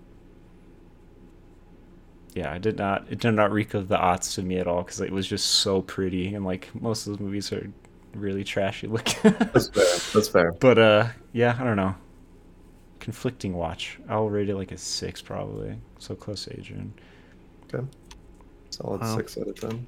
Yeah, 2.35 2.53
I 2.53 2.59
did 2.59 2.79
not. 2.79 3.07
It 3.11 3.21
did 3.21 3.33
not 3.33 3.53
reek 3.53 3.75
of 3.75 3.89
the 3.89 3.97
aughts 3.97 4.35
to 4.35 4.43
me 4.43 4.59
at 4.59 4.67
all 4.67 4.83
because 4.83 5.01
it 5.01 5.11
was 5.11 5.27
just 5.27 5.47
so 5.47 5.83
pretty, 5.83 6.35
and 6.35 6.45
like 6.45 6.69
most 6.81 7.07
of 7.07 7.13
those 7.13 7.21
movies 7.21 7.53
are 7.53 7.69
really 8.17 8.45
trashy 8.45 8.87
looking. 8.87 9.33
That's 9.53 9.69
fair. 9.69 9.85
That's 10.13 10.29
fair. 10.29 10.53
But 10.53 10.79
uh, 10.79 11.09
yeah, 11.33 11.57
I 11.59 11.65
don't 11.65 11.77
know. 11.77 11.95
Conflicting 13.01 13.55
watch. 13.55 13.99
I'll 14.09 14.29
rate 14.31 14.49
it 14.49 14.57
like 14.57 14.73
a 14.73 14.79
six 14.79 15.21
probably. 15.21 15.77
So 15.99 16.15
close 16.15 16.45
to 16.45 16.59
Adrian. 16.59 16.93
Okay. 17.73 17.85
Solid 18.71 19.01
Wow. 19.03 19.17
six 19.17 19.37
out 19.39 19.49
of 19.49 19.61
ten. 19.61 19.87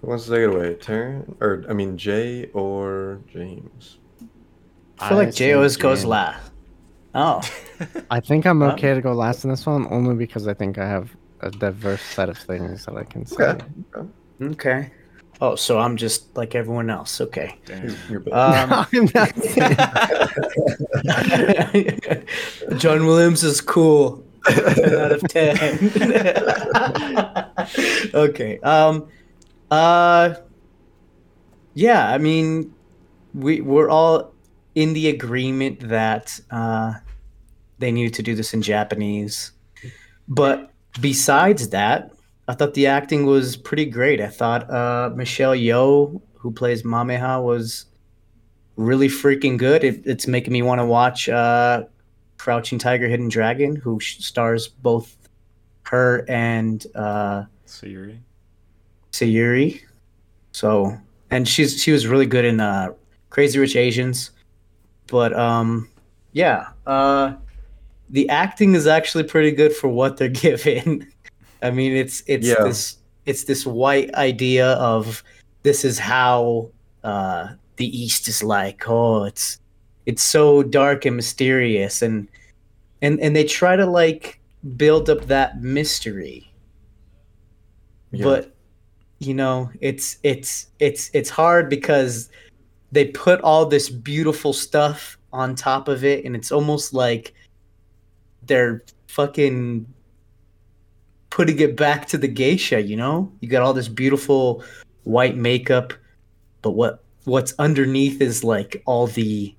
Who 0.00 0.08
wants 0.08 0.24
to 0.24 0.30
take 0.30 0.40
it 0.40 0.50
away? 0.54 0.74
Taryn? 0.74 1.34
Or 1.40 1.64
I 1.68 1.72
mean 1.72 1.96
Jay 1.96 2.50
or 2.52 3.20
James? 3.32 3.98
I 4.98 5.08
feel 5.08 5.18
like 5.18 5.28
I 5.28 5.30
Jay 5.30 5.46
think 5.46 5.56
always 5.56 5.76
goes 5.76 5.98
James. 6.00 6.06
last. 6.08 6.50
Oh. 7.14 7.40
I 8.10 8.20
think 8.20 8.44
I'm 8.46 8.62
okay 8.62 8.92
to 8.94 9.00
go 9.00 9.12
last 9.12 9.44
in 9.44 9.50
this 9.50 9.64
one, 9.64 9.86
only 9.90 10.14
because 10.16 10.48
I 10.48 10.54
think 10.54 10.78
I 10.78 10.88
have 10.88 11.10
a 11.40 11.50
diverse 11.50 12.02
set 12.02 12.28
of 12.28 12.36
things 12.36 12.84
that 12.86 12.96
I 12.96 13.04
can 13.04 13.24
say. 13.26 13.44
Okay. 13.44 14.08
okay. 14.42 14.90
Okay. 15.34 15.38
Oh, 15.40 15.56
so 15.56 15.78
I'm 15.78 15.96
just 15.96 16.36
like 16.36 16.54
everyone 16.54 16.90
else. 16.90 17.20
Okay. 17.20 17.56
Damn. 17.66 17.96
You're 18.08 18.20
bad. 18.20 18.70
Um, 18.70 18.86
I'm 18.92 19.08
not 19.14 19.34
saying- 21.64 22.00
John 22.78 23.06
Williams 23.06 23.42
is 23.44 23.60
cool. 23.60 24.22
10 24.46 24.94
out 24.94 25.12
of 25.12 25.22
10. 25.28 27.52
okay. 28.14 28.58
Um 28.60 29.08
uh 29.70 30.34
yeah, 31.74 32.08
I 32.10 32.18
mean 32.18 32.74
we 33.32 33.60
we're 33.62 33.88
all 33.88 34.32
in 34.74 34.92
the 34.92 35.08
agreement 35.08 35.80
that 35.88 36.38
uh 36.50 36.94
they 37.78 37.90
needed 37.90 38.12
to 38.14 38.22
do 38.22 38.34
this 38.34 38.52
in 38.54 38.60
Japanese. 38.62 39.52
But 40.28 40.70
besides 41.00 41.70
that, 41.70 42.12
I 42.46 42.54
thought 42.54 42.74
the 42.74 42.86
acting 42.86 43.26
was 43.26 43.56
pretty 43.56 43.86
great. 43.86 44.20
I 44.20 44.28
thought 44.28 44.70
uh 44.70 45.10
Michelle 45.14 45.54
Yeoh, 45.54 46.20
who 46.34 46.50
plays 46.50 46.82
Mameha, 46.82 47.42
was 47.42 47.86
really 48.76 49.08
freaking 49.08 49.56
good. 49.56 49.84
It, 49.84 50.02
it's 50.04 50.26
making 50.26 50.52
me 50.52 50.62
want 50.62 50.80
to 50.80 50.84
watch 50.86 51.28
uh, 51.28 51.84
Crouching 52.38 52.78
Tiger, 52.78 53.08
Hidden 53.08 53.28
Dragon, 53.28 53.76
who 53.76 54.00
stars 54.00 54.68
both 54.68 55.16
her 55.84 56.24
and 56.28 56.84
uh, 56.94 57.44
Sayuri. 57.66 58.18
Sayuri. 59.12 59.80
So, 60.52 60.96
and 61.30 61.48
she's 61.48 61.82
she 61.82 61.92
was 61.92 62.06
really 62.06 62.26
good 62.26 62.44
in 62.44 62.60
uh, 62.60 62.88
Crazy 63.30 63.58
Rich 63.58 63.76
Asians. 63.76 64.30
but 65.06 65.32
um, 65.38 65.88
yeah. 66.32 66.68
Uh, 66.86 67.34
the 68.10 68.28
acting 68.28 68.74
is 68.74 68.86
actually 68.86 69.24
pretty 69.24 69.50
good 69.50 69.72
for 69.72 69.88
what 69.88 70.16
they're 70.16 70.28
given. 70.46 71.10
I 71.64 71.70
mean, 71.70 71.96
it's 71.96 72.22
it's 72.26 72.46
Yeah. 72.46 72.62
this 72.62 72.98
it's 73.26 73.44
this 73.44 73.66
white 73.66 74.14
idea 74.14 74.72
of 74.74 75.24
this 75.62 75.84
is 75.84 75.98
how 75.98 76.70
uh, 77.02 77.48
the 77.76 77.86
East 78.02 78.28
is 78.28 78.42
like. 78.44 78.86
Oh, 78.86 79.24
it's 79.24 79.58
it's 80.06 80.22
so 80.22 80.62
dark 80.62 81.06
and 81.06 81.16
mysterious, 81.16 82.02
and 82.02 82.28
and 83.00 83.18
and 83.20 83.34
they 83.34 83.44
try 83.44 83.76
to 83.76 83.86
like 83.86 84.40
build 84.76 85.08
up 85.08 85.24
that 85.26 85.62
mystery, 85.62 86.52
Yeah. 88.12 88.24
but 88.24 88.54
you 89.20 89.32
know, 89.32 89.70
it's 89.80 90.18
it's 90.22 90.66
it's 90.80 91.10
it's 91.14 91.30
hard 91.30 91.70
because 91.70 92.28
they 92.92 93.06
put 93.06 93.40
all 93.40 93.64
this 93.64 93.88
beautiful 93.88 94.52
stuff 94.52 95.16
on 95.32 95.54
top 95.54 95.88
of 95.88 96.04
it, 96.04 96.26
and 96.26 96.36
it's 96.36 96.52
almost 96.52 96.92
like 96.92 97.32
they're 98.42 98.84
fucking 99.08 99.86
putting 101.34 101.58
it 101.58 101.76
back 101.76 102.06
to 102.06 102.16
the 102.16 102.28
geisha, 102.28 102.80
you 102.80 102.96
know? 102.96 103.30
You 103.40 103.48
got 103.48 103.60
all 103.60 103.72
this 103.72 103.88
beautiful 103.88 104.62
white 105.02 105.36
makeup, 105.36 105.92
but 106.62 106.70
what 106.70 107.02
what's 107.24 107.54
underneath 107.58 108.20
is 108.20 108.44
like 108.44 108.80
all 108.86 109.08
the 109.08 109.52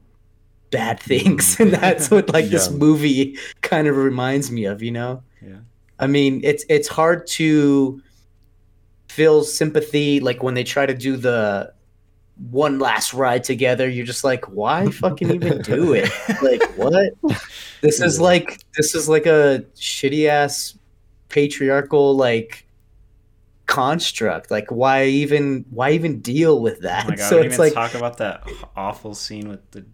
bad 0.71 0.99
mm-hmm. 0.99 1.07
things. 1.07 1.59
And 1.59 1.73
that's 1.73 2.09
what 2.09 2.31
like 2.31 2.45
this 2.45 2.71
movie 2.71 3.37
kind 3.61 3.89
of 3.89 3.97
reminds 3.97 4.51
me 4.51 4.63
of, 4.63 4.81
you 4.81 4.91
know? 4.91 5.21
Yeah. 5.41 5.57
I 5.99 6.07
mean, 6.07 6.39
it's 6.45 6.63
it's 6.69 6.87
hard 6.87 7.27
to 7.39 8.01
feel 9.09 9.43
sympathy 9.43 10.21
like 10.21 10.41
when 10.43 10.53
they 10.53 10.63
try 10.63 10.85
to 10.85 10.93
do 10.93 11.17
the 11.17 11.73
one 12.51 12.79
last 12.79 13.13
ride 13.13 13.43
together. 13.43 13.89
You're 13.89 14.05
just 14.05 14.23
like, 14.23 14.45
why 14.45 14.89
fucking 14.91 15.29
even 15.29 15.61
do 15.61 15.91
it? 15.93 16.09
Like 16.41 16.63
what? 16.77 17.13
This 17.81 17.99
is 17.99 18.19
like 18.19 18.61
this 18.77 18.95
is 18.95 19.09
like 19.09 19.25
a 19.25 19.63
shitty 19.75 20.27
ass 20.27 20.75
patriarchal 21.29 22.15
like 22.15 22.65
construct. 23.65 24.51
Like 24.51 24.69
why 24.71 25.05
even 25.05 25.65
why 25.69 25.91
even 25.91 26.19
deal 26.21 26.61
with 26.61 26.77
Oh 26.79 26.81
that? 26.83 27.07
my 27.07 27.15
god, 27.15 27.29
so 27.29 27.41
it's 27.41 27.59
like 27.59 27.73
talk 27.73 27.95
about 27.95 28.17
that 28.17 28.43
awful 28.75 29.15
scene 29.15 29.49
with 29.49 29.69
the 29.71 29.85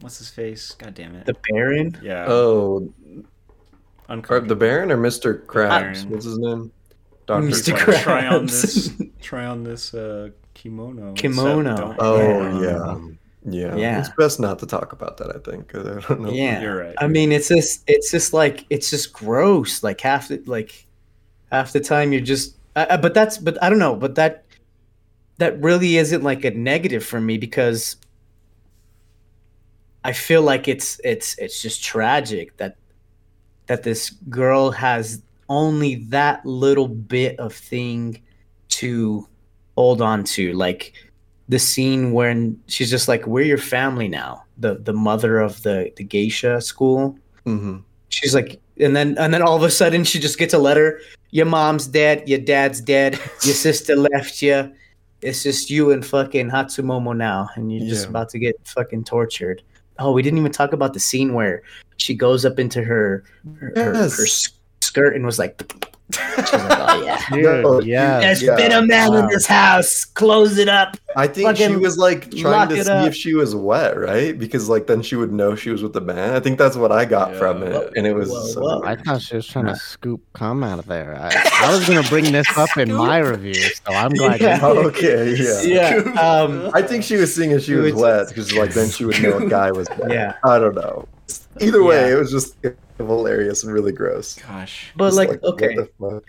what's 0.00 0.18
his 0.18 0.28
face? 0.30 0.72
God 0.72 0.94
damn 0.94 1.14
it. 1.14 1.26
the 1.26 1.36
Baron. 1.50 1.98
yeah. 2.02 2.26
Oh, 2.28 2.92
or 4.08 4.40
the 4.40 4.54
Baron 4.56 4.92
or 4.92 4.96
Mr. 4.98 5.44
Krabs? 5.46 6.04
What's 6.06 6.24
his 6.24 6.38
name? 6.38 6.70
Mr. 7.26 7.72
Like, 7.72 7.82
Krabs. 7.82 8.02
Try 8.04 8.26
on 8.26 8.46
this. 8.46 8.92
Try 9.20 9.46
on 9.46 9.64
this 9.64 9.94
uh, 9.94 10.30
kimono. 10.54 11.12
Kimono. 11.14 11.96
Oh 11.98 12.60
Yeah. 12.60 12.60
yeah. 12.60 12.98
Yeah, 13.48 13.76
Yeah. 13.76 14.00
It's 14.00 14.08
best 14.18 14.40
not 14.40 14.58
to 14.58 14.66
talk 14.66 14.92
about 14.92 15.16
that. 15.18 15.34
I 15.34 15.38
think. 15.38 15.74
I 15.74 16.00
don't 16.00 16.20
know. 16.20 16.30
Yeah. 16.30 16.60
You're 16.60 16.76
right. 16.76 16.94
I 16.98 17.06
mean, 17.06 17.32
it's 17.32 17.48
just 17.48 17.84
it's 17.86 18.10
just 18.10 18.32
like 18.32 18.66
it's 18.70 18.90
just 18.90 19.12
gross. 19.12 19.82
Like 19.82 20.00
half 20.00 20.28
the 20.28 20.42
like 20.46 20.86
half 21.52 21.72
the 21.72 21.80
time 21.80 22.12
you're 22.12 22.20
just. 22.20 22.56
Uh, 22.74 22.86
uh, 22.90 22.96
but 22.96 23.14
that's 23.14 23.38
but 23.38 23.62
I 23.62 23.70
don't 23.70 23.78
know. 23.78 23.94
But 23.94 24.16
that 24.16 24.44
that 25.38 25.60
really 25.62 25.96
isn't 25.96 26.22
like 26.22 26.44
a 26.44 26.50
negative 26.50 27.04
for 27.04 27.20
me 27.20 27.38
because 27.38 27.96
I 30.04 30.12
feel 30.12 30.42
like 30.42 30.68
it's 30.68 31.00
it's 31.04 31.38
it's 31.38 31.62
just 31.62 31.82
tragic 31.82 32.56
that 32.56 32.76
that 33.66 33.82
this 33.82 34.10
girl 34.10 34.70
has 34.70 35.22
only 35.48 35.96
that 35.96 36.44
little 36.44 36.88
bit 36.88 37.38
of 37.38 37.52
thing 37.52 38.22
to 38.68 39.28
hold 39.76 40.00
on 40.00 40.24
to 40.24 40.52
like 40.54 40.92
the 41.48 41.58
scene 41.58 42.12
when 42.12 42.60
she's 42.66 42.90
just 42.90 43.08
like 43.08 43.26
we're 43.26 43.44
your 43.44 43.58
family 43.58 44.08
now. 44.08 44.44
The 44.58 44.74
the 44.76 44.92
mother 44.92 45.38
of 45.38 45.62
the 45.62 45.92
the 45.96 46.04
geisha 46.04 46.60
school. 46.60 47.18
Hmm 47.44 47.78
she's 48.08 48.34
like 48.34 48.60
and 48.78 48.94
then 48.94 49.18
and 49.18 49.34
then 49.34 49.42
all 49.42 49.56
of 49.56 49.62
a 49.64 49.70
sudden 49.70 50.04
she 50.04 50.18
just 50.18 50.38
gets 50.38 50.54
a 50.54 50.58
letter. 50.58 51.00
Your 51.30 51.46
mom's 51.46 51.86
dead. 51.86 52.28
Your 52.28 52.38
dad's 52.38 52.80
dead. 52.80 53.14
Your 53.44 53.54
sister 53.54 53.96
left 54.12 54.42
you 54.42 54.72
it's 55.22 55.42
just 55.42 55.70
you 55.70 55.90
and 55.92 56.04
fucking 56.04 56.50
hatsumomo 56.50 57.16
now 57.16 57.48
and 57.54 57.72
you're 57.72 57.88
just 57.88 58.04
Yeah. 58.04 58.10
about 58.10 58.28
to 58.30 58.38
get 58.38 58.54
fucking 58.64 59.04
tortured. 59.04 59.62
Oh 59.98 60.12
we 60.12 60.22
didn't 60.22 60.38
even 60.38 60.52
talk 60.52 60.72
about 60.72 60.92
the 60.94 61.00
scene 61.00 61.32
where 61.34 61.62
she 61.96 62.14
goes 62.14 62.44
up 62.44 62.58
into 62.58 62.82
her 62.82 63.24
her, 63.58 63.72
her, 63.76 63.94
her 63.94 64.26
skirt 64.80 65.16
and 65.16 65.24
was 65.24 65.38
like 65.38 65.62
like 66.12 66.48
oh 66.54 67.02
yeah 67.04 67.20
Dude, 67.32 67.42
No, 67.64 67.80
yeah. 67.80 68.20
there's 68.20 68.42
Yeah. 68.42 68.54
been 68.56 68.70
a 68.72 68.82
man 68.86 69.12
in 69.14 69.26
this 69.26 69.46
house 69.46 70.04
close 70.04 70.56
it 70.56 70.68
up 70.68 70.96
I 71.16 71.26
think 71.26 71.56
she 71.56 71.74
was 71.76 71.96
like 71.98 72.30
trying 72.30 72.68
to 72.68 72.84
see 72.84 72.90
up. 72.90 73.06
if 73.08 73.14
she 73.16 73.32
was 73.34 73.54
wet, 73.56 73.98
right? 73.98 74.38
Because 74.38 74.68
like 74.68 74.86
then 74.86 75.00
she 75.02 75.16
would 75.16 75.32
know 75.32 75.54
she 75.56 75.70
was 75.70 75.82
with 75.82 75.94
the 75.94 76.00
man. 76.02 76.34
I 76.34 76.40
think 76.40 76.58
that's 76.58 76.76
what 76.76 76.92
I 76.92 77.06
got 77.06 77.32
Yeah. 77.32 77.38
from 77.38 77.62
it, 77.62 77.90
and 77.96 78.06
it 78.06 78.12
was. 78.12 78.28
Whoa, 78.28 78.46
so 78.48 78.60
whoa. 78.60 78.80
weird. 78.80 78.98
I 79.00 79.02
thought 79.02 79.22
she 79.22 79.34
was 79.36 79.46
trying 79.46 79.64
to 79.64 79.76
scoop 79.92 80.20
cum 80.34 80.62
out 80.62 80.78
of 80.78 80.84
there. 80.86 81.16
I, 81.18 81.30
I 81.64 81.74
was 81.74 81.88
gonna 81.88 82.02
bring 82.08 82.30
this 82.32 82.46
up 82.58 82.76
in 82.76 82.92
my 82.92 83.16
review, 83.18 83.54
so 83.54 83.72
I'm 83.94 84.10
glad. 84.20 84.40
Yeah. 84.42 84.58
you 84.60 84.78
okay, 84.88 85.34
yeah. 85.36 85.62
yeah 85.62 86.20
um 86.20 86.70
I 86.74 86.82
think 86.82 87.02
she 87.02 87.16
was 87.16 87.34
seeing 87.34 87.50
if 87.52 87.64
she 87.64 87.72
was 87.74 87.94
wet 87.94 88.28
because 88.28 88.52
like 88.52 88.74
then 88.74 88.90
she 88.90 89.06
would 89.06 89.20
know 89.22 89.38
a 89.38 89.48
guy 89.48 89.72
was 89.72 89.88
wet. 89.98 90.10
yeah 90.12 90.34
I 90.44 90.58
don't 90.58 90.74
know. 90.74 91.08
Either 91.60 91.82
way, 91.82 92.08
Yeah. 92.10 92.14
it 92.16 92.18
was 92.18 92.30
just 92.30 92.56
hilarious 92.98 93.62
and 93.64 93.72
really 93.72 93.92
gross. 93.92 94.34
Gosh. 94.36 94.92
but 94.96 95.06
Just 95.06 95.16
like 95.16 95.28
what 95.30 95.44
okay 95.54 95.74
the 95.74 95.88
fuck? 96.00 96.24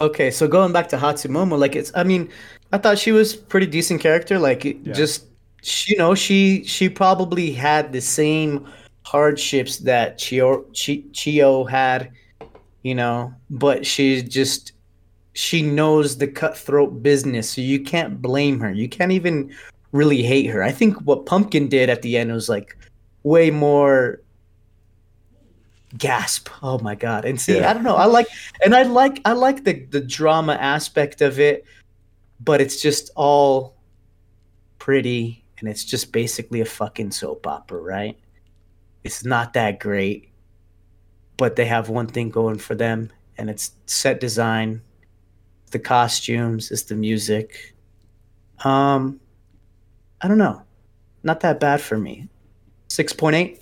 Okay, 0.00 0.30
so 0.30 0.46
going 0.46 0.72
back 0.72 0.88
to 0.90 0.96
Hatsumomo, 0.96 1.58
like 1.58 1.74
it's 1.74 1.90
I 1.94 2.04
mean, 2.04 2.28
I 2.72 2.78
thought 2.78 2.98
she 2.98 3.12
was 3.12 3.34
pretty 3.34 3.66
decent 3.66 4.00
character. 4.00 4.38
Like 4.38 4.64
Yeah. 4.64 4.92
just 4.92 5.26
she, 5.62 5.92
you 5.94 5.98
know, 5.98 6.14
she 6.14 6.64
she 6.64 6.88
probably 6.88 7.50
had 7.50 7.92
the 7.92 8.00
same 8.00 8.66
hardships 9.02 9.78
that 9.78 10.18
Chiyo 10.18 10.64
Chi, 10.68 11.02
Chiyo 11.12 11.68
had, 11.68 12.10
you 12.82 12.94
know, 12.94 13.32
but 13.48 13.86
she 13.86 14.22
just 14.22 14.72
she 15.32 15.62
knows 15.62 16.16
the 16.18 16.26
cutthroat 16.26 17.02
business, 17.02 17.50
so 17.50 17.60
you 17.60 17.80
can't 17.80 18.20
blame 18.22 18.58
her. 18.60 18.72
You 18.72 18.88
can't 18.88 19.12
even 19.12 19.54
really 19.92 20.22
hate 20.22 20.46
her. 20.46 20.62
I 20.62 20.72
think 20.72 20.96
what 21.02 21.26
Pumpkin 21.26 21.68
did 21.68 21.88
at 21.88 22.02
the 22.02 22.16
end 22.18 22.32
was 22.32 22.48
like 22.48 22.76
way 23.22 23.50
more 23.50 24.20
gasp. 25.96 26.48
Oh 26.62 26.78
my 26.80 26.94
god. 26.94 27.24
And 27.24 27.40
see 27.40 27.58
Yeah. 27.58 27.70
i 27.70 27.72
don't 27.72 27.84
know. 27.84 27.96
I 27.96 28.06
like 28.06 28.26
and 28.64 28.74
i 28.74 28.82
like 28.82 29.20
i 29.24 29.32
like 29.32 29.64
the 29.64 29.84
the 29.86 30.00
drama 30.00 30.54
aspect 30.54 31.20
of 31.22 31.38
it 31.40 31.64
but 32.40 32.60
it's 32.60 32.82
just 32.82 33.10
all 33.16 33.76
pretty 34.78 35.44
and 35.58 35.68
it's 35.68 35.84
just 35.84 36.12
basically 36.12 36.60
a 36.60 36.64
fucking 36.66 37.10
soap 37.12 37.46
opera 37.46 37.80
right? 37.80 38.18
It's 39.04 39.24
not 39.24 39.52
that 39.54 39.80
great 39.80 40.32
but 41.36 41.56
they 41.56 41.66
have 41.66 41.88
one 41.88 42.06
thing 42.08 42.30
going 42.30 42.58
for 42.58 42.74
them 42.74 43.10
and 43.38 43.48
it's 43.48 43.72
set 43.86 44.20
design 44.20 44.82
the 45.70 45.78
costumes 45.78 46.70
it's 46.70 46.82
the 46.82 46.96
music. 46.96 47.74
Um 48.64 49.20
i 50.20 50.28
don't 50.28 50.38
know. 50.38 50.62
Not 51.22 51.40
that 51.40 51.58
bad 51.60 51.80
for 51.80 51.96
me. 51.98 52.28
6.8 52.88 53.60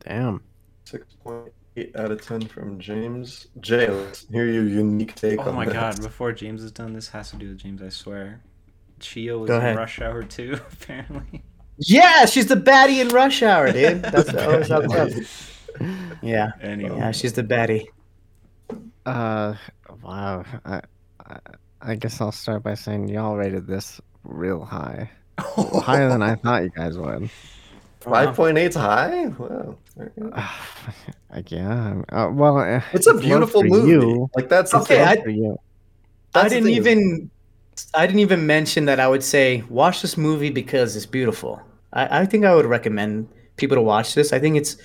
Damn. 0.00 0.40
Six 0.86 1.14
point 1.22 1.52
eight 1.76 1.94
out 1.96 2.10
of 2.10 2.22
ten 2.22 2.40
from 2.46 2.78
James. 2.78 3.48
Jay, 3.60 3.88
let's 3.90 4.26
hear 4.30 4.46
your 4.46 4.64
unique 4.64 5.14
take 5.14 5.38
Oh 5.40 5.50
on 5.50 5.54
my 5.56 5.66
that. 5.66 5.72
god, 5.74 6.02
before 6.02 6.32
James 6.32 6.62
is 6.62 6.72
done, 6.72 6.92
this 6.94 7.08
has 7.10 7.30
to 7.30 7.36
do 7.36 7.48
with 7.48 7.58
James, 7.58 7.82
I 7.82 7.88
swear. 7.90 8.40
Chiyo 9.00 9.40
was 9.40 9.48
Go 9.48 9.60
in. 9.60 9.76
Rush 9.76 10.00
Hour 10.00 10.22
too, 10.22 10.58
apparently. 10.72 11.42
Yeah, 11.78 12.24
she's 12.24 12.46
the 12.46 12.54
baddie 12.56 13.00
in 13.02 13.08
Rush 13.08 13.42
Hour, 13.42 13.70
dude. 13.72 14.00
That's 14.02 14.32
always 14.34 14.68
how 14.68 14.80
it 14.80 14.90
goes. 14.90 15.52
Yeah, 16.22 16.52
Anyway. 16.62 16.96
yeah, 16.96 17.10
she's 17.10 17.34
the 17.34 17.42
baddie. 17.42 17.86
Uh, 19.04 19.54
wow. 20.02 20.44
I, 20.64 20.80
I, 21.26 21.38
I 21.82 21.94
guess 21.96 22.18
I'll 22.20 22.32
start 22.32 22.62
by 22.62 22.74
saying 22.74 23.08
y'all 23.08 23.36
rated 23.36 23.66
this 23.66 24.00
real 24.24 24.64
high, 24.64 25.10
higher 25.38 26.08
than 26.08 26.22
I 26.22 26.36
thought 26.36 26.62
you 26.62 26.70
guys 26.70 26.96
would. 26.96 27.28
Five 28.08 28.34
point 28.36 28.58
eight's 28.58 28.76
high. 28.76 29.26
Wow. 29.26 29.76
Like, 31.32 31.50
yeah. 31.50 32.00
Uh, 32.10 32.30
well, 32.32 32.58
uh, 32.58 32.80
It's 32.94 33.06
a 33.06 33.12
beautiful 33.14 33.60
for 33.62 33.66
movie. 33.68 33.90
You. 33.90 34.30
Like 34.36 34.48
that's 34.48 34.72
Okay. 34.72 35.02
I- 35.04 35.20
For 35.20 35.28
you. 35.28 35.58
I 36.34 36.42
That's 36.42 36.54
the 36.54 36.60
didn't 36.60 36.70
even, 36.70 37.30
I 37.94 38.06
didn't 38.06 38.20
even 38.20 38.46
mention 38.46 38.84
that 38.86 39.00
I 39.00 39.08
would 39.08 39.22
say 39.22 39.62
watch 39.68 40.00
this 40.02 40.16
movie 40.16 40.50
because 40.50 40.96
it's 40.96 41.04
beautiful. 41.06 41.60
I, 41.92 42.20
I 42.20 42.26
think 42.26 42.44
I 42.44 42.54
would 42.54 42.64
recommend 42.66 43.28
people 43.56 43.74
to 43.76 43.82
watch 43.82 44.14
this. 44.14 44.32
I 44.32 44.38
think 44.38 44.56
it's, 44.56 44.76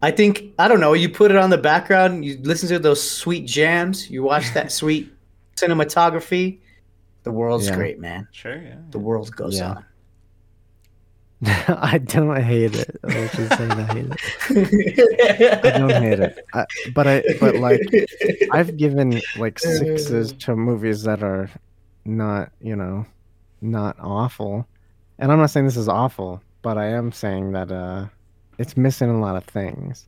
I 0.00 0.10
think 0.10 0.54
I 0.58 0.66
don't 0.66 0.80
know. 0.80 0.92
You 0.94 1.08
put 1.08 1.30
it 1.30 1.36
on 1.36 1.50
the 1.50 1.58
background, 1.58 2.24
you 2.24 2.38
listen 2.42 2.68
to 2.70 2.78
those 2.80 3.02
sweet 3.02 3.46
jams, 3.46 4.10
you 4.10 4.22
watch 4.24 4.52
that 4.54 4.72
sweet 4.80 5.12
cinematography. 5.56 6.58
The 7.24 7.30
world's 7.32 7.68
Yeah. 7.68 7.76
great, 7.76 8.00
man. 8.00 8.26
Sure, 8.32 8.56
yeah. 8.60 8.76
The 8.90 8.98
world 8.98 9.30
goes 9.36 9.58
Yeah. 9.58 9.70
on. 9.70 9.84
I 11.68 11.98
don't 11.98 12.40
hate 12.40 12.74
it. 12.76 12.96
Which 13.02 13.34
is 13.38 13.48
saying 13.48 13.72
I 13.72 13.82
hate 13.92 14.06
it. 14.50 15.64
I 15.64 15.78
don't 15.78 15.90
hate 16.02 16.20
it. 16.20 16.38
I, 16.54 16.66
but 16.94 17.06
I, 17.08 17.22
but 17.40 17.56
like, 17.56 17.80
I've 18.52 18.76
given 18.76 19.20
like 19.38 19.58
sixes 19.58 20.32
to 20.34 20.54
movies 20.54 21.02
that 21.02 21.22
are 21.24 21.50
not, 22.04 22.52
you 22.60 22.76
know, 22.76 23.04
not 23.60 23.96
awful. 24.00 24.66
And 25.18 25.32
I'm 25.32 25.38
not 25.38 25.50
saying 25.50 25.66
this 25.66 25.76
is 25.76 25.88
awful, 25.88 26.40
but 26.62 26.78
I 26.78 26.86
am 26.86 27.10
saying 27.10 27.52
that 27.52 27.72
uh, 27.72 28.06
it's 28.58 28.76
missing 28.76 29.10
a 29.10 29.20
lot 29.20 29.36
of 29.36 29.44
things. 29.44 30.06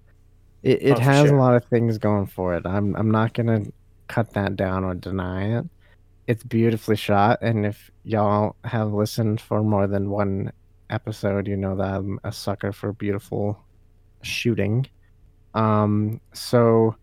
It 0.63 0.83
it 0.83 0.97
Oh, 0.99 1.01
has 1.01 1.29
sure. 1.29 1.37
a 1.37 1.41
lot 1.41 1.57
of 1.57 1.65
things 1.65 1.99
going 1.99 2.27
for 2.27 2.55
it. 2.55 2.65
I'm 2.65 2.95
I'm 2.97 3.11
not 3.11 3.35
gonna 3.35 3.65
cut 4.09 4.33
that 4.35 4.55
down 4.57 4.85
or 4.85 4.95
deny 4.95 5.59
it. 5.59 5.67
It's 6.27 6.43
beautifully 6.45 6.97
shot, 6.97 7.39
and 7.43 7.67
if 7.67 7.91
y'all 8.05 8.57
have 8.65 8.93
listened 8.93 9.41
for 9.41 9.63
more 9.63 9.87
than 9.87 10.11
one 10.11 10.53
episode, 10.95 11.49
you 11.49 11.57
know 11.57 11.77
that 11.77 11.95
I'm 11.97 12.21
a 12.25 12.33
sucker 12.33 12.73
for 12.73 12.93
beautiful 12.93 13.59
shooting. 14.23 14.87
Um, 15.55 16.21
so 16.33 16.97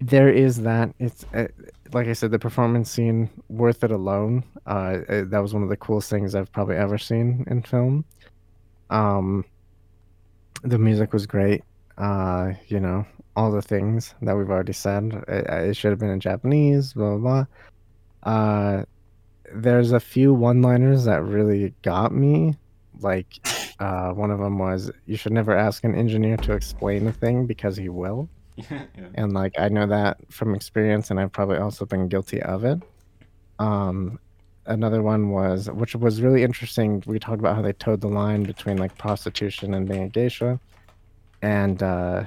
there 0.00 0.28
is 0.28 0.62
that. 0.62 0.94
It's 0.98 1.24
uh, 1.34 1.48
like 1.92 2.08
I 2.08 2.12
said, 2.12 2.30
the 2.30 2.38
performance 2.38 2.90
scene 2.90 3.30
worth 3.48 3.82
it 3.84 3.90
alone. 3.90 4.44
Uh, 4.66 4.98
uh, 5.08 5.24
that 5.26 5.38
was 5.38 5.54
one 5.54 5.62
of 5.62 5.68
the 5.68 5.76
coolest 5.76 6.10
things 6.10 6.34
I've 6.34 6.52
probably 6.52 6.76
ever 6.76 6.98
seen 6.98 7.44
in 7.48 7.62
film. 7.62 8.04
Um, 8.90 9.44
the 10.62 10.78
music 10.78 11.12
was 11.12 11.26
great. 11.26 11.62
Uh, 11.96 12.52
you 12.68 12.80
know, 12.80 13.06
all 13.36 13.50
the 13.50 13.62
things 13.62 14.14
that 14.22 14.36
we've 14.36 14.50
already 14.50 14.72
said. 14.72 15.24
It, 15.28 15.46
it 15.70 15.76
should 15.76 15.90
have 15.90 15.98
been 15.98 16.10
in 16.10 16.20
Japanese. 16.20 16.92
Blah 16.92 17.16
blah. 17.16 17.18
blah. 17.18 18.32
Uh, 18.32 18.84
there's 19.54 19.92
a 19.92 20.00
few 20.00 20.34
one-liners 20.34 21.04
that 21.04 21.22
really 21.22 21.74
got 21.82 22.12
me. 22.14 22.56
Like, 23.00 23.26
uh, 23.80 24.10
one 24.10 24.30
of 24.30 24.38
them 24.38 24.58
was, 24.58 24.90
"You 25.06 25.16
should 25.16 25.32
never 25.32 25.56
ask 25.56 25.84
an 25.84 25.94
engineer 25.94 26.36
to 26.38 26.52
explain 26.52 27.06
a 27.06 27.12
thing 27.12 27.46
because 27.46 27.76
he 27.76 27.88
will." 27.88 28.28
yeah. 28.56 28.84
and 29.14 29.32
like 29.32 29.54
I 29.58 29.68
know 29.68 29.86
that 29.86 30.18
from 30.30 30.54
experience, 30.54 31.10
and 31.10 31.18
I've 31.18 31.32
probably 31.32 31.58
also 31.58 31.84
been 31.84 32.08
guilty 32.08 32.40
of 32.42 32.64
it. 32.64 32.80
Um, 33.58 34.18
another 34.66 35.02
one 35.02 35.30
was, 35.30 35.70
which 35.70 35.94
was 35.96 36.20
really 36.20 36.42
interesting. 36.42 37.02
We 37.06 37.18
talked 37.18 37.40
about 37.40 37.56
how 37.56 37.62
they 37.62 37.72
towed 37.72 38.00
the 38.00 38.08
line 38.08 38.44
between 38.44 38.76
like 38.76 38.96
prostitution 38.96 39.74
and 39.74 39.88
being 39.88 40.04
a 40.04 40.08
geisha, 40.08 40.60
and 41.42 41.82
uh, 41.82 42.24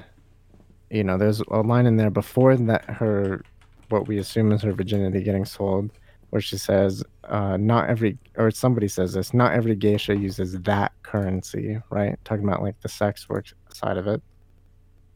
you 0.90 1.04
know, 1.04 1.18
there's 1.18 1.42
a 1.42 1.62
line 1.62 1.86
in 1.86 1.98
there 1.98 2.10
before 2.10 2.56
that 2.56 2.86
her, 2.86 3.44
what 3.90 4.08
we 4.08 4.18
assume 4.18 4.52
is 4.52 4.62
her 4.62 4.72
virginity 4.72 5.22
getting 5.22 5.46
sold, 5.46 5.92
where 6.30 6.42
she 6.42 6.58
says, 6.58 7.04
uh, 7.26 7.58
"Not 7.58 7.90
every," 7.90 8.18
or 8.38 8.52
somebody 8.52 8.88
says 8.88 9.14
this, 9.14 9.34
"Not 9.34 9.54
every 9.54 9.76
geisha 9.76 10.16
uses 10.16 10.60
that 10.62 10.92
currency," 11.04 11.80
right? 11.90 12.18
Talking 12.26 12.44
about 12.44 12.62
like 12.62 12.80
the 12.82 12.90
sex 12.90 13.28
work 13.30 13.46
side 13.74 13.98
of 13.98 14.08
it. 14.08 14.22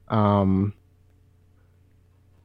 Um, 0.08 0.74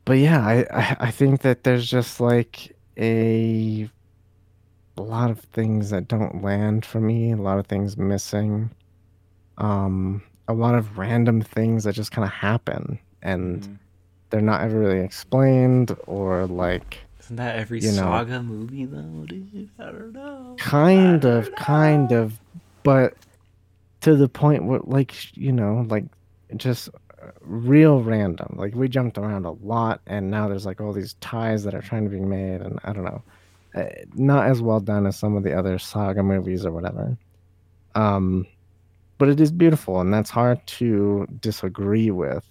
but 0.04 0.14
yeah, 0.18 0.44
I, 0.46 0.66
I 0.72 0.96
I 1.00 1.10
think 1.10 1.42
that 1.42 1.64
there's 1.64 1.88
just 1.88 2.20
like 2.20 2.76
a 2.98 3.90
a 4.98 5.02
lot 5.02 5.30
of 5.30 5.40
things 5.40 5.90
that 5.90 6.08
don't 6.08 6.42
land 6.42 6.84
for 6.86 7.00
me, 7.00 7.32
a 7.32 7.36
lot 7.36 7.58
of 7.58 7.66
things 7.66 7.96
missing. 7.96 8.70
Um 9.58 10.22
a 10.48 10.54
lot 10.54 10.76
of 10.76 10.96
random 10.96 11.40
things 11.42 11.84
that 11.84 11.92
just 11.94 12.12
kind 12.12 12.24
of 12.24 12.30
happen 12.30 12.98
and 13.22 13.62
Mhm. 13.62 13.78
they're 14.30 14.40
not 14.40 14.60
ever 14.60 14.78
really 14.78 15.00
explained 15.00 15.96
or 16.06 16.46
like 16.46 16.98
Isn't 17.26 17.36
that 17.36 17.56
every 17.56 17.80
you 17.80 17.90
know. 17.90 17.96
saga 18.02 18.42
movie 18.42 18.84
though, 18.84 19.24
dude? 19.26 19.68
I 19.78 19.84
don't 19.84 20.12
know. 20.12 20.56
kind 20.58 21.24
of 21.24 21.46
don't 21.46 21.56
kind 21.56 22.10
know. 22.10 22.22
of 22.22 22.40
but 22.82 23.14
to 24.02 24.14
the 24.14 24.28
point 24.28 24.64
where 24.64 24.80
like 24.84 25.36
you 25.36 25.50
know 25.50 25.84
like 25.88 26.04
just 26.56 26.88
uh, 27.20 27.30
real 27.40 28.00
random 28.02 28.54
like 28.56 28.74
we 28.76 28.86
jumped 28.88 29.18
around 29.18 29.44
a 29.44 29.50
lot 29.50 30.00
and 30.06 30.30
now 30.30 30.46
there's 30.46 30.64
like 30.64 30.80
all 30.80 30.92
these 30.92 31.14
ties 31.14 31.64
that 31.64 31.74
are 31.74 31.82
trying 31.82 32.04
to 32.04 32.10
be 32.10 32.20
made 32.20 32.60
and 32.60 32.78
i 32.84 32.92
don't 32.92 33.02
know 33.04 33.22
uh, 33.74 33.84
not 34.14 34.46
as 34.46 34.62
well 34.62 34.78
done 34.78 35.06
as 35.06 35.18
some 35.18 35.34
of 35.36 35.42
the 35.42 35.52
other 35.52 35.76
saga 35.78 36.22
movies 36.22 36.64
or 36.64 36.70
whatever 36.70 37.16
um 37.96 38.46
but 39.18 39.28
it 39.28 39.40
is 39.40 39.50
beautiful 39.50 40.00
and 40.00 40.14
that's 40.14 40.30
hard 40.30 40.64
to 40.68 41.26
disagree 41.40 42.12
with 42.12 42.44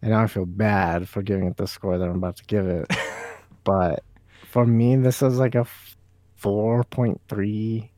and 0.00 0.14
i 0.14 0.26
feel 0.26 0.46
bad 0.46 1.06
for 1.06 1.20
giving 1.20 1.46
it 1.46 1.58
the 1.58 1.66
score 1.66 1.98
that 1.98 2.08
i'm 2.08 2.16
about 2.16 2.36
to 2.36 2.44
give 2.44 2.66
it 2.66 2.86
but 3.64 4.02
for 4.50 4.64
me 4.64 4.94
this 4.96 5.20
is 5.22 5.38
like 5.38 5.54
a 5.54 5.66
4.3 6.40 7.88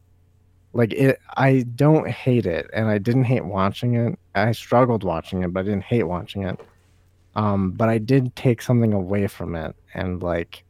like 0.72 0.92
it 0.92 1.18
i 1.36 1.64
don't 1.74 2.08
hate 2.08 2.46
it 2.46 2.70
and 2.72 2.88
i 2.88 2.98
didn't 2.98 3.24
hate 3.24 3.44
watching 3.44 3.94
it. 3.94 4.18
I 4.34 4.52
struggled 4.52 5.02
watching 5.04 5.42
it 5.42 5.52
but 5.52 5.60
i 5.60 5.62
didn't 5.64 5.84
hate 5.84 6.04
watching 6.04 6.44
it. 6.44 6.60
Um 7.34 7.72
but 7.72 7.88
i 7.88 7.98
did 7.98 8.34
take 8.36 8.62
something 8.62 8.92
away 8.92 9.26
from 9.26 9.54
it 9.56 9.74
and 9.94 10.22
like 10.22 10.64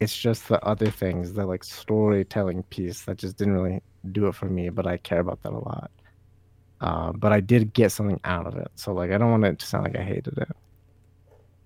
it's 0.00 0.16
just 0.16 0.48
the 0.48 0.62
other 0.64 0.90
things 0.90 1.32
the 1.32 1.44
like 1.46 1.64
storytelling 1.64 2.62
piece 2.64 3.02
that 3.02 3.18
just 3.18 3.36
didn't 3.36 3.54
really 3.54 3.82
do 4.12 4.26
it 4.26 4.34
for 4.34 4.46
me 4.46 4.68
but 4.68 4.86
i 4.86 4.96
care 4.96 5.20
about 5.20 5.42
that 5.42 5.52
a 5.52 5.58
lot. 5.58 5.90
Uh, 6.80 7.12
but 7.12 7.32
i 7.32 7.40
did 7.40 7.72
get 7.72 7.92
something 7.92 8.20
out 8.24 8.46
of 8.46 8.56
it 8.56 8.70
so 8.74 8.92
like 8.92 9.10
i 9.10 9.18
don't 9.18 9.30
want 9.30 9.44
it 9.44 9.58
to 9.58 9.66
sound 9.66 9.84
like 9.84 9.96
i 9.96 10.02
hated 10.02 10.38
it. 10.38 10.56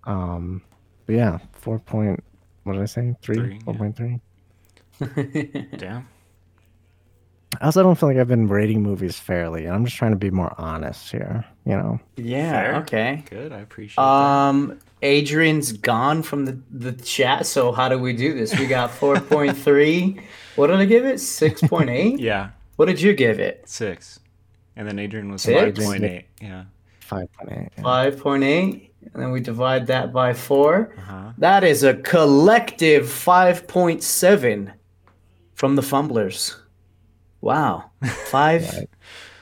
Um 0.05 0.63
but 1.07 1.15
yeah 1.15 1.39
4 1.53 1.79
point 1.79 2.25
what 2.69 2.75
did 2.75 2.83
i 2.83 2.87
say 2.87 3.15
3 3.23 3.35
Three, 3.37 3.55
yeah. 3.67 3.73
4.3 3.73 4.21
Damn. 5.79 6.09
I 7.61 7.65
also 7.65 7.83
don't 7.83 7.99
feel 7.99 8.09
like 8.11 8.19
I've 8.19 8.29
been 8.29 8.47
rating 8.47 8.83
movies 8.83 9.19
fairly, 9.19 9.65
and 9.65 9.75
I'm 9.75 9.85
just 9.85 9.97
trying 9.97 10.11
to 10.11 10.19
be 10.19 10.31
more 10.31 10.55
honest 10.59 11.11
here. 11.11 11.45
You 11.65 11.77
know, 11.77 12.01
yeah. 12.17 12.53
Fair. 12.53 12.75
Okay. 12.83 13.25
Good. 13.31 13.53
I 13.53 13.59
appreciate 13.61 13.97
that. 13.97 14.03
Um, 14.03 14.79
Adrian's 15.03 15.73
gone 15.73 16.23
from 16.23 16.45
the 16.45 16.59
the 16.71 16.93
chat. 16.93 17.47
So 17.47 17.73
how 17.73 17.89
do 17.89 17.99
we 17.99 18.13
do 18.13 18.35
this? 18.35 18.57
We 18.59 18.67
got 18.67 18.91
four 18.91 19.19
point 19.21 19.57
three. 19.57 20.21
What 20.57 20.67
did 20.67 20.77
I 20.77 20.85
give 20.87 21.05
it? 21.07 21.19
Six 21.21 21.63
point 21.63 21.89
eight. 21.89 22.19
Yeah, 22.21 22.51
What 22.77 22.87
did 22.87 23.01
you 23.01 23.15
give 23.15 23.39
it? 23.41 23.63
six. 23.69 24.19
And 24.77 24.87
then 24.89 24.99
Adrian 24.99 25.31
was 25.31 25.43
Six? 25.43 25.79
five 25.79 25.87
point 25.87 26.05
eight. 26.05 26.25
Yeah. 26.43 26.65
five 27.01 27.33
point 27.33 27.53
eight. 27.53 27.83
Five 27.83 28.19
point 28.19 28.43
eight, 28.45 28.88
and 29.13 29.23
then 29.23 29.31
we 29.31 29.41
divide 29.41 29.87
that 29.89 30.13
by 30.13 30.33
four. 30.35 30.95
Uh 30.97 31.01
huh. 31.01 31.33
That 31.39 31.65
is 31.65 31.83
a 31.83 31.95
collective 31.95 33.09
five 33.11 33.67
point 33.67 34.03
seven 34.03 34.73
from 35.55 35.77
the 35.77 35.83
Fumblers. 35.83 36.57
Wow, 37.41 37.91
five. 38.27 38.63
Right. 38.73 38.89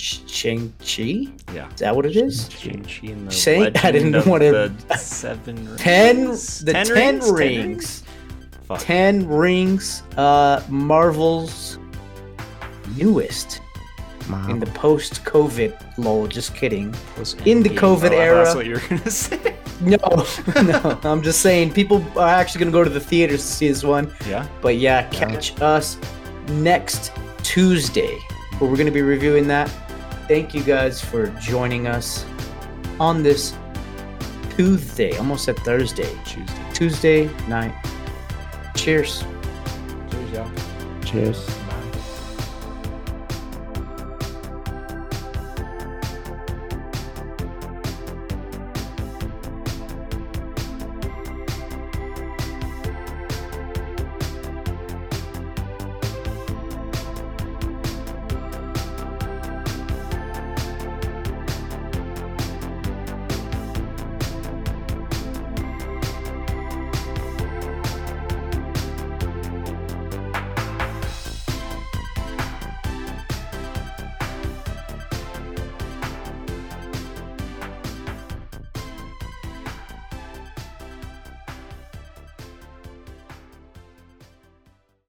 Shang-Chi? 0.00 1.28
Yeah. 1.54 1.68
Is 1.72 1.80
that 1.80 1.94
what 1.94 2.06
it 2.06 2.16
is? 2.16 2.48
Shang-Chi 2.50 3.08
and 3.12 3.28
the 3.28 3.32
Say- 3.32 3.70
I 3.82 3.90
didn't 3.92 4.14
of 4.14 4.26
wanna- 4.26 4.68
the 4.88 4.96
seven 4.98 5.56
rings. 5.66 5.78
Ten 5.78 6.24
the 6.66 6.72
ten, 6.72 7.18
rings? 7.20 7.30
rings. 7.30 8.02
Fuck. 8.66 8.78
10 8.80 9.26
rings 9.26 10.04
uh 10.16 10.62
marvel's 10.68 11.78
newest 12.96 13.60
Wow. 14.30 14.46
in 14.48 14.60
the 14.60 14.66
post-covid 14.66 15.76
lol 15.98 16.28
just 16.28 16.54
kidding 16.54 16.94
Was 17.18 17.34
in 17.46 17.64
the 17.64 17.70
COVID 17.70 18.10
Oh, 18.12 18.16
era. 18.18 18.44
That's 18.44 18.54
what 18.54 18.66
you 18.66 18.74
were 18.74 18.82
gonna 18.88 19.10
say. 19.24 19.56
no 19.80 19.96
no 20.62 21.00
i'm 21.02 21.20
just 21.22 21.40
saying 21.40 21.72
people 21.72 22.04
are 22.16 22.28
actually 22.28 22.60
gonna 22.60 22.70
go 22.70 22.84
to 22.84 22.90
the 22.90 23.00
theaters 23.00 23.40
to 23.40 23.46
see 23.46 23.68
this 23.68 23.82
one 23.82 24.12
Yeah. 24.28 24.46
but 24.60 24.76
yeah 24.76 25.08
catch 25.08 25.60
us 25.60 25.96
next 26.50 27.12
tuesday 27.42 28.14
where 28.58 28.70
we're 28.70 28.76
gonna 28.76 28.90
be 28.92 29.02
reviewing 29.02 29.48
that 29.48 29.68
thank 30.30 30.54
you 30.54 30.62
guys 30.62 31.00
for 31.00 31.26
joining 31.40 31.88
us 31.88 32.24
on 33.00 33.20
this 33.20 33.52
Tuesday, 34.54 35.16
almost 35.18 35.48
at 35.48 35.58
Thursday, 35.58 36.16
Tuesday. 36.24 36.70
Tuesday 36.72 37.48
night. 37.48 37.74
Cheers. 38.76 39.24
Cheers, 40.08 40.30
y'all. 40.30 40.50
Cheers. 41.04 41.59